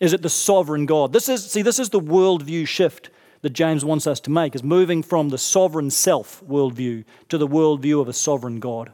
Is 0.03 0.12
it 0.12 0.23
the 0.23 0.29
sovereign 0.29 0.85
God? 0.85 1.12
This 1.12 1.29
is, 1.29 1.49
see, 1.49 1.62
this 1.62 1.79
is 1.79 1.91
the 1.91 2.01
worldview 2.01 2.67
shift 2.67 3.09
that 3.43 3.51
James 3.51 3.85
wants 3.85 4.07
us 4.07 4.19
to 4.21 4.31
make, 4.31 4.57
is 4.57 4.65
moving 4.65 5.01
from 5.01 5.29
the 5.29 5.38
sovereign 5.38 5.91
self 5.91 6.43
worldview 6.45 7.05
to 7.29 7.38
the 7.38 7.47
worldview 7.47 8.01
of 8.01 8.09
a 8.09 8.12
sovereign 8.12 8.59
God 8.59 8.91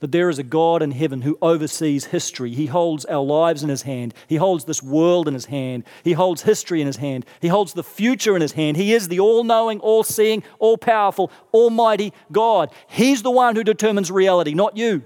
that 0.00 0.12
there 0.12 0.30
is 0.30 0.38
a 0.38 0.44
God 0.44 0.80
in 0.80 0.92
heaven 0.92 1.22
who 1.22 1.36
oversees 1.42 2.06
history. 2.06 2.54
He 2.54 2.66
holds 2.66 3.04
our 3.06 3.24
lives 3.24 3.62
in 3.62 3.68
his 3.68 3.82
hand. 3.82 4.14
He 4.28 4.36
holds 4.36 4.64
this 4.64 4.82
world 4.82 5.26
in 5.26 5.34
his 5.34 5.46
hand. 5.46 5.84
He 6.04 6.12
holds 6.12 6.42
history 6.42 6.80
in 6.80 6.86
his 6.86 6.98
hand. 6.98 7.26
He 7.40 7.48
holds 7.48 7.72
the 7.72 7.82
future 7.82 8.36
in 8.36 8.42
his 8.42 8.52
hand. 8.52 8.76
He 8.76 8.94
is 8.94 9.08
the 9.08 9.20
all 9.20 9.42
knowing, 9.42 9.80
all 9.80 10.04
seeing, 10.04 10.44
all 10.60 10.78
powerful, 10.78 11.32
almighty 11.52 12.12
God. 12.30 12.70
He's 12.86 13.22
the 13.22 13.30
one 13.30 13.56
who 13.56 13.64
determines 13.64 14.10
reality, 14.10 14.54
not 14.54 14.76
you. 14.76 15.02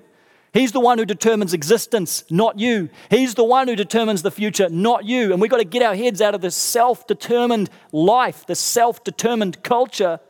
He's 0.52 0.72
the 0.72 0.80
one 0.80 0.98
who 0.98 1.06
determines 1.06 1.54
existence, 1.54 2.24
not 2.28 2.58
you. 2.58 2.90
He's 3.08 3.34
the 3.34 3.44
one 3.44 3.68
who 3.68 3.76
determines 3.76 4.20
the 4.20 4.30
future, 4.30 4.68
not 4.68 5.06
you. 5.06 5.32
And 5.32 5.40
we've 5.40 5.50
got 5.50 5.58
to 5.58 5.64
get 5.64 5.82
our 5.82 5.94
heads 5.94 6.20
out 6.20 6.34
of 6.34 6.42
this 6.42 6.54
self 6.54 7.06
determined 7.06 7.70
life, 7.90 8.46
this 8.46 8.60
self 8.60 9.02
determined 9.02 9.62
culture 9.62 10.20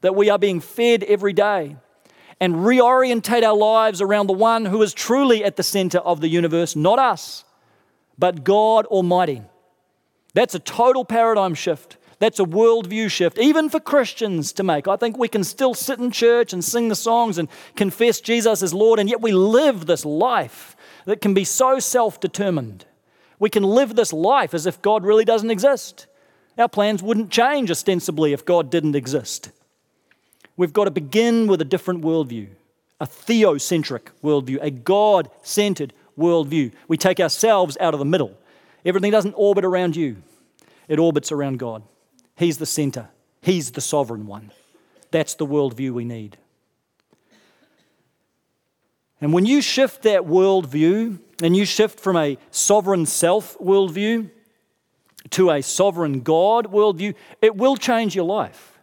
that 0.00 0.16
we 0.16 0.30
are 0.30 0.38
being 0.38 0.60
fed 0.60 1.04
every 1.04 1.32
day, 1.32 1.76
and 2.40 2.56
reorientate 2.56 3.44
our 3.44 3.56
lives 3.56 4.00
around 4.02 4.26
the 4.26 4.32
one 4.32 4.64
who 4.64 4.82
is 4.82 4.92
truly 4.92 5.44
at 5.44 5.56
the 5.56 5.62
center 5.62 5.98
of 5.98 6.20
the 6.20 6.28
universe, 6.28 6.74
not 6.74 6.98
us, 6.98 7.44
but 8.18 8.42
God 8.42 8.84
Almighty. 8.86 9.42
That's 10.34 10.54
a 10.56 10.60
total 10.60 11.04
paradigm 11.04 11.54
shift. 11.54 11.98
That's 12.18 12.40
a 12.40 12.44
worldview 12.44 13.10
shift, 13.10 13.38
even 13.38 13.68
for 13.68 13.78
Christians 13.78 14.52
to 14.54 14.64
make. 14.64 14.88
I 14.88 14.96
think 14.96 15.16
we 15.16 15.28
can 15.28 15.44
still 15.44 15.72
sit 15.72 16.00
in 16.00 16.10
church 16.10 16.52
and 16.52 16.64
sing 16.64 16.88
the 16.88 16.96
songs 16.96 17.38
and 17.38 17.48
confess 17.76 18.20
Jesus 18.20 18.62
as 18.62 18.74
Lord, 18.74 18.98
and 18.98 19.08
yet 19.08 19.20
we 19.20 19.32
live 19.32 19.86
this 19.86 20.04
life 20.04 20.76
that 21.04 21.20
can 21.20 21.32
be 21.32 21.44
so 21.44 21.78
self 21.78 22.18
determined. 22.18 22.84
We 23.38 23.50
can 23.50 23.62
live 23.62 23.94
this 23.94 24.12
life 24.12 24.52
as 24.52 24.66
if 24.66 24.82
God 24.82 25.04
really 25.04 25.24
doesn't 25.24 25.50
exist. 25.50 26.06
Our 26.58 26.68
plans 26.68 27.04
wouldn't 27.04 27.30
change 27.30 27.70
ostensibly 27.70 28.32
if 28.32 28.44
God 28.44 28.68
didn't 28.68 28.96
exist. 28.96 29.52
We've 30.56 30.72
got 30.72 30.84
to 30.84 30.90
begin 30.90 31.46
with 31.46 31.60
a 31.60 31.64
different 31.64 32.02
worldview, 32.02 32.48
a 33.00 33.06
theocentric 33.06 34.08
worldview, 34.24 34.58
a 34.60 34.72
God 34.72 35.30
centered 35.42 35.92
worldview. 36.18 36.72
We 36.88 36.96
take 36.96 37.20
ourselves 37.20 37.76
out 37.80 37.94
of 37.94 38.00
the 38.00 38.04
middle. 38.04 38.36
Everything 38.84 39.12
doesn't 39.12 39.34
orbit 39.34 39.64
around 39.64 39.94
you, 39.94 40.16
it 40.88 40.98
orbits 40.98 41.30
around 41.30 41.60
God. 41.60 41.84
He's 42.38 42.58
the 42.58 42.66
center, 42.66 43.08
He's 43.42 43.72
the 43.72 43.80
sovereign 43.80 44.26
one. 44.26 44.52
That's 45.10 45.34
the 45.34 45.46
worldview 45.46 45.92
we 45.92 46.04
need. 46.04 46.36
And 49.20 49.32
when 49.32 49.46
you 49.46 49.60
shift 49.60 50.02
that 50.02 50.22
worldview 50.22 51.18
and 51.42 51.56
you 51.56 51.64
shift 51.64 51.98
from 51.98 52.16
a 52.16 52.38
sovereign 52.50 53.06
self 53.06 53.58
worldview 53.58 54.30
to 55.30 55.50
a 55.50 55.62
sovereign 55.62 56.20
God 56.20 56.70
worldview, 56.70 57.14
it 57.42 57.56
will 57.56 57.76
change 57.76 58.14
your 58.14 58.26
life. 58.26 58.78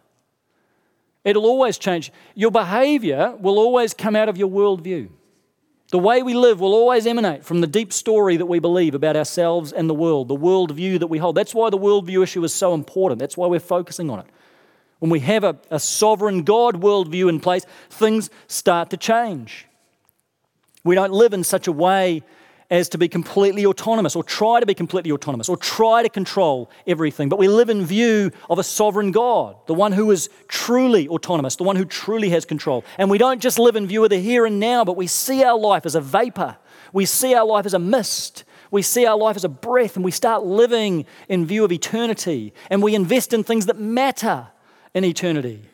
It'll 1.24 1.46
always 1.46 1.78
change. 1.78 2.12
Your 2.34 2.50
behavior 2.50 3.34
will 3.40 3.58
always 3.58 3.94
come 3.94 4.14
out 4.14 4.28
of 4.28 4.36
your 4.36 4.50
worldview. 4.50 5.08
The 5.90 5.98
way 5.98 6.22
we 6.22 6.34
live 6.34 6.58
will 6.60 6.74
always 6.74 7.06
emanate 7.06 7.44
from 7.44 7.60
the 7.60 7.66
deep 7.66 7.92
story 7.92 8.36
that 8.36 8.46
we 8.46 8.58
believe 8.58 8.94
about 8.94 9.16
ourselves 9.16 9.72
and 9.72 9.88
the 9.88 9.94
world, 9.94 10.26
the 10.26 10.36
worldview 10.36 10.98
that 10.98 11.06
we 11.06 11.18
hold. 11.18 11.36
That's 11.36 11.54
why 11.54 11.70
the 11.70 11.78
worldview 11.78 12.24
issue 12.24 12.42
is 12.42 12.52
so 12.52 12.74
important. 12.74 13.20
That's 13.20 13.36
why 13.36 13.46
we're 13.46 13.60
focusing 13.60 14.10
on 14.10 14.18
it. 14.18 14.26
When 14.98 15.10
we 15.10 15.20
have 15.20 15.44
a, 15.44 15.56
a 15.70 15.78
sovereign 15.78 16.42
God 16.42 16.80
worldview 16.80 17.28
in 17.28 17.38
place, 17.38 17.64
things 17.88 18.30
start 18.48 18.90
to 18.90 18.96
change. 18.96 19.66
We 20.82 20.94
don't 20.96 21.12
live 21.12 21.32
in 21.32 21.44
such 21.44 21.68
a 21.68 21.72
way 21.72 22.22
as 22.70 22.88
to 22.90 22.98
be 22.98 23.08
completely 23.08 23.64
autonomous 23.64 24.16
or 24.16 24.24
try 24.24 24.60
to 24.60 24.66
be 24.66 24.74
completely 24.74 25.12
autonomous 25.12 25.48
or 25.48 25.56
try 25.56 26.02
to 26.02 26.08
control 26.08 26.70
everything. 26.86 27.28
But 27.28 27.38
we 27.38 27.48
live 27.48 27.70
in 27.70 27.84
view 27.86 28.32
of 28.50 28.58
a 28.58 28.64
sovereign 28.64 29.12
God, 29.12 29.56
the 29.66 29.74
one 29.74 29.92
who 29.92 30.10
is 30.10 30.28
truly 30.48 31.08
autonomous, 31.08 31.56
the 31.56 31.64
one 31.64 31.76
who 31.76 31.84
truly 31.84 32.30
has 32.30 32.44
control. 32.44 32.84
And 32.98 33.10
we 33.10 33.18
don't 33.18 33.40
just 33.40 33.58
live 33.58 33.76
in 33.76 33.86
view 33.86 34.02
of 34.04 34.10
the 34.10 34.18
here 34.18 34.46
and 34.46 34.58
now, 34.58 34.84
but 34.84 34.96
we 34.96 35.06
see 35.06 35.44
our 35.44 35.58
life 35.58 35.86
as 35.86 35.94
a 35.94 36.00
vapor. 36.00 36.56
We 36.92 37.04
see 37.04 37.34
our 37.34 37.46
life 37.46 37.66
as 37.66 37.74
a 37.74 37.78
mist. 37.78 38.44
We 38.70 38.82
see 38.82 39.06
our 39.06 39.16
life 39.16 39.36
as 39.36 39.44
a 39.44 39.48
breath, 39.48 39.94
and 39.94 40.04
we 40.04 40.10
start 40.10 40.44
living 40.44 41.06
in 41.28 41.46
view 41.46 41.64
of 41.64 41.70
eternity. 41.70 42.52
And 42.68 42.82
we 42.82 42.94
invest 42.94 43.32
in 43.32 43.44
things 43.44 43.66
that 43.66 43.78
matter 43.78 44.48
in 44.92 45.04
eternity 45.04 45.68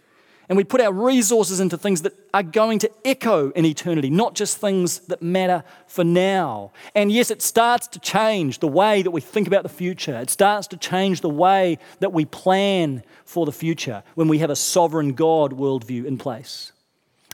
and 0.48 0.56
we 0.56 0.64
put 0.64 0.80
our 0.80 0.92
resources 0.92 1.60
into 1.60 1.78
things 1.78 2.02
that 2.02 2.12
are 2.34 2.42
going 2.42 2.78
to 2.80 2.90
echo 3.04 3.50
in 3.50 3.64
eternity, 3.64 4.10
not 4.10 4.34
just 4.34 4.58
things 4.58 5.00
that 5.00 5.22
matter 5.22 5.64
for 5.86 6.04
now. 6.04 6.72
And 6.94 7.12
yes, 7.12 7.30
it 7.30 7.42
starts 7.42 7.86
to 7.88 8.00
change 8.00 8.58
the 8.58 8.68
way 8.68 9.02
that 9.02 9.10
we 9.10 9.20
think 9.20 9.46
about 9.46 9.62
the 9.62 9.68
future. 9.68 10.16
It 10.18 10.30
starts 10.30 10.66
to 10.68 10.76
change 10.76 11.20
the 11.20 11.30
way 11.30 11.78
that 12.00 12.12
we 12.12 12.24
plan 12.24 13.02
for 13.24 13.46
the 13.46 13.52
future 13.52 14.02
when 14.14 14.28
we 14.28 14.38
have 14.38 14.50
a 14.50 14.56
sovereign 14.56 15.14
God 15.14 15.52
worldview 15.52 16.04
in 16.04 16.18
place. 16.18 16.72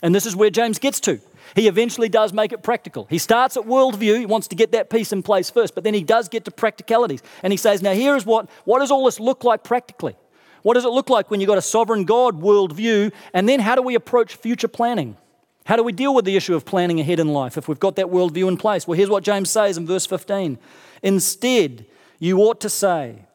And 0.02 0.14
this 0.14 0.26
is 0.26 0.36
where 0.36 0.50
James 0.50 0.78
gets 0.78 1.00
to. 1.00 1.20
He 1.56 1.66
eventually 1.66 2.08
does 2.08 2.32
make 2.32 2.52
it 2.52 2.62
practical. 2.62 3.06
He 3.08 3.18
starts 3.18 3.56
at 3.56 3.64
worldview, 3.64 4.18
he 4.18 4.26
wants 4.26 4.48
to 4.48 4.56
get 4.56 4.72
that 4.72 4.90
piece 4.90 5.12
in 5.12 5.22
place 5.22 5.50
first, 5.50 5.74
but 5.74 5.82
then 5.82 5.94
he 5.94 6.04
does 6.04 6.28
get 6.28 6.44
to 6.44 6.50
practicalities. 6.50 7.22
And 7.42 7.52
he 7.52 7.56
says, 7.56 7.82
Now, 7.82 7.94
here 7.94 8.16
is 8.16 8.26
what, 8.26 8.48
what 8.64 8.80
does 8.80 8.90
all 8.90 9.06
this 9.06 9.18
look 9.18 9.44
like 9.44 9.64
practically? 9.64 10.16
What 10.62 10.74
does 10.74 10.84
it 10.84 10.90
look 10.90 11.10
like 11.10 11.30
when 11.30 11.40
you've 11.40 11.48
got 11.48 11.58
a 11.58 11.62
sovereign 11.62 12.04
God 12.04 12.40
worldview? 12.40 13.12
And 13.32 13.48
then 13.48 13.60
how 13.60 13.74
do 13.74 13.82
we 13.82 13.94
approach 13.94 14.36
future 14.36 14.68
planning? 14.68 15.16
How 15.64 15.76
do 15.76 15.82
we 15.82 15.92
deal 15.92 16.14
with 16.14 16.24
the 16.24 16.36
issue 16.36 16.54
of 16.54 16.64
planning 16.64 16.98
ahead 16.98 17.20
in 17.20 17.28
life 17.28 17.58
if 17.58 17.68
we've 17.68 17.78
got 17.78 17.96
that 17.96 18.06
worldview 18.06 18.48
in 18.48 18.56
place? 18.56 18.86
Well, 18.86 18.96
here's 18.96 19.10
what 19.10 19.22
James 19.22 19.50
says 19.50 19.76
in 19.76 19.86
verse 19.86 20.06
15 20.06 20.58
Instead, 21.02 21.86
you 22.18 22.38
ought 22.38 22.60
to 22.60 22.70
say, 22.70 23.26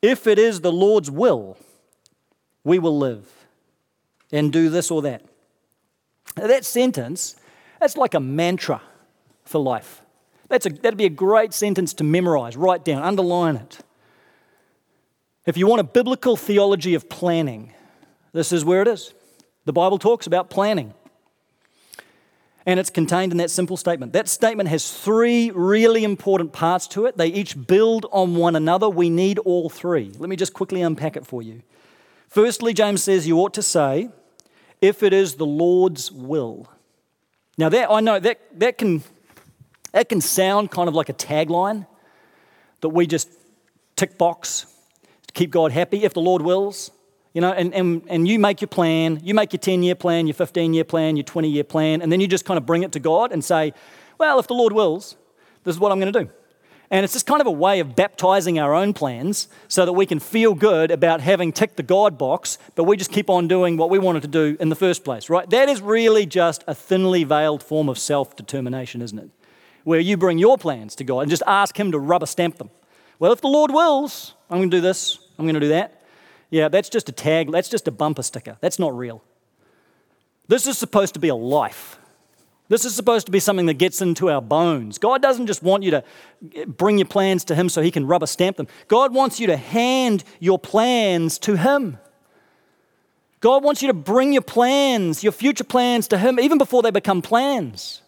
If 0.00 0.26
it 0.26 0.38
is 0.38 0.62
the 0.62 0.72
Lord's 0.72 1.10
will, 1.10 1.58
we 2.64 2.78
will 2.78 2.96
live 2.96 3.30
and 4.32 4.52
do 4.52 4.70
this 4.70 4.90
or 4.90 5.02
that. 5.02 5.22
Now, 6.36 6.46
that 6.46 6.64
sentence, 6.64 7.36
that's 7.78 7.96
like 7.96 8.14
a 8.14 8.20
mantra 8.20 8.80
for 9.44 9.60
life. 9.60 10.02
That's 10.48 10.66
a, 10.66 10.70
that'd 10.70 10.96
be 10.96 11.06
a 11.06 11.10
great 11.10 11.52
sentence 11.52 11.94
to 11.94 12.04
memorize, 12.04 12.56
write 12.56 12.84
down, 12.84 13.02
underline 13.02 13.56
it. 13.56 13.78
If 15.46 15.56
you 15.56 15.68
want 15.68 15.80
a 15.80 15.84
biblical 15.84 16.36
theology 16.36 16.94
of 16.94 17.08
planning, 17.08 17.72
this 18.32 18.50
is 18.52 18.64
where 18.64 18.82
it 18.82 18.88
is. 18.88 19.14
The 19.64 19.72
Bible 19.72 19.96
talks 19.96 20.26
about 20.26 20.50
planning. 20.50 20.92
And 22.66 22.80
it's 22.80 22.90
contained 22.90 23.30
in 23.30 23.38
that 23.38 23.52
simple 23.52 23.76
statement. 23.76 24.12
That 24.12 24.28
statement 24.28 24.68
has 24.68 24.92
three 24.92 25.52
really 25.52 26.02
important 26.02 26.52
parts 26.52 26.88
to 26.88 27.06
it. 27.06 27.16
They 27.16 27.28
each 27.28 27.66
build 27.68 28.06
on 28.10 28.34
one 28.34 28.56
another. 28.56 28.88
We 28.88 29.08
need 29.08 29.38
all 29.38 29.70
three. 29.70 30.10
Let 30.18 30.28
me 30.28 30.34
just 30.34 30.52
quickly 30.52 30.82
unpack 30.82 31.16
it 31.16 31.24
for 31.24 31.42
you. 31.42 31.62
Firstly, 32.28 32.74
James 32.74 33.04
says 33.04 33.28
you 33.28 33.38
ought 33.38 33.54
to 33.54 33.62
say, 33.62 34.10
if 34.80 35.04
it 35.04 35.12
is 35.12 35.36
the 35.36 35.46
Lord's 35.46 36.10
will. 36.10 36.68
Now, 37.56 37.68
that 37.68 37.88
I 37.88 38.00
know 38.00 38.18
that, 38.18 38.40
that, 38.58 38.78
can, 38.78 39.04
that 39.92 40.08
can 40.08 40.20
sound 40.20 40.72
kind 40.72 40.88
of 40.88 40.94
like 40.94 41.08
a 41.08 41.14
tagline 41.14 41.86
that 42.80 42.88
we 42.88 43.06
just 43.06 43.30
tick 43.94 44.18
box 44.18 44.66
keep 45.36 45.50
God 45.50 45.70
happy 45.70 46.02
if 46.04 46.14
the 46.14 46.20
Lord 46.20 46.42
wills. 46.42 46.90
You 47.32 47.42
know, 47.42 47.52
and, 47.52 47.74
and, 47.74 48.02
and 48.08 48.26
you 48.26 48.38
make 48.38 48.62
your 48.62 48.68
plan, 48.68 49.20
you 49.22 49.34
make 49.34 49.52
your 49.52 49.60
10 49.60 49.82
year 49.82 49.94
plan, 49.94 50.26
your 50.26 50.34
15 50.34 50.72
year 50.72 50.84
plan, 50.84 51.16
your 51.16 51.24
20 51.24 51.50
year 51.50 51.64
plan, 51.64 52.00
and 52.00 52.10
then 52.10 52.18
you 52.18 52.26
just 52.26 52.46
kind 52.46 52.56
of 52.56 52.64
bring 52.64 52.82
it 52.82 52.92
to 52.92 52.98
God 52.98 53.30
and 53.30 53.44
say, 53.44 53.74
well, 54.18 54.38
if 54.38 54.46
the 54.46 54.54
Lord 54.54 54.72
wills, 54.72 55.16
this 55.62 55.76
is 55.76 55.78
what 55.78 55.92
I'm 55.92 56.00
going 56.00 56.12
to 56.12 56.24
do. 56.24 56.30
And 56.90 57.04
it's 57.04 57.12
just 57.12 57.26
kind 57.26 57.40
of 57.40 57.46
a 57.46 57.52
way 57.52 57.80
of 57.80 57.96
baptizing 57.96 58.58
our 58.58 58.72
own 58.72 58.94
plans 58.94 59.48
so 59.68 59.84
that 59.84 59.92
we 59.92 60.06
can 60.06 60.20
feel 60.20 60.54
good 60.54 60.90
about 60.90 61.20
having 61.20 61.52
ticked 61.52 61.76
the 61.76 61.82
God 61.82 62.16
box, 62.16 62.58
but 62.74 62.84
we 62.84 62.96
just 62.96 63.10
keep 63.10 63.28
on 63.28 63.48
doing 63.48 63.76
what 63.76 63.90
we 63.90 63.98
wanted 63.98 64.22
to 64.22 64.28
do 64.28 64.56
in 64.60 64.68
the 64.68 64.76
first 64.76 65.04
place, 65.04 65.28
right? 65.28 65.50
That 65.50 65.68
is 65.68 65.82
really 65.82 66.26
just 66.26 66.62
a 66.66 66.74
thinly 66.74 67.24
veiled 67.24 67.62
form 67.62 67.88
of 67.88 67.98
self 67.98 68.36
determination, 68.36 69.02
isn't 69.02 69.18
it? 69.18 69.30
Where 69.84 70.00
you 70.00 70.16
bring 70.16 70.38
your 70.38 70.56
plans 70.56 70.94
to 70.96 71.04
God 71.04 71.20
and 71.20 71.30
just 71.30 71.42
ask 71.46 71.78
Him 71.78 71.92
to 71.92 71.98
rubber 71.98 72.26
stamp 72.26 72.58
them. 72.58 72.70
Well, 73.18 73.32
if 73.32 73.40
the 73.40 73.48
Lord 73.48 73.72
wills, 73.72 74.34
I'm 74.48 74.58
going 74.58 74.70
to 74.70 74.76
do 74.76 74.80
this. 74.80 75.18
I'm 75.38 75.44
going 75.44 75.54
to 75.54 75.60
do 75.60 75.68
that. 75.68 76.02
Yeah, 76.50 76.68
that's 76.68 76.88
just 76.88 77.08
a 77.08 77.12
tag, 77.12 77.50
that's 77.50 77.68
just 77.68 77.88
a 77.88 77.90
bumper 77.90 78.22
sticker. 78.22 78.56
That's 78.60 78.78
not 78.78 78.96
real. 78.96 79.22
This 80.48 80.66
is 80.66 80.78
supposed 80.78 81.14
to 81.14 81.20
be 81.20 81.28
a 81.28 81.34
life. 81.34 81.98
This 82.68 82.84
is 82.84 82.94
supposed 82.94 83.26
to 83.26 83.32
be 83.32 83.38
something 83.38 83.66
that 83.66 83.74
gets 83.74 84.02
into 84.02 84.28
our 84.28 84.42
bones. 84.42 84.98
God 84.98 85.22
doesn't 85.22 85.46
just 85.46 85.62
want 85.62 85.84
you 85.84 85.92
to 85.92 86.04
bring 86.66 86.98
your 86.98 87.06
plans 87.06 87.44
to 87.44 87.54
Him 87.54 87.68
so 87.68 87.80
He 87.80 87.90
can 87.90 88.06
rubber 88.06 88.26
stamp 88.26 88.56
them. 88.56 88.66
God 88.88 89.14
wants 89.14 89.38
you 89.38 89.46
to 89.48 89.56
hand 89.56 90.24
your 90.40 90.58
plans 90.58 91.38
to 91.40 91.56
Him. 91.56 91.98
God 93.40 93.62
wants 93.62 93.82
you 93.82 93.88
to 93.88 93.94
bring 93.94 94.32
your 94.32 94.42
plans, 94.42 95.22
your 95.22 95.32
future 95.32 95.64
plans 95.64 96.08
to 96.08 96.18
Him, 96.18 96.40
even 96.40 96.58
before 96.58 96.82
they 96.82 96.90
become 96.90 97.22
plans. 97.22 98.02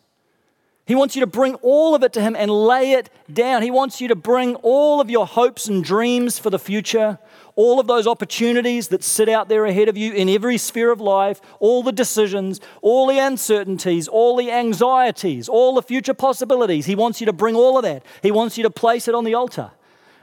He 0.89 0.95
wants 0.95 1.15
you 1.15 1.21
to 1.21 1.27
bring 1.27 1.55
all 1.57 1.95
of 1.95 2.03
it 2.03 2.15
to 2.15 2.23
Him 2.23 2.35
and 2.35 2.51
lay 2.51 2.93
it 2.93 3.11
down. 3.31 3.61
He 3.61 3.71
wants 3.71 4.01
you 4.01 4.09
to 4.09 4.17
bring 4.17 4.55
all 4.57 5.03
of 5.03 5.11
your 5.11 5.27
hopes 5.27 5.69
and 5.69 5.85
dreams 5.85 6.39
for 6.39 6.49
the 6.49 6.59
future, 6.59 7.19
all 7.57 7.79
of 7.79 7.87
those 7.87 8.07
opportunities 8.07 8.89
that 8.89 9.05
sit 9.05 9.29
out 9.29 9.51
there 9.51 9.67
ahead 9.67 9.91
of 9.91 9.99
you 9.99 10.15
in 10.15 10.31
every 10.31 10.57
sphere 10.57 10.91
of 10.91 10.99
life, 10.99 11.43
all 11.61 11.83
the 11.83 11.93
decisions, 11.93 12.59
all 12.81 13.07
the 13.07 13.19
uncertainties, 13.19 14.09
all 14.09 14.35
the 14.35 14.51
anxieties, 14.51 15.47
all 15.47 15.75
the 15.75 15.83
future 15.83 16.15
possibilities. 16.15 16.87
He 16.87 16.95
wants 16.95 17.21
you 17.21 17.27
to 17.27 17.35
bring 17.35 17.55
all 17.55 17.77
of 17.77 17.83
that. 17.83 18.03
He 18.23 18.31
wants 18.31 18.57
you 18.57 18.63
to 18.63 18.71
place 18.71 19.09
it 19.09 19.15
on 19.15 19.25
the 19.25 19.35
altar. 19.35 19.73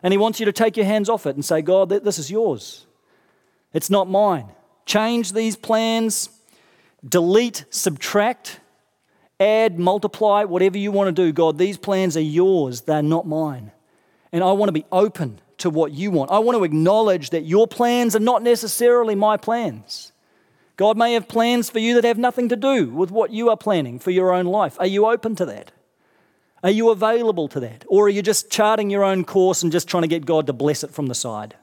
And 0.02 0.12
He 0.12 0.18
wants 0.18 0.40
you 0.40 0.48
to 0.48 0.52
take 0.52 0.78
your 0.78 0.88
hands 0.88 1.10
off 1.10 1.28
it 1.28 1.36
and 1.36 1.46
say, 1.46 1.62
God, 1.62 1.90
this 1.90 2.18
is 2.18 2.32
yours. 2.32 2.88
It's 3.72 3.92
not 3.92 4.10
mine. 4.10 4.48
Change 4.88 5.34
these 5.34 5.56
plans, 5.56 6.30
delete, 7.08 7.66
subtract 7.70 8.62
add, 9.40 9.80
multiply, 9.80 10.44
whatever 10.44 10.78
you 10.78 10.92
want 10.92 11.16
to 11.16 11.24
do. 11.24 11.32
God, 11.32 11.58
these 11.58 11.78
plans 11.78 12.16
are 12.16 12.22
yours, 12.22 12.82
they're 12.82 13.02
not 13.02 13.28
mine. 13.28 13.72
And 14.32 14.44
I 14.44 14.52
want 14.52 14.70
to 14.70 14.74
be 14.74 14.86
open 14.92 15.40
to 15.60 15.70
what 15.70 15.92
you 15.92 16.12
want. 16.12 16.32
I 16.32 16.40
want 16.40 16.58
to 16.58 16.64
acknowledge 16.64 17.30
that 17.30 17.46
your 17.46 17.68
plans 17.68 18.16
are 18.16 18.20
not 18.20 18.44
necessarily 18.44 19.16
my 19.16 19.38
plans. 19.38 20.12
God 20.78 20.98
may 20.98 21.14
have 21.14 21.28
plans 21.28 21.70
for 21.70 21.80
you 21.80 21.96
that 21.96 22.04
have 22.04 22.18
nothing 22.18 22.50
to 22.50 22.56
do 22.56 22.90
with 22.90 23.12
what 23.12 23.32
you 23.32 23.50
are 23.50 23.56
planning 23.56 23.98
for 23.98 24.12
your 24.12 24.34
own 24.34 24.46
life. 24.46 24.76
Are 24.80 24.88
you 24.88 25.06
open 25.06 25.36
to 25.38 25.46
that? 25.46 25.72
Are 26.64 26.72
you 26.72 26.90
available 26.90 27.48
to 27.50 27.60
that? 27.62 27.86
Or 27.88 28.08
are 28.08 28.10
you 28.10 28.22
just 28.22 28.50
charting 28.50 28.90
your 28.90 29.04
own 29.04 29.24
course 29.24 29.64
and 29.64 29.72
just 29.72 29.88
trying 29.88 30.02
to 30.02 30.08
get 30.08 30.26
God 30.26 30.48
to 30.48 30.54
bless 30.54 30.84
it 30.84 30.92
from 30.92 31.08
the 31.08 31.16
side? 31.16 31.56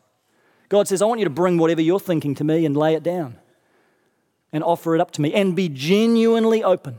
God 0.69 0.89
says, 0.89 1.03
I 1.03 1.05
want 1.05 1.19
you 1.19 1.25
to 1.25 1.31
bring 1.31 1.59
whatever 1.59 1.83
you're 1.83 2.01
thinking 2.01 2.35
to 2.37 2.45
me 2.45 2.65
and 2.65 2.75
lay 2.75 2.95
it 2.95 3.03
down 3.03 3.37
and 4.53 4.65
offer 4.65 4.95
it 4.95 5.01
up 5.01 5.11
to 5.13 5.21
me 5.21 5.35
and 5.35 5.55
be 5.55 5.69
genuinely 5.69 6.65
open 6.65 6.97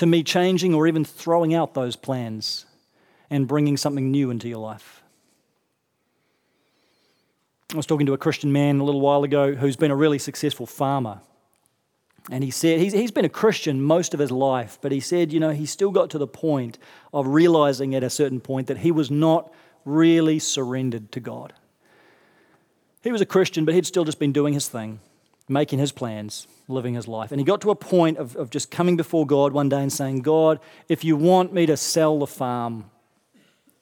to 0.00 0.06
me 0.06 0.22
changing 0.22 0.72
or 0.72 0.86
even 0.86 1.04
throwing 1.04 1.52
out 1.54 1.74
those 1.74 1.94
plans 1.94 2.64
and 3.28 3.46
bringing 3.46 3.76
something 3.76 4.10
new 4.10 4.30
into 4.30 4.48
your 4.48 4.56
life. 4.58 5.02
I 7.70 7.76
was 7.76 7.84
talking 7.84 8.06
to 8.06 8.14
a 8.14 8.18
Christian 8.18 8.50
man 8.50 8.80
a 8.80 8.84
little 8.84 9.02
while 9.02 9.24
ago 9.24 9.54
who's 9.54 9.76
been 9.76 9.90
a 9.90 9.96
really 9.96 10.18
successful 10.18 10.64
farmer. 10.64 11.20
And 12.30 12.42
he 12.42 12.50
said, 12.50 12.80
he's, 12.80 12.94
he's 12.94 13.10
been 13.10 13.26
a 13.26 13.28
Christian 13.28 13.82
most 13.82 14.14
of 14.14 14.20
his 14.20 14.30
life, 14.30 14.78
but 14.80 14.90
he 14.90 15.00
said, 15.00 15.34
you 15.34 15.38
know, 15.38 15.50
he 15.50 15.66
still 15.66 15.90
got 15.90 16.08
to 16.10 16.18
the 16.18 16.26
point 16.26 16.78
of 17.12 17.26
realizing 17.26 17.94
at 17.94 18.02
a 18.02 18.08
certain 18.08 18.40
point 18.40 18.68
that 18.68 18.78
he 18.78 18.90
was 18.90 19.10
not 19.10 19.52
really 19.84 20.38
surrendered 20.38 21.12
to 21.12 21.20
God. 21.20 21.52
He 23.02 23.12
was 23.12 23.20
a 23.20 23.26
Christian, 23.26 23.66
but 23.66 23.74
he'd 23.74 23.86
still 23.86 24.06
just 24.06 24.18
been 24.18 24.32
doing 24.32 24.54
his 24.54 24.66
thing, 24.66 25.00
making 25.50 25.78
his 25.78 25.92
plans, 25.92 26.46
living 26.68 26.94
his 26.94 27.08
life. 27.08 27.32
And 27.32 27.40
he 27.40 27.44
got 27.44 27.60
to 27.62 27.70
a 27.70 27.74
point 27.74 28.18
of, 28.18 28.36
of 28.36 28.50
just 28.50 28.70
coming 28.70 28.96
before 28.96 29.26
God 29.26 29.52
one 29.52 29.68
day 29.68 29.82
and 29.82 29.92
saying, 29.92 30.22
God, 30.22 30.60
if 30.88 31.04
you 31.04 31.16
want 31.16 31.52
me 31.52 31.66
to 31.66 31.76
sell 31.76 32.18
the 32.18 32.26
farm, 32.26 32.90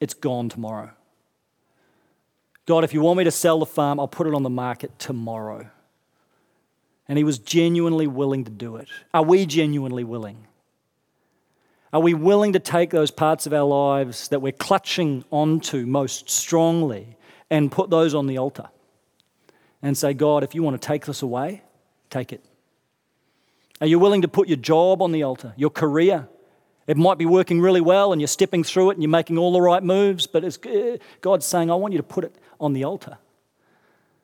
it's 0.01 0.15
gone 0.15 0.49
tomorrow. 0.49 0.91
God, 2.67 2.85
if 2.85 2.93
you 2.93 3.01
want 3.01 3.19
me 3.19 3.25
to 3.25 3.31
sell 3.31 3.59
the 3.59 3.67
farm, 3.67 4.01
I'll 4.01 4.09
put 4.09 4.27
it 4.27 4.35
on 4.35 4.43
the 4.43 4.51
market 4.51 4.99
tomorrow. 4.99 5.71
And 7.09 7.17
he 7.17 7.25
was 7.25 7.39
genuinely 7.39 8.07
willing 8.07 8.45
to 8.45 8.51
do 8.51 8.77
it. 8.77 8.89
Are 9.15 9.23
we 9.23 9.47
genuinely 9.47 10.05
willing? 10.05 10.47
Are 11.93 12.01
we 12.01 12.13
willing 12.13 12.53
to 12.53 12.59
take 12.59 12.91
those 12.91 13.11
parts 13.11 13.47
of 13.47 13.55
our 13.55 13.65
lives 13.65 14.29
that 14.29 14.43
we're 14.43 14.53
clutching 14.53 15.25
onto 15.31 15.87
most 15.87 16.29
strongly 16.29 17.17
and 17.51 17.73
put 17.73 17.89
those 17.89 18.15
on 18.15 18.27
the 18.27 18.37
altar 18.37 18.69
and 19.83 19.97
say, 19.97 20.15
God, 20.15 20.45
if 20.45 20.55
you 20.55 20.63
want 20.63 20.81
to 20.81 20.87
take 20.87 21.07
this 21.07 21.23
away, 21.23 21.63
take 22.11 22.33
it? 22.33 22.45
Are 23.81 23.87
you 23.87 23.99
willing 23.99 24.23
to 24.23 24.29
put 24.29 24.49
your 24.49 24.57
job 24.57 25.03
on 25.03 25.13
the 25.13 25.23
altar, 25.23 25.53
your 25.57 25.71
career? 25.71 26.29
It 26.87 26.97
might 26.97 27.19
be 27.19 27.27
working 27.27 27.61
really 27.61 27.81
well 27.81 28.13
and 28.13 28.21
you're 28.21 28.29
stepping 28.29 28.65
through 28.65 28.91
it 28.91 28.95
and 28.95 29.03
you're 29.03 29.11
making 29.11 29.39
all 29.39 29.53
the 29.53 29.61
right 29.61 29.83
moves, 29.83 30.27
but 30.27 30.43
eh, 30.67 30.97
God's 31.21 31.47
saying, 31.47 31.71
I 31.71 31.75
want 31.75 31.93
you 31.93 31.99
to 31.99 32.03
put 32.03 32.25
it 32.25 32.35
on 32.59 32.73
the 32.73 32.85
altar. 32.85 33.19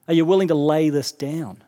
Are 0.08 0.14
you 0.14 0.24
willing 0.24 0.48
to 0.48 0.54
lay 0.54 0.90
this 0.90 1.12
down? 1.12 1.62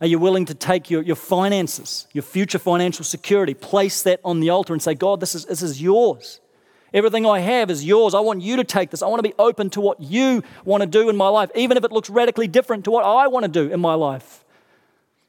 Are 0.00 0.06
you 0.06 0.18
willing 0.18 0.46
to 0.46 0.54
take 0.54 0.90
your, 0.90 1.02
your 1.02 1.16
finances, 1.16 2.06
your 2.12 2.22
future 2.22 2.58
financial 2.58 3.04
security, 3.04 3.54
place 3.54 4.02
that 4.02 4.20
on 4.24 4.40
the 4.40 4.50
altar 4.50 4.72
and 4.72 4.82
say, 4.82 4.94
God, 4.94 5.20
this 5.20 5.34
is, 5.34 5.44
this 5.44 5.62
is 5.62 5.80
yours? 5.80 6.40
Everything 6.92 7.24
I 7.26 7.40
have 7.40 7.70
is 7.70 7.84
yours. 7.84 8.14
I 8.14 8.20
want 8.20 8.42
you 8.42 8.56
to 8.56 8.64
take 8.64 8.90
this. 8.90 9.02
I 9.02 9.06
want 9.06 9.18
to 9.18 9.28
be 9.28 9.34
open 9.38 9.70
to 9.70 9.80
what 9.80 10.00
you 10.00 10.42
want 10.64 10.82
to 10.82 10.86
do 10.86 11.08
in 11.08 11.16
my 11.16 11.28
life, 11.28 11.50
even 11.54 11.76
if 11.76 11.84
it 11.84 11.92
looks 11.92 12.10
radically 12.10 12.48
different 12.48 12.84
to 12.84 12.90
what 12.90 13.04
I 13.04 13.28
want 13.28 13.44
to 13.44 13.50
do 13.50 13.72
in 13.72 13.80
my 13.80 13.94
life. 13.94 14.44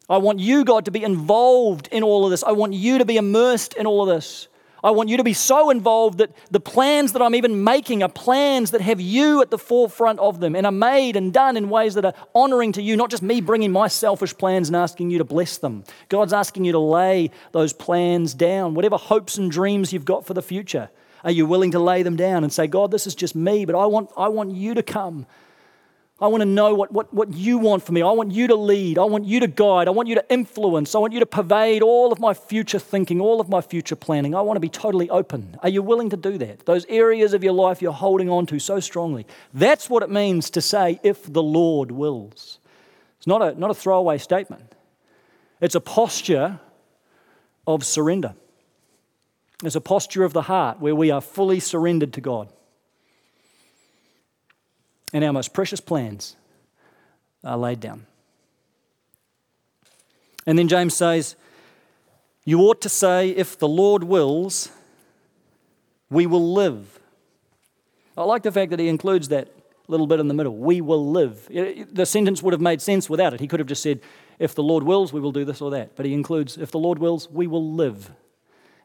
I 0.09 0.17
want 0.17 0.39
you, 0.39 0.65
God, 0.65 0.85
to 0.85 0.91
be 0.91 1.03
involved 1.03 1.87
in 1.91 2.03
all 2.03 2.25
of 2.25 2.31
this. 2.31 2.43
I 2.43 2.51
want 2.51 2.73
you 2.73 2.97
to 2.97 3.05
be 3.05 3.17
immersed 3.17 3.75
in 3.75 3.85
all 3.85 4.01
of 4.01 4.09
this. 4.09 4.47
I 4.83 4.89
want 4.89 5.09
you 5.09 5.17
to 5.17 5.23
be 5.23 5.33
so 5.33 5.69
involved 5.69 6.17
that 6.17 6.31
the 6.49 6.59
plans 6.59 7.13
that 7.13 7.21
I'm 7.21 7.35
even 7.35 7.63
making 7.63 8.01
are 8.01 8.09
plans 8.09 8.71
that 8.71 8.81
have 8.81 8.99
you 8.99 9.41
at 9.41 9.51
the 9.51 9.57
forefront 9.59 10.19
of 10.19 10.39
them 10.39 10.55
and 10.55 10.65
are 10.65 10.71
made 10.71 11.15
and 11.15 11.31
done 11.31 11.55
in 11.55 11.69
ways 11.69 11.93
that 11.93 12.05
are 12.05 12.15
honoring 12.33 12.71
to 12.73 12.81
you, 12.81 12.97
not 12.97 13.11
just 13.11 13.21
me 13.21 13.41
bringing 13.41 13.71
my 13.71 13.87
selfish 13.87 14.35
plans 14.35 14.69
and 14.69 14.75
asking 14.75 15.11
you 15.11 15.19
to 15.19 15.23
bless 15.23 15.57
them. 15.57 15.83
God's 16.09 16.33
asking 16.33 16.65
you 16.65 16.71
to 16.71 16.79
lay 16.79 17.29
those 17.51 17.73
plans 17.73 18.33
down, 18.33 18.73
whatever 18.73 18.97
hopes 18.97 19.37
and 19.37 19.51
dreams 19.51 19.93
you've 19.93 20.05
got 20.05 20.25
for 20.25 20.33
the 20.33 20.41
future. 20.41 20.89
Are 21.23 21.31
you 21.31 21.45
willing 21.45 21.71
to 21.71 21.79
lay 21.79 22.03
them 22.03 22.15
down 22.15 22.43
and 22.43 22.51
say, 22.51 22.67
God, 22.67 22.91
this 22.91 23.05
is 23.05 23.15
just 23.15 23.35
me, 23.35 23.65
but 23.65 23.75
I 23.75 23.85
want, 23.85 24.09
I 24.17 24.27
want 24.27 24.51
you 24.51 24.73
to 24.73 24.83
come 24.83 25.25
I 26.21 26.27
want 26.27 26.41
to 26.41 26.45
know 26.45 26.75
what, 26.75 26.91
what, 26.91 27.11
what 27.11 27.33
you 27.33 27.57
want 27.57 27.81
for 27.81 27.93
me. 27.93 28.03
I 28.03 28.11
want 28.11 28.31
you 28.31 28.45
to 28.45 28.55
lead. 28.55 28.99
I 28.99 29.05
want 29.05 29.25
you 29.25 29.39
to 29.39 29.47
guide. 29.47 29.87
I 29.87 29.91
want 29.91 30.07
you 30.07 30.13
to 30.13 30.25
influence. 30.31 30.93
I 30.93 30.99
want 30.99 31.13
you 31.13 31.19
to 31.19 31.25
pervade 31.25 31.81
all 31.81 32.11
of 32.11 32.19
my 32.19 32.35
future 32.35 32.77
thinking, 32.77 33.19
all 33.19 33.41
of 33.41 33.49
my 33.49 33.59
future 33.59 33.95
planning. 33.95 34.35
I 34.35 34.41
want 34.41 34.55
to 34.55 34.59
be 34.59 34.69
totally 34.69 35.09
open. 35.09 35.57
Are 35.63 35.69
you 35.69 35.81
willing 35.81 36.11
to 36.11 36.17
do 36.17 36.37
that? 36.37 36.67
Those 36.67 36.85
areas 36.85 37.33
of 37.33 37.43
your 37.43 37.53
life 37.53 37.81
you're 37.81 37.91
holding 37.91 38.29
on 38.29 38.45
to 38.47 38.59
so 38.59 38.79
strongly. 38.79 39.25
That's 39.51 39.89
what 39.89 40.03
it 40.03 40.11
means 40.11 40.51
to 40.51 40.61
say, 40.61 40.99
if 41.01 41.23
the 41.33 41.41
Lord 41.41 41.89
wills. 41.89 42.59
It's 43.17 43.25
not 43.25 43.41
a, 43.41 43.59
not 43.59 43.71
a 43.71 43.75
throwaway 43.75 44.19
statement, 44.19 44.75
it's 45.59 45.75
a 45.75 45.81
posture 45.81 46.59
of 47.65 47.83
surrender. 47.83 48.35
It's 49.63 49.75
a 49.75 49.81
posture 49.81 50.23
of 50.23 50.33
the 50.33 50.43
heart 50.43 50.79
where 50.79 50.95
we 50.95 51.11
are 51.11 51.21
fully 51.21 51.59
surrendered 51.59 52.13
to 52.13 52.21
God 52.21 52.49
and 55.13 55.23
our 55.23 55.33
most 55.33 55.53
precious 55.53 55.79
plans 55.79 56.35
are 57.43 57.57
laid 57.57 57.79
down. 57.79 58.05
And 60.45 60.57
then 60.57 60.67
James 60.67 60.95
says, 60.95 61.35
You 62.45 62.61
ought 62.61 62.81
to 62.81 62.89
say, 62.89 63.29
if 63.29 63.57
the 63.57 63.67
Lord 63.67 64.03
wills, 64.03 64.69
we 66.09 66.25
will 66.25 66.53
live. 66.53 66.99
I 68.17 68.23
like 68.23 68.43
the 68.43 68.51
fact 68.51 68.71
that 68.71 68.79
he 68.79 68.87
includes 68.87 69.29
that 69.29 69.49
little 69.87 70.07
bit 70.07 70.19
in 70.19 70.27
the 70.27 70.33
middle. 70.33 70.55
We 70.55 70.81
will 70.81 71.11
live. 71.11 71.47
The 71.49 72.05
sentence 72.05 72.41
would 72.41 72.53
have 72.53 72.61
made 72.61 72.81
sense 72.81 73.09
without 73.09 73.33
it. 73.33 73.39
He 73.39 73.47
could 73.47 73.59
have 73.59 73.67
just 73.67 73.83
said, 73.83 73.99
If 74.39 74.55
the 74.55 74.63
Lord 74.63 74.83
wills, 74.83 75.13
we 75.13 75.19
will 75.19 75.31
do 75.31 75.45
this 75.45 75.61
or 75.61 75.71
that. 75.71 75.95
But 75.95 76.05
he 76.05 76.13
includes, 76.13 76.57
If 76.57 76.71
the 76.71 76.79
Lord 76.79 76.99
wills, 76.99 77.29
we 77.29 77.47
will 77.47 77.73
live. 77.73 78.11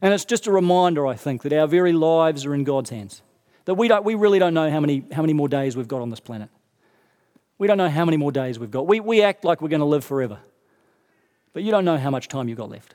And 0.07 0.15
it's 0.15 0.25
just 0.25 0.47
a 0.47 0.53
reminder, 0.53 1.05
I 1.05 1.17
think, 1.17 1.43
that 1.43 1.53
our 1.53 1.67
very 1.67 1.93
lives 1.93 2.47
are 2.47 2.55
in 2.55 2.63
God's 2.63 2.91
hands. 2.91 3.23
That 3.65 3.75
we, 3.75 3.89
don't, 3.89 4.05
we 4.05 4.15
really 4.15 4.39
don't 4.39 4.55
know 4.55 4.71
how 4.71 4.79
many, 4.79 5.05
how 5.11 5.21
many 5.21 5.33
more 5.33 5.49
days 5.49 5.77
we've 5.77 5.89
got 5.89 6.01
on 6.01 6.11
this 6.11 6.21
planet. 6.21 6.49
We 7.59 7.67
don't 7.67 7.77
know 7.77 7.89
how 7.89 8.05
many 8.05 8.17
more 8.17 8.31
days 8.31 8.57
we've 8.57 8.71
got. 8.71 8.87
We, 8.87 9.01
we 9.01 9.23
act 9.23 9.45
like 9.45 9.61
we're 9.61 9.69
going 9.69 9.81
to 9.81 9.85
live 9.85 10.05
forever. 10.05 10.39
But 11.53 11.65
you 11.65 11.73
don't 11.73 11.85
know 11.85 11.97
how 11.97 12.11
much 12.11 12.29
time 12.29 12.49
you've 12.49 12.57
got 12.57 12.71
left. 12.71 12.95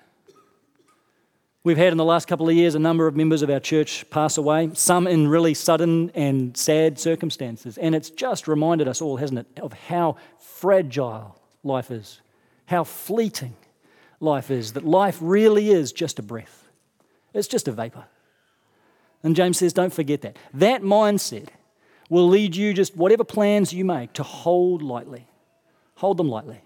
We've 1.66 1.76
had 1.76 1.92
in 1.92 1.98
the 1.98 2.06
last 2.06 2.30
couple 2.30 2.48
of 2.48 2.56
years 2.56 2.76
a 2.76 2.80
number 2.80 3.08
of 3.08 3.16
members 3.18 3.42
of 3.42 3.50
our 3.50 3.60
church 3.60 4.10
pass 4.10 4.38
away, 4.38 4.70
some 4.74 5.06
in 5.06 5.28
really 5.28 5.54
sudden 5.54 6.12
and 6.16 6.56
sad 6.56 6.98
circumstances. 6.98 7.78
And 7.78 7.94
it's 7.94 8.10
just 8.10 8.48
reminded 8.48 8.88
us 8.88 9.02
all, 9.02 9.18
hasn't 9.18 9.40
it, 9.40 9.60
of 9.60 9.74
how 9.74 10.16
fragile 10.40 11.38
life 11.62 11.92
is, 11.92 12.22
how 12.68 12.86
fleeting 12.86 13.58
life 14.22 14.50
is, 14.50 14.72
that 14.72 14.86
life 14.86 15.18
really 15.20 15.72
is 15.72 15.92
just 15.92 16.18
a 16.18 16.24
breath, 16.24 16.61
it's 17.34 17.48
just 17.48 17.68
a 17.68 17.72
vapor. 17.72 18.06
And 19.24 19.36
James 19.36 19.60
says, 19.60 19.74
don't 19.74 19.94
forget 19.94 20.22
that. 20.22 20.38
That 20.54 20.82
mindset 20.82 21.50
will 22.10 22.28
lead 22.28 22.56
you 22.56 22.74
just 22.74 22.96
whatever 22.96 23.24
plans 23.24 23.72
you 23.72 23.86
make 23.86 24.14
to 24.14 24.24
hold 24.24 24.82
lightly. 24.82 25.28
Hold 25.96 26.18
them 26.18 26.28
lightly. 26.28 26.62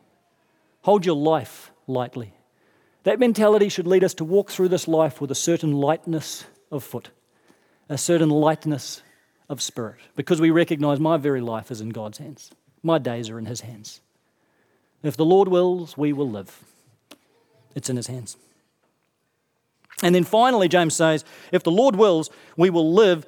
Hold 0.82 1.06
your 1.06 1.16
life 1.16 1.72
lightly. 1.88 2.34
That 3.04 3.20
mentality 3.20 3.70
should 3.70 3.86
lead 3.86 4.04
us 4.04 4.14
to 4.16 4.24
walk 4.24 4.50
through 4.50 4.70
this 4.70 4.88
life 4.88 5.22
with 5.22 5.30
a 5.30 5.36
certain 5.36 5.74
lightness 5.74 6.46
of 6.72 6.84
foot, 6.84 7.12
a 7.90 7.98
certain 7.98 8.30
lightness 8.30 9.04
of 9.48 9.62
spirit, 9.62 10.00
because 10.16 10.42
we 10.42 10.50
recognize 10.50 11.00
my 11.00 11.18
very 11.18 11.42
life 11.42 11.70
is 11.70 11.82
in 11.82 11.90
God's 11.90 12.18
hands. 12.18 12.50
My 12.82 12.98
days 12.98 13.30
are 13.30 13.38
in 13.38 13.46
His 13.46 13.62
hands. 13.62 14.02
If 15.04 15.18
the 15.18 15.26
Lord 15.26 15.48
wills, 15.48 15.96
we 15.96 16.14
will 16.14 16.30
live. 16.30 16.64
It's 17.76 17.90
in 17.90 17.96
His 17.96 18.08
hands. 18.08 18.38
And 20.04 20.14
then 20.14 20.24
finally, 20.24 20.68
James 20.68 20.94
says, 20.94 21.24
if 21.52 21.64
the 21.64 21.72
Lord 21.72 21.96
wills, 21.96 22.30
we 22.58 22.70
will 22.70 22.94
live 22.94 23.26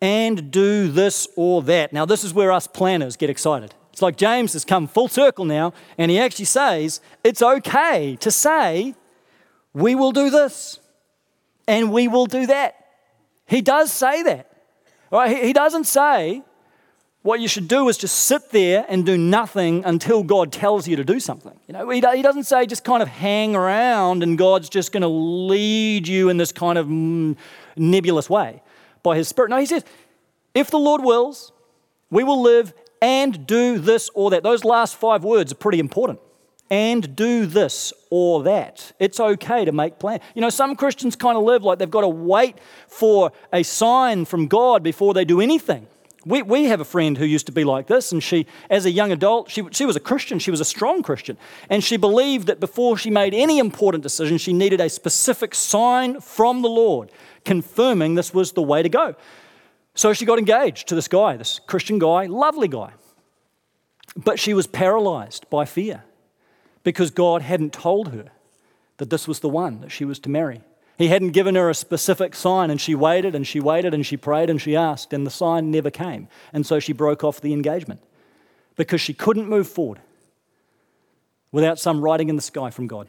and 0.00 0.50
do 0.50 0.88
this 0.88 1.28
or 1.36 1.62
that. 1.62 1.92
Now, 1.92 2.04
this 2.04 2.24
is 2.24 2.34
where 2.34 2.52
us 2.52 2.66
planners 2.66 3.16
get 3.16 3.30
excited. 3.30 3.74
It's 3.92 4.02
like 4.02 4.16
James 4.16 4.52
has 4.52 4.64
come 4.64 4.86
full 4.86 5.08
circle 5.08 5.44
now, 5.44 5.72
and 5.96 6.10
he 6.10 6.18
actually 6.20 6.44
says 6.44 7.00
it's 7.24 7.42
okay 7.42 8.16
to 8.20 8.30
say, 8.30 8.94
we 9.74 9.94
will 9.94 10.12
do 10.12 10.30
this 10.30 10.80
and 11.66 11.92
we 11.92 12.08
will 12.08 12.26
do 12.26 12.46
that. 12.46 12.74
He 13.46 13.60
does 13.60 13.92
say 13.92 14.22
that. 14.22 14.50
Right? 15.10 15.42
He 15.42 15.52
doesn't 15.52 15.84
say, 15.84 16.42
what 17.28 17.40
you 17.40 17.46
should 17.46 17.68
do 17.68 17.90
is 17.90 17.98
just 17.98 18.20
sit 18.20 18.52
there 18.52 18.86
and 18.88 19.04
do 19.04 19.18
nothing 19.18 19.84
until 19.84 20.22
God 20.22 20.50
tells 20.50 20.88
you 20.88 20.96
to 20.96 21.04
do 21.04 21.20
something. 21.20 21.52
You 21.66 21.74
know, 21.74 21.90
he, 21.90 22.00
doesn't 22.00 22.44
say 22.44 22.64
just 22.64 22.84
kind 22.84 23.02
of 23.02 23.08
hang 23.08 23.54
around 23.54 24.22
and 24.22 24.38
God's 24.38 24.70
just 24.70 24.92
going 24.92 25.02
to 25.02 25.08
lead 25.08 26.08
you 26.08 26.30
in 26.30 26.38
this 26.38 26.52
kind 26.52 26.78
of 26.78 26.86
mm, 26.86 27.36
nebulous 27.76 28.30
way 28.30 28.62
by 29.02 29.18
His 29.18 29.28
Spirit. 29.28 29.50
No, 29.50 29.58
He 29.58 29.66
says, 29.66 29.84
if 30.54 30.70
the 30.70 30.78
Lord 30.78 31.04
wills, 31.04 31.52
we 32.10 32.24
will 32.24 32.40
live 32.40 32.72
and 33.02 33.46
do 33.46 33.78
this 33.78 34.08
or 34.14 34.30
that. 34.30 34.42
Those 34.42 34.64
last 34.64 34.96
five 34.96 35.22
words 35.22 35.52
are 35.52 35.56
pretty 35.56 35.80
important. 35.80 36.20
And 36.70 37.14
do 37.14 37.44
this 37.44 37.92
or 38.08 38.42
that. 38.44 38.92
It's 38.98 39.20
okay 39.20 39.66
to 39.66 39.72
make 39.72 39.98
plans. 39.98 40.22
You 40.34 40.40
know, 40.40 40.48
some 40.48 40.74
Christians 40.76 41.14
kind 41.14 41.36
of 41.36 41.44
live 41.44 41.62
like 41.62 41.78
they've 41.78 41.90
got 41.90 42.00
to 42.00 42.08
wait 42.08 42.56
for 42.86 43.32
a 43.52 43.62
sign 43.64 44.24
from 44.24 44.46
God 44.46 44.82
before 44.82 45.12
they 45.12 45.26
do 45.26 45.42
anything. 45.42 45.88
We, 46.28 46.42
we 46.42 46.64
have 46.64 46.80
a 46.80 46.84
friend 46.84 47.16
who 47.16 47.24
used 47.24 47.46
to 47.46 47.52
be 47.52 47.64
like 47.64 47.86
this, 47.86 48.12
and 48.12 48.22
she, 48.22 48.46
as 48.68 48.84
a 48.84 48.90
young 48.90 49.10
adult, 49.12 49.50
she, 49.50 49.66
she 49.70 49.86
was 49.86 49.96
a 49.96 50.00
Christian. 50.00 50.38
She 50.38 50.50
was 50.50 50.60
a 50.60 50.64
strong 50.64 51.02
Christian. 51.02 51.38
And 51.70 51.82
she 51.82 51.96
believed 51.96 52.48
that 52.48 52.60
before 52.60 52.98
she 52.98 53.08
made 53.08 53.32
any 53.32 53.58
important 53.58 54.02
decision, 54.02 54.36
she 54.36 54.52
needed 54.52 54.78
a 54.78 54.90
specific 54.90 55.54
sign 55.54 56.20
from 56.20 56.60
the 56.60 56.68
Lord 56.68 57.10
confirming 57.46 58.14
this 58.14 58.34
was 58.34 58.52
the 58.52 58.62
way 58.62 58.82
to 58.82 58.90
go. 58.90 59.14
So 59.94 60.12
she 60.12 60.26
got 60.26 60.38
engaged 60.38 60.86
to 60.88 60.94
this 60.94 61.08
guy, 61.08 61.38
this 61.38 61.60
Christian 61.66 61.98
guy, 61.98 62.26
lovely 62.26 62.68
guy. 62.68 62.92
But 64.14 64.38
she 64.38 64.52
was 64.52 64.66
paralyzed 64.66 65.48
by 65.48 65.64
fear 65.64 66.04
because 66.84 67.10
God 67.10 67.40
hadn't 67.40 67.72
told 67.72 68.12
her 68.12 68.26
that 68.98 69.08
this 69.08 69.26
was 69.26 69.40
the 69.40 69.48
one 69.48 69.80
that 69.80 69.90
she 69.90 70.04
was 70.04 70.18
to 70.20 70.28
marry. 70.28 70.60
He 70.98 71.06
hadn't 71.06 71.30
given 71.30 71.54
her 71.54 71.70
a 71.70 71.74
specific 71.74 72.34
sign, 72.34 72.70
and 72.70 72.80
she 72.80 72.96
waited 72.96 73.36
and 73.36 73.46
she 73.46 73.60
waited 73.60 73.94
and 73.94 74.04
she 74.04 74.16
prayed 74.16 74.50
and 74.50 74.60
she 74.60 74.74
asked, 74.74 75.12
and 75.12 75.24
the 75.24 75.30
sign 75.30 75.70
never 75.70 75.90
came. 75.90 76.26
And 76.52 76.66
so 76.66 76.80
she 76.80 76.92
broke 76.92 77.22
off 77.22 77.40
the 77.40 77.52
engagement 77.52 78.00
because 78.74 79.00
she 79.00 79.14
couldn't 79.14 79.48
move 79.48 79.68
forward 79.68 80.00
without 81.52 81.78
some 81.78 82.00
writing 82.00 82.28
in 82.28 82.34
the 82.34 82.42
sky 82.42 82.70
from 82.70 82.88
God. 82.88 83.06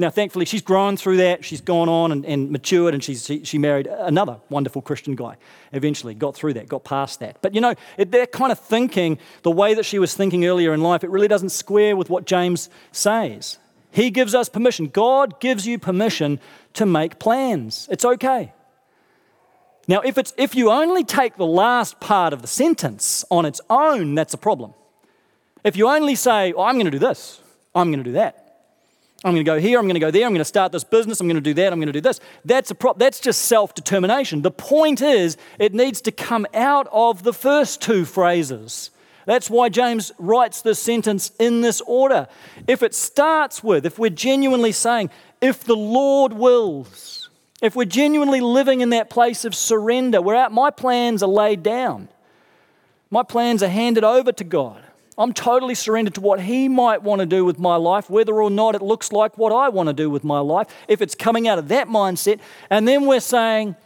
Now, 0.00 0.10
thankfully, 0.10 0.44
she's 0.44 0.62
grown 0.62 0.96
through 0.96 1.16
that. 1.16 1.44
She's 1.44 1.60
gone 1.60 1.88
on 1.88 2.12
and, 2.12 2.24
and 2.24 2.52
matured, 2.52 2.94
and 2.94 3.02
she's, 3.02 3.26
she, 3.26 3.44
she, 3.44 3.58
married 3.58 3.88
another 3.88 4.38
wonderful 4.48 4.80
Christian 4.80 5.16
guy. 5.16 5.36
Eventually, 5.72 6.14
got 6.14 6.36
through 6.36 6.54
that, 6.54 6.68
got 6.68 6.84
past 6.84 7.18
that. 7.18 7.38
But 7.42 7.56
you 7.56 7.60
know, 7.60 7.74
it, 7.96 8.12
that 8.12 8.30
kind 8.30 8.52
of 8.52 8.60
thinking, 8.60 9.18
the 9.42 9.50
way 9.50 9.74
that 9.74 9.84
she 9.84 9.98
was 9.98 10.14
thinking 10.14 10.46
earlier 10.46 10.72
in 10.72 10.80
life, 10.80 11.02
it 11.02 11.10
really 11.10 11.26
doesn't 11.26 11.48
square 11.48 11.96
with 11.96 12.08
what 12.08 12.26
James 12.26 12.70
says. 12.92 13.58
He 13.90 14.10
gives 14.10 14.34
us 14.34 14.48
permission. 14.48 14.88
God 14.88 15.40
gives 15.40 15.66
you 15.66 15.78
permission 15.78 16.40
to 16.74 16.86
make 16.86 17.18
plans. 17.18 17.88
It's 17.90 18.04
okay. 18.04 18.52
Now, 19.88 20.00
if, 20.00 20.18
it's, 20.18 20.34
if 20.36 20.54
you 20.54 20.70
only 20.70 21.02
take 21.02 21.36
the 21.36 21.46
last 21.46 21.98
part 21.98 22.34
of 22.34 22.42
the 22.42 22.48
sentence 22.48 23.24
on 23.30 23.46
its 23.46 23.60
own, 23.70 24.14
that's 24.14 24.34
a 24.34 24.38
problem. 24.38 24.74
If 25.64 25.76
you 25.76 25.88
only 25.88 26.14
say, 26.14 26.52
oh, 26.52 26.62
I'm 26.62 26.74
going 26.74 26.84
to 26.84 26.90
do 26.90 26.98
this, 26.98 27.40
I'm 27.74 27.90
going 27.90 28.04
to 28.04 28.10
do 28.10 28.12
that, 28.12 28.66
I'm 29.24 29.32
going 29.32 29.44
to 29.44 29.50
go 29.50 29.58
here, 29.58 29.78
I'm 29.78 29.86
going 29.86 29.94
to 29.94 30.00
go 30.00 30.10
there, 30.10 30.26
I'm 30.26 30.32
going 30.32 30.40
to 30.40 30.44
start 30.44 30.72
this 30.72 30.84
business, 30.84 31.20
I'm 31.20 31.26
going 31.26 31.36
to 31.36 31.40
do 31.40 31.54
that, 31.54 31.72
I'm 31.72 31.78
going 31.78 31.86
to 31.88 31.92
do 31.92 32.02
this. 32.02 32.20
That's, 32.44 32.70
a 32.70 32.74
pro- 32.74 32.92
that's 32.92 33.18
just 33.18 33.42
self 33.46 33.74
determination. 33.74 34.42
The 34.42 34.50
point 34.50 35.00
is, 35.00 35.38
it 35.58 35.74
needs 35.74 36.02
to 36.02 36.12
come 36.12 36.46
out 36.52 36.86
of 36.92 37.22
the 37.22 37.32
first 37.32 37.80
two 37.80 38.04
phrases. 38.04 38.90
That's 39.28 39.50
why 39.50 39.68
James 39.68 40.10
writes 40.16 40.62
this 40.62 40.78
sentence 40.78 41.32
in 41.38 41.60
this 41.60 41.82
order. 41.82 42.28
If 42.66 42.82
it 42.82 42.94
starts 42.94 43.62
with, 43.62 43.84
if 43.84 43.98
we're 43.98 44.08
genuinely 44.08 44.72
saying, 44.72 45.10
if 45.42 45.64
the 45.64 45.76
Lord 45.76 46.32
wills, 46.32 47.28
if 47.60 47.76
we're 47.76 47.84
genuinely 47.84 48.40
living 48.40 48.80
in 48.80 48.88
that 48.88 49.10
place 49.10 49.44
of 49.44 49.54
surrender, 49.54 50.22
where 50.22 50.48
my 50.48 50.70
plans 50.70 51.22
are 51.22 51.28
laid 51.28 51.62
down, 51.62 52.08
my 53.10 53.22
plans 53.22 53.62
are 53.62 53.68
handed 53.68 54.02
over 54.02 54.32
to 54.32 54.44
God. 54.44 54.82
I'm 55.18 55.34
totally 55.34 55.74
surrendered 55.74 56.14
to 56.14 56.22
what 56.22 56.40
He 56.40 56.66
might 56.66 57.02
want 57.02 57.20
to 57.20 57.26
do 57.26 57.44
with 57.44 57.58
my 57.58 57.76
life, 57.76 58.08
whether 58.08 58.40
or 58.40 58.48
not 58.48 58.76
it 58.76 58.80
looks 58.80 59.12
like 59.12 59.36
what 59.36 59.52
I 59.52 59.68
want 59.68 59.88
to 59.88 59.92
do 59.92 60.08
with 60.08 60.24
my 60.24 60.38
life, 60.40 60.68
if 60.88 61.02
it's 61.02 61.14
coming 61.14 61.46
out 61.46 61.58
of 61.58 61.68
that 61.68 61.88
mindset. 61.88 62.40
And 62.70 62.88
then 62.88 63.04
we're 63.04 63.20
saying, 63.20 63.76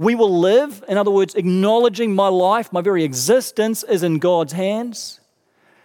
we 0.00 0.14
will 0.14 0.40
live, 0.40 0.82
in 0.88 0.96
other 0.96 1.10
words, 1.10 1.34
acknowledging 1.34 2.14
my 2.14 2.28
life, 2.28 2.72
my 2.72 2.80
very 2.80 3.04
existence 3.04 3.82
is 3.82 4.02
in 4.02 4.18
God's 4.18 4.54
hands. 4.54 5.20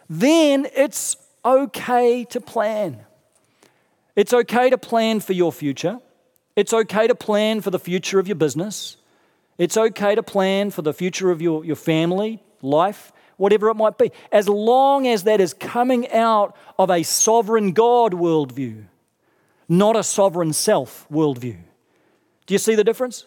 Then 0.09 0.67
it's 0.73 1.17
okay 1.43 2.23
to 2.29 2.39
plan. 2.39 3.01
It's 4.15 4.33
okay 4.33 4.69
to 4.69 4.77
plan 4.77 5.19
for 5.19 5.33
your 5.33 5.51
future. 5.51 5.99
It's 6.55 6.71
okay 6.71 7.07
to 7.07 7.13
plan 7.13 7.59
for 7.59 7.71
the 7.71 7.77
future 7.77 8.17
of 8.17 8.25
your 8.25 8.37
business. 8.37 8.95
It's 9.57 9.75
okay 9.75 10.15
to 10.15 10.23
plan 10.23 10.71
for 10.71 10.81
the 10.81 10.93
future 10.93 11.29
of 11.29 11.41
your, 11.41 11.65
your 11.65 11.75
family, 11.75 12.41
life, 12.61 13.11
whatever 13.35 13.67
it 13.67 13.75
might 13.75 13.97
be, 13.97 14.13
as 14.31 14.47
long 14.47 15.07
as 15.07 15.23
that 15.23 15.41
is 15.41 15.53
coming 15.53 16.09
out 16.11 16.55
of 16.79 16.89
a 16.89 17.03
sovereign 17.03 17.73
God 17.73 18.13
worldview, 18.13 18.85
not 19.67 19.97
a 19.97 20.03
sovereign 20.03 20.53
self 20.53 21.05
worldview. 21.11 21.57
Do 22.45 22.53
you 22.53 22.59
see 22.59 22.75
the 22.75 22.85
difference? 22.85 23.25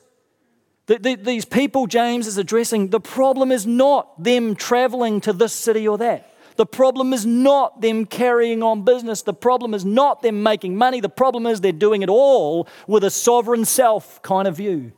The, 0.88 0.98
the, 0.98 1.14
these 1.16 1.44
people 1.44 1.87
James 1.87 2.27
is 2.27 2.38
addressing, 2.38 2.88
the 2.88 2.98
problem 2.98 3.53
is 3.53 3.66
not 3.66 4.22
them 4.22 4.57
traveling 4.57 5.20
to 5.20 5.35
this 5.35 5.53
city 5.53 5.87
or 5.87 5.98
that. 5.98 6.35
The 6.57 6.64
problem 6.64 7.12
is 7.12 7.24
not 7.24 7.83
them 7.83 8.07
carrying 8.07 8.62
on 8.62 8.83
business. 8.83 9.22
The 9.22 9.35
problem 9.35 9.74
is 9.74 9.85
not 9.85 10.22
them 10.22 10.42
making 10.42 10.77
money. 10.77 11.01
The 11.01 11.09
problem 11.09 11.46
is 11.46 11.61
they're 11.61 11.72
doing 11.72 12.03
it 12.03 12.09
all 12.09 12.66
with 12.87 13.05
a 13.05 13.11
sovereign 13.11 13.64
self 13.66 14.20
kind 14.22 14.48
of 14.48 14.57
view. 14.57 14.92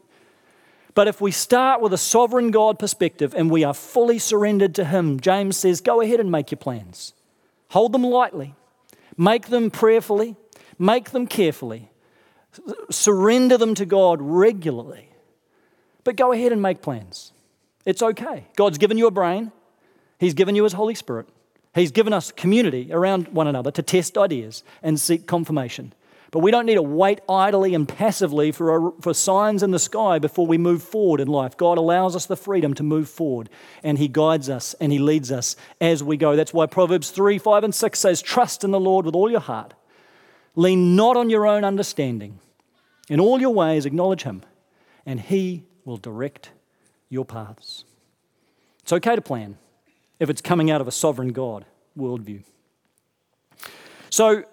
But 0.94 1.09
if 1.09 1.20
we 1.20 1.33
start 1.33 1.81
with 1.81 1.92
a 1.92 1.98
sovereign 1.98 2.50
God 2.50 2.79
perspective 2.79 3.35
and 3.37 3.50
we 3.50 3.64
are 3.64 3.74
fully 3.74 4.18
surrendered 4.18 4.74
to 4.76 4.85
Him, 4.85 5.20
James 5.20 5.57
says, 5.57 5.81
go 5.81 6.00
ahead 6.00 6.20
and 6.20 6.31
make 6.31 6.50
your 6.50 6.59
plans. 6.59 7.14
Hold 7.70 7.92
them 7.92 8.05
lightly, 8.05 8.55
make 9.16 9.48
them 9.48 9.70
prayerfully, 9.70 10.37
make 10.79 11.11
them 11.11 11.26
carefully, 11.26 11.90
surrender 12.90 13.59
them 13.59 13.74
to 13.74 13.85
God 13.85 14.18
regularly. 14.22 15.09
But 16.04 16.16
go 16.16 16.32
ahead 16.32 16.52
and 16.52 16.62
make 16.62 16.82
plans. 16.82 17.32
It's 17.84 18.02
okay. 18.02 18.46
God's 18.56 18.78
given 18.78 18.98
you 18.98 19.06
a 19.06 19.10
brain, 19.10 19.52
He's 20.18 20.34
given 20.34 20.54
you 20.54 20.64
His 20.64 20.74
Holy 20.74 20.94
Spirit. 20.94 21.28
He's 21.74 21.92
given 21.92 22.12
us 22.12 22.32
community 22.32 22.88
around 22.92 23.28
one 23.28 23.46
another 23.46 23.70
to 23.70 23.82
test 23.82 24.18
ideas 24.18 24.64
and 24.82 24.98
seek 24.98 25.26
confirmation. 25.26 25.92
But 26.32 26.40
we 26.40 26.52
don't 26.52 26.66
need 26.66 26.76
to 26.76 26.82
wait 26.82 27.20
idly 27.28 27.74
and 27.74 27.88
passively 27.88 28.52
for, 28.52 28.92
for 29.00 29.12
signs 29.14 29.64
in 29.64 29.72
the 29.72 29.80
sky 29.80 30.20
before 30.20 30.46
we 30.46 30.58
move 30.58 30.82
forward 30.82 31.20
in 31.20 31.26
life. 31.26 31.56
God 31.56 31.76
allows 31.76 32.14
us 32.14 32.26
the 32.26 32.36
freedom 32.36 32.72
to 32.74 32.84
move 32.84 33.08
forward, 33.08 33.48
and 33.82 33.98
He 33.98 34.06
guides 34.06 34.48
us 34.48 34.74
and 34.80 34.92
He 34.92 34.98
leads 34.98 35.32
us 35.32 35.56
as 35.80 36.04
we 36.04 36.16
go. 36.16 36.36
That's 36.36 36.54
why 36.54 36.66
Proverbs 36.66 37.10
3, 37.10 37.38
5, 37.38 37.64
and 37.64 37.74
6 37.74 37.98
says, 37.98 38.22
Trust 38.22 38.62
in 38.62 38.70
the 38.70 38.78
Lord 38.78 39.06
with 39.06 39.16
all 39.16 39.30
your 39.30 39.40
heart. 39.40 39.74
Lean 40.54 40.94
not 40.94 41.16
on 41.16 41.30
your 41.30 41.46
own 41.46 41.64
understanding. 41.64 42.38
In 43.08 43.18
all 43.18 43.40
your 43.40 43.54
ways, 43.54 43.86
acknowledge 43.86 44.22
Him, 44.22 44.42
and 45.04 45.20
He 45.20 45.64
will 45.84 45.96
direct 45.96 46.50
your 47.08 47.24
paths. 47.24 47.84
It's 48.82 48.92
okay 48.92 49.14
to 49.14 49.22
plan 49.22 49.58
if 50.18 50.30
it's 50.30 50.40
coming 50.40 50.70
out 50.70 50.80
of 50.80 50.88
a 50.88 50.92
sovereign 50.92 51.32
God 51.32 51.64
worldview. 51.98 52.42
So, 54.10 54.44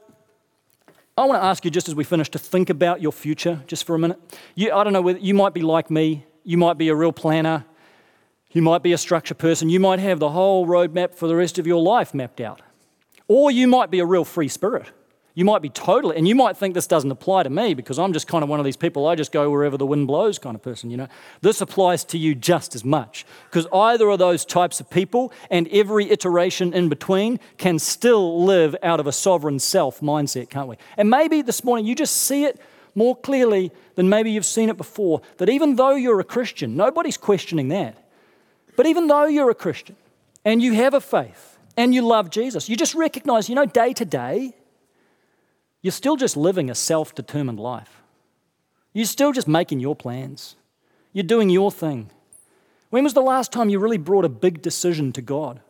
I 1.17 1.25
want 1.25 1.41
to 1.41 1.45
ask 1.45 1.65
you, 1.65 1.71
just 1.71 1.87
as 1.87 1.95
we 1.95 2.03
finish, 2.03 2.29
to 2.29 2.39
think 2.39 2.69
about 2.69 3.01
your 3.01 3.11
future 3.11 3.63
just 3.65 3.85
for 3.85 3.95
a 3.95 3.99
minute. 3.99 4.19
You, 4.53 4.71
I 4.71 4.83
don't 4.83 4.93
know 4.93 5.01
whether 5.01 5.17
you 5.17 5.33
might 5.33 5.55
be 5.55 5.61
like 5.61 5.89
me, 5.89 6.25
you 6.43 6.57
might 6.57 6.77
be 6.77 6.89
a 6.89 6.95
real 6.95 7.11
planner, 7.11 7.65
you 8.51 8.61
might 8.61 8.83
be 8.83 8.93
a 8.93 8.97
structure 8.97 9.33
person, 9.33 9.67
you 9.67 9.79
might 9.79 9.97
have 9.97 10.19
the 10.19 10.29
whole 10.29 10.67
roadmap 10.67 11.15
for 11.15 11.27
the 11.27 11.35
rest 11.35 11.57
of 11.57 11.65
your 11.65 11.81
life 11.81 12.13
mapped 12.13 12.39
out. 12.39 12.61
Or 13.27 13.49
you 13.49 13.67
might 13.67 13.89
be 13.89 13.99
a 13.99 14.05
real 14.05 14.23
free 14.23 14.47
spirit. 14.47 14.91
You 15.37 15.45
might 15.45 15.61
be 15.61 15.69
totally, 15.69 16.17
and 16.17 16.27
you 16.27 16.33
might 16.33 16.57
think 16.57 16.73
this 16.73 16.87
doesn't 16.87 17.11
apply 17.11 17.43
to 17.43 17.51
me 17.51 17.75
because 17.75 17.99
I'm 17.99 18.11
just 18.11 18.27
kind 18.27 18.43
of 18.43 18.49
one 18.49 18.59
of 18.59 18.65
these 18.65 18.75
people, 18.75 19.05
I 19.05 19.13
just 19.13 19.31
go 19.31 19.51
wherever 19.51 19.77
the 19.77 19.85
wind 19.85 20.07
blows 20.07 20.39
kind 20.39 20.55
of 20.55 20.63
person, 20.63 20.89
you 20.89 20.97
know. 20.97 21.07
This 21.41 21.61
applies 21.61 22.03
to 22.05 22.17
you 22.17 22.33
just 22.33 22.73
as 22.73 22.83
much 22.83 23.23
because 23.43 23.67
either 23.71 24.09
of 24.09 24.17
those 24.17 24.45
types 24.45 24.79
of 24.79 24.89
people 24.89 25.31
and 25.51 25.67
every 25.67 26.09
iteration 26.09 26.73
in 26.73 26.89
between 26.89 27.39
can 27.59 27.77
still 27.77 28.45
live 28.45 28.75
out 28.81 28.99
of 28.99 29.05
a 29.05 29.11
sovereign 29.11 29.59
self 29.59 29.99
mindset, 29.99 30.49
can't 30.49 30.67
we? 30.67 30.75
And 30.97 31.07
maybe 31.07 31.43
this 31.43 31.63
morning 31.63 31.85
you 31.85 31.93
just 31.93 32.17
see 32.17 32.45
it 32.45 32.59
more 32.95 33.15
clearly 33.15 33.71
than 33.93 34.09
maybe 34.09 34.31
you've 34.31 34.43
seen 34.43 34.69
it 34.69 34.77
before 34.77 35.21
that 35.37 35.49
even 35.49 35.75
though 35.75 35.93
you're 35.93 36.19
a 36.19 36.23
Christian, 36.23 36.75
nobody's 36.75 37.15
questioning 37.15 37.67
that. 37.67 37.95
But 38.75 38.87
even 38.87 39.05
though 39.05 39.27
you're 39.27 39.51
a 39.51 39.55
Christian 39.55 39.97
and 40.43 40.63
you 40.63 40.73
have 40.73 40.95
a 40.95 40.99
faith 40.99 41.59
and 41.77 41.93
you 41.93 42.01
love 42.01 42.31
Jesus, 42.31 42.67
you 42.67 42.75
just 42.75 42.95
recognize, 42.95 43.49
you 43.49 43.53
know, 43.53 43.67
day 43.67 43.93
to 43.93 44.03
day, 44.03 44.55
you're 45.81 45.91
still 45.91 46.15
just 46.15 46.35
living 46.37 46.69
a 46.69 46.75
self 46.75 47.13
determined 47.13 47.59
life. 47.59 48.01
You're 48.93 49.05
still 49.05 49.31
just 49.31 49.47
making 49.47 49.79
your 49.79 49.95
plans. 49.95 50.55
You're 51.13 51.23
doing 51.23 51.49
your 51.49 51.71
thing. 51.71 52.09
When 52.89 53.03
was 53.03 53.13
the 53.13 53.21
last 53.21 53.51
time 53.51 53.69
you 53.69 53.79
really 53.79 53.97
brought 53.97 54.25
a 54.25 54.29
big 54.29 54.61
decision 54.61 55.11
to 55.13 55.21
God? 55.21 55.61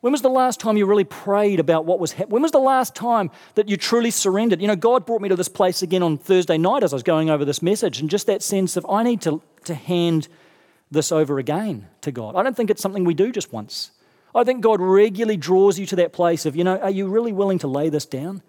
When 0.00 0.12
was 0.12 0.22
the 0.22 0.28
last 0.28 0.60
time 0.60 0.76
you 0.76 0.86
really 0.86 1.04
prayed 1.04 1.58
about 1.58 1.84
what 1.84 1.98
was 1.98 2.12
happening? 2.12 2.34
When 2.34 2.42
was 2.42 2.52
the 2.52 2.58
last 2.58 2.94
time 2.94 3.30
that 3.54 3.68
you 3.68 3.76
truly 3.76 4.10
surrendered? 4.10 4.60
You 4.60 4.68
know, 4.68 4.76
God 4.76 5.04
brought 5.04 5.20
me 5.20 5.28
to 5.28 5.36
this 5.36 5.48
place 5.48 5.82
again 5.82 6.02
on 6.02 6.16
Thursday 6.16 6.58
night 6.58 6.84
as 6.84 6.92
I 6.92 6.96
was 6.96 7.02
going 7.02 7.28
over 7.28 7.44
this 7.44 7.60
message, 7.60 7.98
and 7.98 8.08
just 8.08 8.26
that 8.28 8.42
sense 8.42 8.76
of 8.76 8.86
I 8.88 9.02
need 9.02 9.20
to, 9.22 9.42
to 9.64 9.74
hand 9.74 10.28
this 10.90 11.10
over 11.10 11.38
again 11.38 11.88
to 12.02 12.12
God. 12.12 12.36
I 12.36 12.42
don't 12.42 12.56
think 12.56 12.70
it's 12.70 12.82
something 12.82 13.04
we 13.04 13.14
do 13.14 13.32
just 13.32 13.52
once. 13.52 13.90
I 14.34 14.44
think 14.44 14.60
God 14.60 14.80
regularly 14.80 15.36
draws 15.36 15.78
you 15.78 15.86
to 15.86 15.96
that 15.96 16.12
place 16.12 16.46
of, 16.46 16.54
you 16.54 16.62
know, 16.62 16.78
are 16.78 16.90
you 16.90 17.08
really 17.08 17.32
willing 17.32 17.58
to 17.60 17.66
lay 17.66 17.88
this 17.88 18.06
down? 18.06 18.42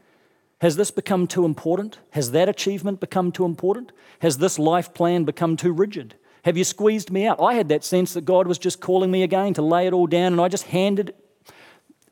Has 0.59 0.75
this 0.75 0.91
become 0.91 1.27
too 1.27 1.45
important? 1.45 1.99
Has 2.11 2.31
that 2.31 2.49
achievement 2.49 2.99
become 2.99 3.31
too 3.31 3.45
important? 3.45 3.91
Has 4.19 4.39
this 4.39 4.57
life 4.57 4.93
plan 4.93 5.23
become 5.23 5.55
too 5.55 5.71
rigid? 5.71 6.15
Have 6.43 6.57
you 6.57 6.63
squeezed 6.63 7.11
me 7.11 7.27
out? 7.27 7.39
I 7.41 7.53
had 7.53 7.69
that 7.69 7.83
sense 7.83 8.13
that 8.13 8.25
God 8.25 8.47
was 8.47 8.57
just 8.57 8.79
calling 8.79 9.11
me 9.11 9.23
again 9.23 9.53
to 9.55 9.61
lay 9.61 9.85
it 9.85 9.93
all 9.93 10.07
down, 10.07 10.33
and 10.33 10.41
I 10.41 10.47
just 10.47 10.65
handed 10.65 11.13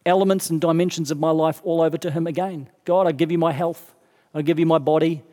elements 0.06 0.50
and 0.50 0.62
dimensions 0.62 1.10
of 1.10 1.20
my 1.20 1.32
life 1.32 1.62
all 1.64 1.82
over 1.82 1.98
to 1.98 2.12
Him 2.12 2.28
again. 2.28 2.70
God, 2.84 3.08
I 3.08 3.12
give 3.12 3.32
you 3.32 3.38
my 3.38 3.52
health, 3.52 3.96
I 4.34 4.42
give 4.42 4.60
you 4.60 4.66
my 4.66 4.78
body, 4.78 5.24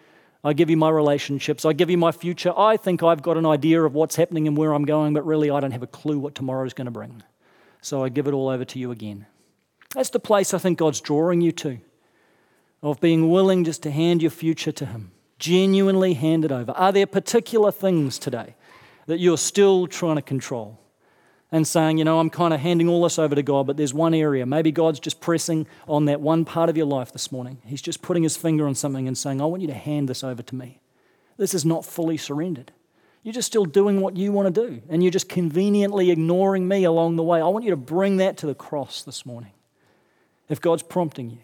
I 0.44 0.54
give 0.54 0.70
you 0.70 0.76
my 0.76 0.90
relationships. 0.90 1.64
I 1.64 1.72
give 1.72 1.88
you 1.88 1.98
my 1.98 2.10
future. 2.10 2.52
I 2.56 2.76
think 2.76 3.02
I've 3.02 3.22
got 3.22 3.36
an 3.36 3.46
idea 3.46 3.82
of 3.82 3.94
what's 3.94 4.16
happening 4.16 4.48
and 4.48 4.56
where 4.56 4.72
I'm 4.72 4.84
going, 4.84 5.14
but 5.14 5.24
really 5.24 5.50
I 5.50 5.60
don't 5.60 5.70
have 5.70 5.84
a 5.84 5.86
clue 5.86 6.18
what 6.18 6.34
tomorrow's 6.34 6.74
going 6.74 6.86
to 6.86 6.90
bring. 6.90 7.22
So 7.80 8.02
I 8.02 8.08
give 8.08 8.26
it 8.26 8.34
all 8.34 8.48
over 8.48 8.64
to 8.64 8.78
you 8.78 8.90
again. 8.90 9.26
That's 9.94 10.10
the 10.10 10.18
place 10.18 10.52
I 10.52 10.58
think 10.58 10.78
God's 10.78 11.00
drawing 11.00 11.42
you 11.42 11.52
to, 11.52 11.78
of 12.82 13.00
being 13.00 13.30
willing 13.30 13.64
just 13.64 13.82
to 13.84 13.90
hand 13.90 14.22
your 14.22 14.30
future 14.30 14.72
to 14.72 14.86
Him, 14.86 15.12
genuinely 15.38 16.14
hand 16.14 16.44
it 16.44 16.52
over. 16.52 16.72
Are 16.72 16.92
there 16.92 17.06
particular 17.06 17.70
things 17.70 18.18
today 18.18 18.54
that 19.06 19.18
you're 19.18 19.38
still 19.38 19.86
trying 19.86 20.16
to 20.16 20.22
control? 20.22 20.78
And 21.54 21.66
saying, 21.66 21.98
you 21.98 22.04
know, 22.04 22.18
I'm 22.18 22.30
kind 22.30 22.54
of 22.54 22.60
handing 22.60 22.88
all 22.88 23.02
this 23.02 23.18
over 23.18 23.34
to 23.34 23.42
God, 23.42 23.66
but 23.66 23.76
there's 23.76 23.92
one 23.92 24.14
area. 24.14 24.46
Maybe 24.46 24.72
God's 24.72 24.98
just 24.98 25.20
pressing 25.20 25.66
on 25.86 26.06
that 26.06 26.18
one 26.18 26.46
part 26.46 26.70
of 26.70 26.78
your 26.78 26.86
life 26.86 27.12
this 27.12 27.30
morning. 27.30 27.58
He's 27.66 27.82
just 27.82 28.00
putting 28.00 28.22
his 28.22 28.38
finger 28.38 28.66
on 28.66 28.74
something 28.74 29.06
and 29.06 29.18
saying, 29.18 29.42
I 29.42 29.44
want 29.44 29.60
you 29.60 29.68
to 29.68 29.74
hand 29.74 30.08
this 30.08 30.24
over 30.24 30.42
to 30.42 30.54
me. 30.54 30.80
This 31.36 31.52
is 31.52 31.66
not 31.66 31.84
fully 31.84 32.16
surrendered. 32.16 32.72
You're 33.22 33.34
just 33.34 33.48
still 33.48 33.66
doing 33.66 34.00
what 34.00 34.16
you 34.16 34.32
want 34.32 34.54
to 34.54 34.66
do, 34.66 34.80
and 34.88 35.02
you're 35.02 35.12
just 35.12 35.28
conveniently 35.28 36.10
ignoring 36.10 36.66
me 36.66 36.84
along 36.84 37.16
the 37.16 37.22
way. 37.22 37.38
I 37.38 37.48
want 37.48 37.66
you 37.66 37.70
to 37.72 37.76
bring 37.76 38.16
that 38.16 38.38
to 38.38 38.46
the 38.46 38.54
cross 38.54 39.02
this 39.02 39.26
morning 39.26 39.52
if 40.48 40.58
God's 40.58 40.82
prompting 40.82 41.28
you. 41.28 41.38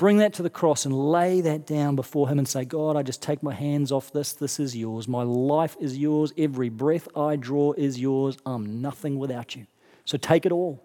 Bring 0.00 0.16
that 0.16 0.32
to 0.32 0.42
the 0.42 0.48
cross 0.48 0.86
and 0.86 0.94
lay 0.94 1.42
that 1.42 1.66
down 1.66 1.94
before 1.94 2.26
Him 2.26 2.38
and 2.38 2.48
say, 2.48 2.64
God, 2.64 2.96
I 2.96 3.02
just 3.02 3.20
take 3.20 3.42
my 3.42 3.52
hands 3.52 3.92
off 3.92 4.10
this. 4.14 4.32
This 4.32 4.58
is 4.58 4.74
yours. 4.74 5.06
My 5.06 5.24
life 5.24 5.76
is 5.78 5.98
yours. 5.98 6.32
Every 6.38 6.70
breath 6.70 7.06
I 7.14 7.36
draw 7.36 7.74
is 7.74 8.00
yours. 8.00 8.38
I'm 8.46 8.80
nothing 8.80 9.18
without 9.18 9.54
you. 9.54 9.66
So 10.06 10.16
take 10.16 10.46
it 10.46 10.52
all. 10.52 10.82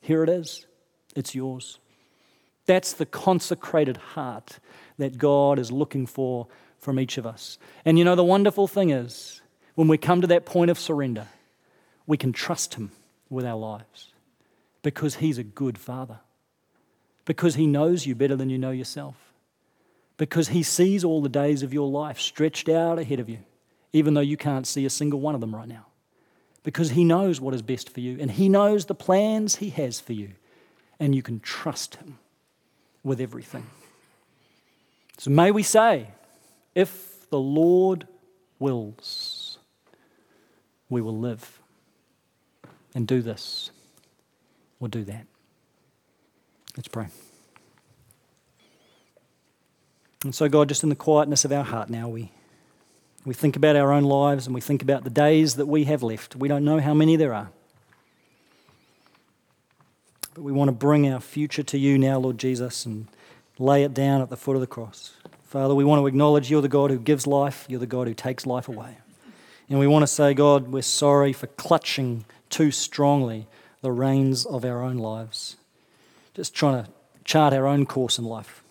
Here 0.00 0.22
it 0.22 0.28
is. 0.28 0.68
It's 1.16 1.34
yours. 1.34 1.80
That's 2.66 2.92
the 2.92 3.06
consecrated 3.06 3.96
heart 3.96 4.60
that 4.98 5.18
God 5.18 5.58
is 5.58 5.72
looking 5.72 6.06
for 6.06 6.46
from 6.78 7.00
each 7.00 7.18
of 7.18 7.26
us. 7.26 7.58
And 7.84 7.98
you 7.98 8.04
know, 8.04 8.14
the 8.14 8.22
wonderful 8.22 8.68
thing 8.68 8.90
is, 8.90 9.42
when 9.74 9.88
we 9.88 9.98
come 9.98 10.20
to 10.20 10.28
that 10.28 10.46
point 10.46 10.70
of 10.70 10.78
surrender, 10.78 11.26
we 12.06 12.16
can 12.16 12.32
trust 12.32 12.74
Him 12.74 12.92
with 13.28 13.44
our 13.44 13.58
lives 13.58 14.12
because 14.82 15.16
He's 15.16 15.38
a 15.38 15.42
good 15.42 15.76
Father 15.76 16.20
because 17.24 17.54
He 17.54 17.66
knows 17.66 18.06
you 18.06 18.14
better 18.14 18.36
than 18.36 18.50
you 18.50 18.58
know 18.58 18.70
yourself, 18.70 19.16
because 20.16 20.48
He 20.48 20.62
sees 20.62 21.04
all 21.04 21.22
the 21.22 21.28
days 21.28 21.62
of 21.62 21.72
your 21.72 21.88
life 21.88 22.20
stretched 22.20 22.68
out 22.68 22.98
ahead 22.98 23.20
of 23.20 23.28
you, 23.28 23.38
even 23.92 24.14
though 24.14 24.20
you 24.20 24.36
can't 24.36 24.66
see 24.66 24.84
a 24.84 24.90
single 24.90 25.20
one 25.20 25.34
of 25.34 25.40
them 25.40 25.54
right 25.54 25.68
now, 25.68 25.86
because 26.62 26.90
He 26.90 27.04
knows 27.04 27.40
what 27.40 27.54
is 27.54 27.62
best 27.62 27.90
for 27.90 28.00
you, 28.00 28.18
and 28.20 28.30
He 28.30 28.48
knows 28.48 28.86
the 28.86 28.94
plans 28.94 29.56
He 29.56 29.70
has 29.70 30.00
for 30.00 30.12
you, 30.12 30.32
and 31.00 31.14
you 31.14 31.22
can 31.22 31.40
trust 31.40 31.96
Him 31.96 32.18
with 33.02 33.20
everything. 33.20 33.66
So 35.18 35.30
may 35.30 35.50
we 35.50 35.62
say, 35.62 36.08
if 36.74 37.28
the 37.30 37.38
Lord 37.38 38.06
wills, 38.58 39.58
we 40.88 41.00
will 41.00 41.18
live 41.18 41.60
and 42.94 43.06
do 43.06 43.22
this 43.22 43.70
or 44.80 44.88
do 44.88 45.04
that. 45.04 45.26
Let's 46.76 46.88
pray. 46.88 47.06
And 50.24 50.34
so, 50.34 50.48
God, 50.48 50.68
just 50.68 50.82
in 50.82 50.88
the 50.88 50.96
quietness 50.96 51.44
of 51.44 51.52
our 51.52 51.64
heart 51.64 51.90
now, 51.90 52.08
we, 52.08 52.32
we 53.24 53.34
think 53.34 53.56
about 53.56 53.76
our 53.76 53.92
own 53.92 54.04
lives 54.04 54.46
and 54.46 54.54
we 54.54 54.60
think 54.60 54.82
about 54.82 55.04
the 55.04 55.10
days 55.10 55.56
that 55.56 55.66
we 55.66 55.84
have 55.84 56.02
left. 56.02 56.34
We 56.34 56.48
don't 56.48 56.64
know 56.64 56.80
how 56.80 56.94
many 56.94 57.16
there 57.16 57.34
are. 57.34 57.50
But 60.32 60.42
we 60.42 60.50
want 60.50 60.68
to 60.68 60.72
bring 60.72 61.08
our 61.12 61.20
future 61.20 61.62
to 61.62 61.78
you 61.78 61.98
now, 61.98 62.18
Lord 62.18 62.38
Jesus, 62.38 62.86
and 62.86 63.06
lay 63.58 63.84
it 63.84 63.94
down 63.94 64.20
at 64.20 64.30
the 64.30 64.36
foot 64.36 64.56
of 64.56 64.60
the 64.60 64.66
cross. 64.66 65.12
Father, 65.44 65.74
we 65.74 65.84
want 65.84 66.00
to 66.00 66.06
acknowledge 66.06 66.50
you're 66.50 66.62
the 66.62 66.68
God 66.68 66.90
who 66.90 66.98
gives 66.98 67.26
life, 67.26 67.66
you're 67.68 67.78
the 67.78 67.86
God 67.86 68.08
who 68.08 68.14
takes 68.14 68.46
life 68.46 68.66
away. 68.66 68.98
And 69.68 69.78
we 69.78 69.86
want 69.86 70.02
to 70.02 70.08
say, 70.08 70.34
God, 70.34 70.68
we're 70.68 70.82
sorry 70.82 71.32
for 71.32 71.46
clutching 71.46 72.24
too 72.50 72.70
strongly 72.70 73.46
the 73.80 73.92
reins 73.92 74.44
of 74.44 74.64
our 74.64 74.82
own 74.82 74.96
lives 74.96 75.56
just 76.34 76.54
trying 76.54 76.84
to 76.84 76.90
chart 77.24 77.52
our 77.52 77.66
own 77.66 77.86
course 77.86 78.18
in 78.18 78.24
life, 78.24 78.62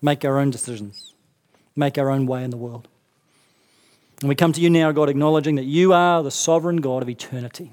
make 0.00 0.24
our 0.24 0.38
own 0.38 0.50
decisions, 0.50 1.12
make 1.76 1.98
our 1.98 2.10
own 2.10 2.26
way 2.26 2.42
in 2.42 2.50
the 2.50 2.56
world. 2.56 2.88
And 4.20 4.28
we 4.28 4.34
come 4.34 4.52
to 4.52 4.60
you 4.60 4.70
now, 4.70 4.90
God, 4.92 5.08
acknowledging 5.08 5.56
that 5.56 5.64
you 5.64 5.92
are 5.92 6.22
the 6.22 6.30
sovereign 6.30 6.78
God 6.78 7.02
of 7.02 7.08
eternity, 7.08 7.72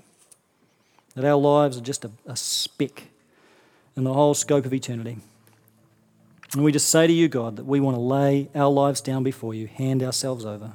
that 1.15 1.25
our 1.25 1.37
lives 1.37 1.77
are 1.77 1.81
just 1.81 2.05
a, 2.05 2.11
a 2.25 2.35
speck 2.35 3.05
in 3.95 4.03
the 4.03 4.13
whole 4.13 4.33
scope 4.33 4.65
of 4.65 4.73
eternity. 4.73 5.17
And 6.53 6.63
we 6.63 6.71
just 6.71 6.89
say 6.89 7.07
to 7.07 7.13
you, 7.13 7.27
God, 7.27 7.55
that 7.55 7.65
we 7.65 7.79
want 7.79 7.95
to 7.95 8.01
lay 8.01 8.49
our 8.53 8.69
lives 8.69 9.01
down 9.01 9.23
before 9.23 9.53
you, 9.53 9.67
hand 9.67 10.03
ourselves 10.03 10.45
over. 10.45 10.73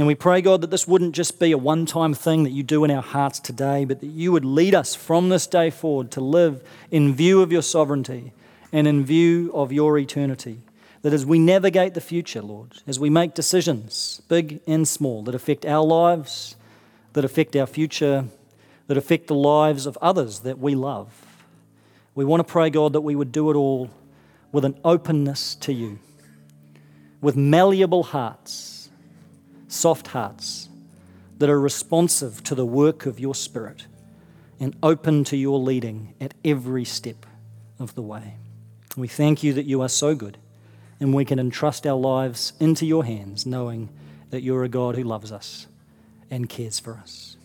And 0.00 0.06
we 0.06 0.14
pray, 0.14 0.40
God, 0.40 0.62
that 0.62 0.70
this 0.70 0.88
wouldn't 0.88 1.14
just 1.14 1.38
be 1.38 1.52
a 1.52 1.58
one 1.58 1.84
time 1.84 2.14
thing 2.14 2.44
that 2.44 2.52
you 2.52 2.62
do 2.62 2.84
in 2.84 2.90
our 2.90 3.02
hearts 3.02 3.38
today, 3.38 3.84
but 3.84 4.00
that 4.00 4.06
you 4.06 4.32
would 4.32 4.46
lead 4.46 4.74
us 4.74 4.94
from 4.94 5.28
this 5.28 5.46
day 5.46 5.68
forward 5.68 6.10
to 6.12 6.22
live 6.22 6.66
in 6.90 7.14
view 7.14 7.42
of 7.42 7.52
your 7.52 7.60
sovereignty 7.60 8.32
and 8.72 8.88
in 8.88 9.04
view 9.04 9.50
of 9.52 9.72
your 9.72 9.98
eternity. 9.98 10.60
That 11.02 11.12
as 11.12 11.26
we 11.26 11.38
navigate 11.38 11.92
the 11.92 12.00
future, 12.00 12.40
Lord, 12.40 12.78
as 12.86 12.98
we 12.98 13.10
make 13.10 13.34
decisions, 13.34 14.22
big 14.26 14.62
and 14.66 14.88
small, 14.88 15.22
that 15.24 15.34
affect 15.34 15.66
our 15.66 15.84
lives, 15.84 16.56
that 17.12 17.26
affect 17.26 17.54
our 17.54 17.66
future, 17.66 18.24
that 18.86 18.96
affect 18.96 19.26
the 19.26 19.34
lives 19.34 19.84
of 19.84 19.98
others 20.00 20.40
that 20.40 20.58
we 20.58 20.74
love, 20.74 21.26
we 22.14 22.24
want 22.24 22.40
to 22.40 22.50
pray, 22.50 22.70
God, 22.70 22.94
that 22.94 23.02
we 23.02 23.14
would 23.14 23.32
do 23.32 23.50
it 23.50 23.54
all 23.54 23.90
with 24.50 24.64
an 24.64 24.80
openness 24.82 25.56
to 25.56 25.74
you, 25.74 25.98
with 27.20 27.36
malleable 27.36 28.04
hearts 28.04 28.79
soft 29.70 30.08
hearts 30.08 30.68
that 31.38 31.48
are 31.48 31.60
responsive 31.60 32.42
to 32.44 32.54
the 32.54 32.66
work 32.66 33.06
of 33.06 33.18
your 33.20 33.34
Spirit 33.34 33.86
and 34.58 34.76
open 34.82 35.24
to 35.24 35.36
your 35.36 35.58
leading 35.58 36.14
at 36.20 36.34
every 36.44 36.84
step 36.84 37.24
of 37.78 37.94
the 37.94 38.02
way. 38.02 38.34
We 38.96 39.08
thank 39.08 39.42
you 39.42 39.54
that 39.54 39.66
you 39.66 39.80
are 39.80 39.88
so 39.88 40.14
good 40.14 40.36
and 40.98 41.14
we 41.14 41.24
can 41.24 41.38
entrust 41.38 41.86
our 41.86 41.98
lives 41.98 42.52
into 42.60 42.84
your 42.84 43.04
hands, 43.04 43.46
knowing 43.46 43.88
that 44.28 44.42
you're 44.42 44.64
a 44.64 44.68
God 44.68 44.96
who 44.96 45.04
loves 45.04 45.32
us 45.32 45.66
and 46.30 46.48
cares 46.48 46.78
for 46.78 46.94
us. 46.94 47.36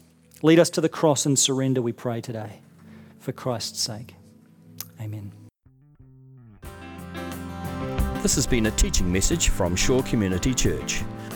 Lead 0.41 0.59
us 0.59 0.69
to 0.71 0.82
the 0.82 0.89
cross 0.89 1.26
and 1.26 1.39
surrender, 1.39 1.82
we 1.82 1.93
pray 1.93 2.19
today, 2.19 2.59
for 3.19 3.32
Christ's 3.32 3.80
sake. 3.80 4.15
Amen. 4.99 5.32
This 8.21 8.36
has 8.36 8.45
been 8.45 8.65
a 8.65 8.71
teaching 8.71 9.11
message 9.11 9.49
from 9.49 9.76
Shore 9.76 10.03
Community 10.03 10.53
Church. 10.53 11.03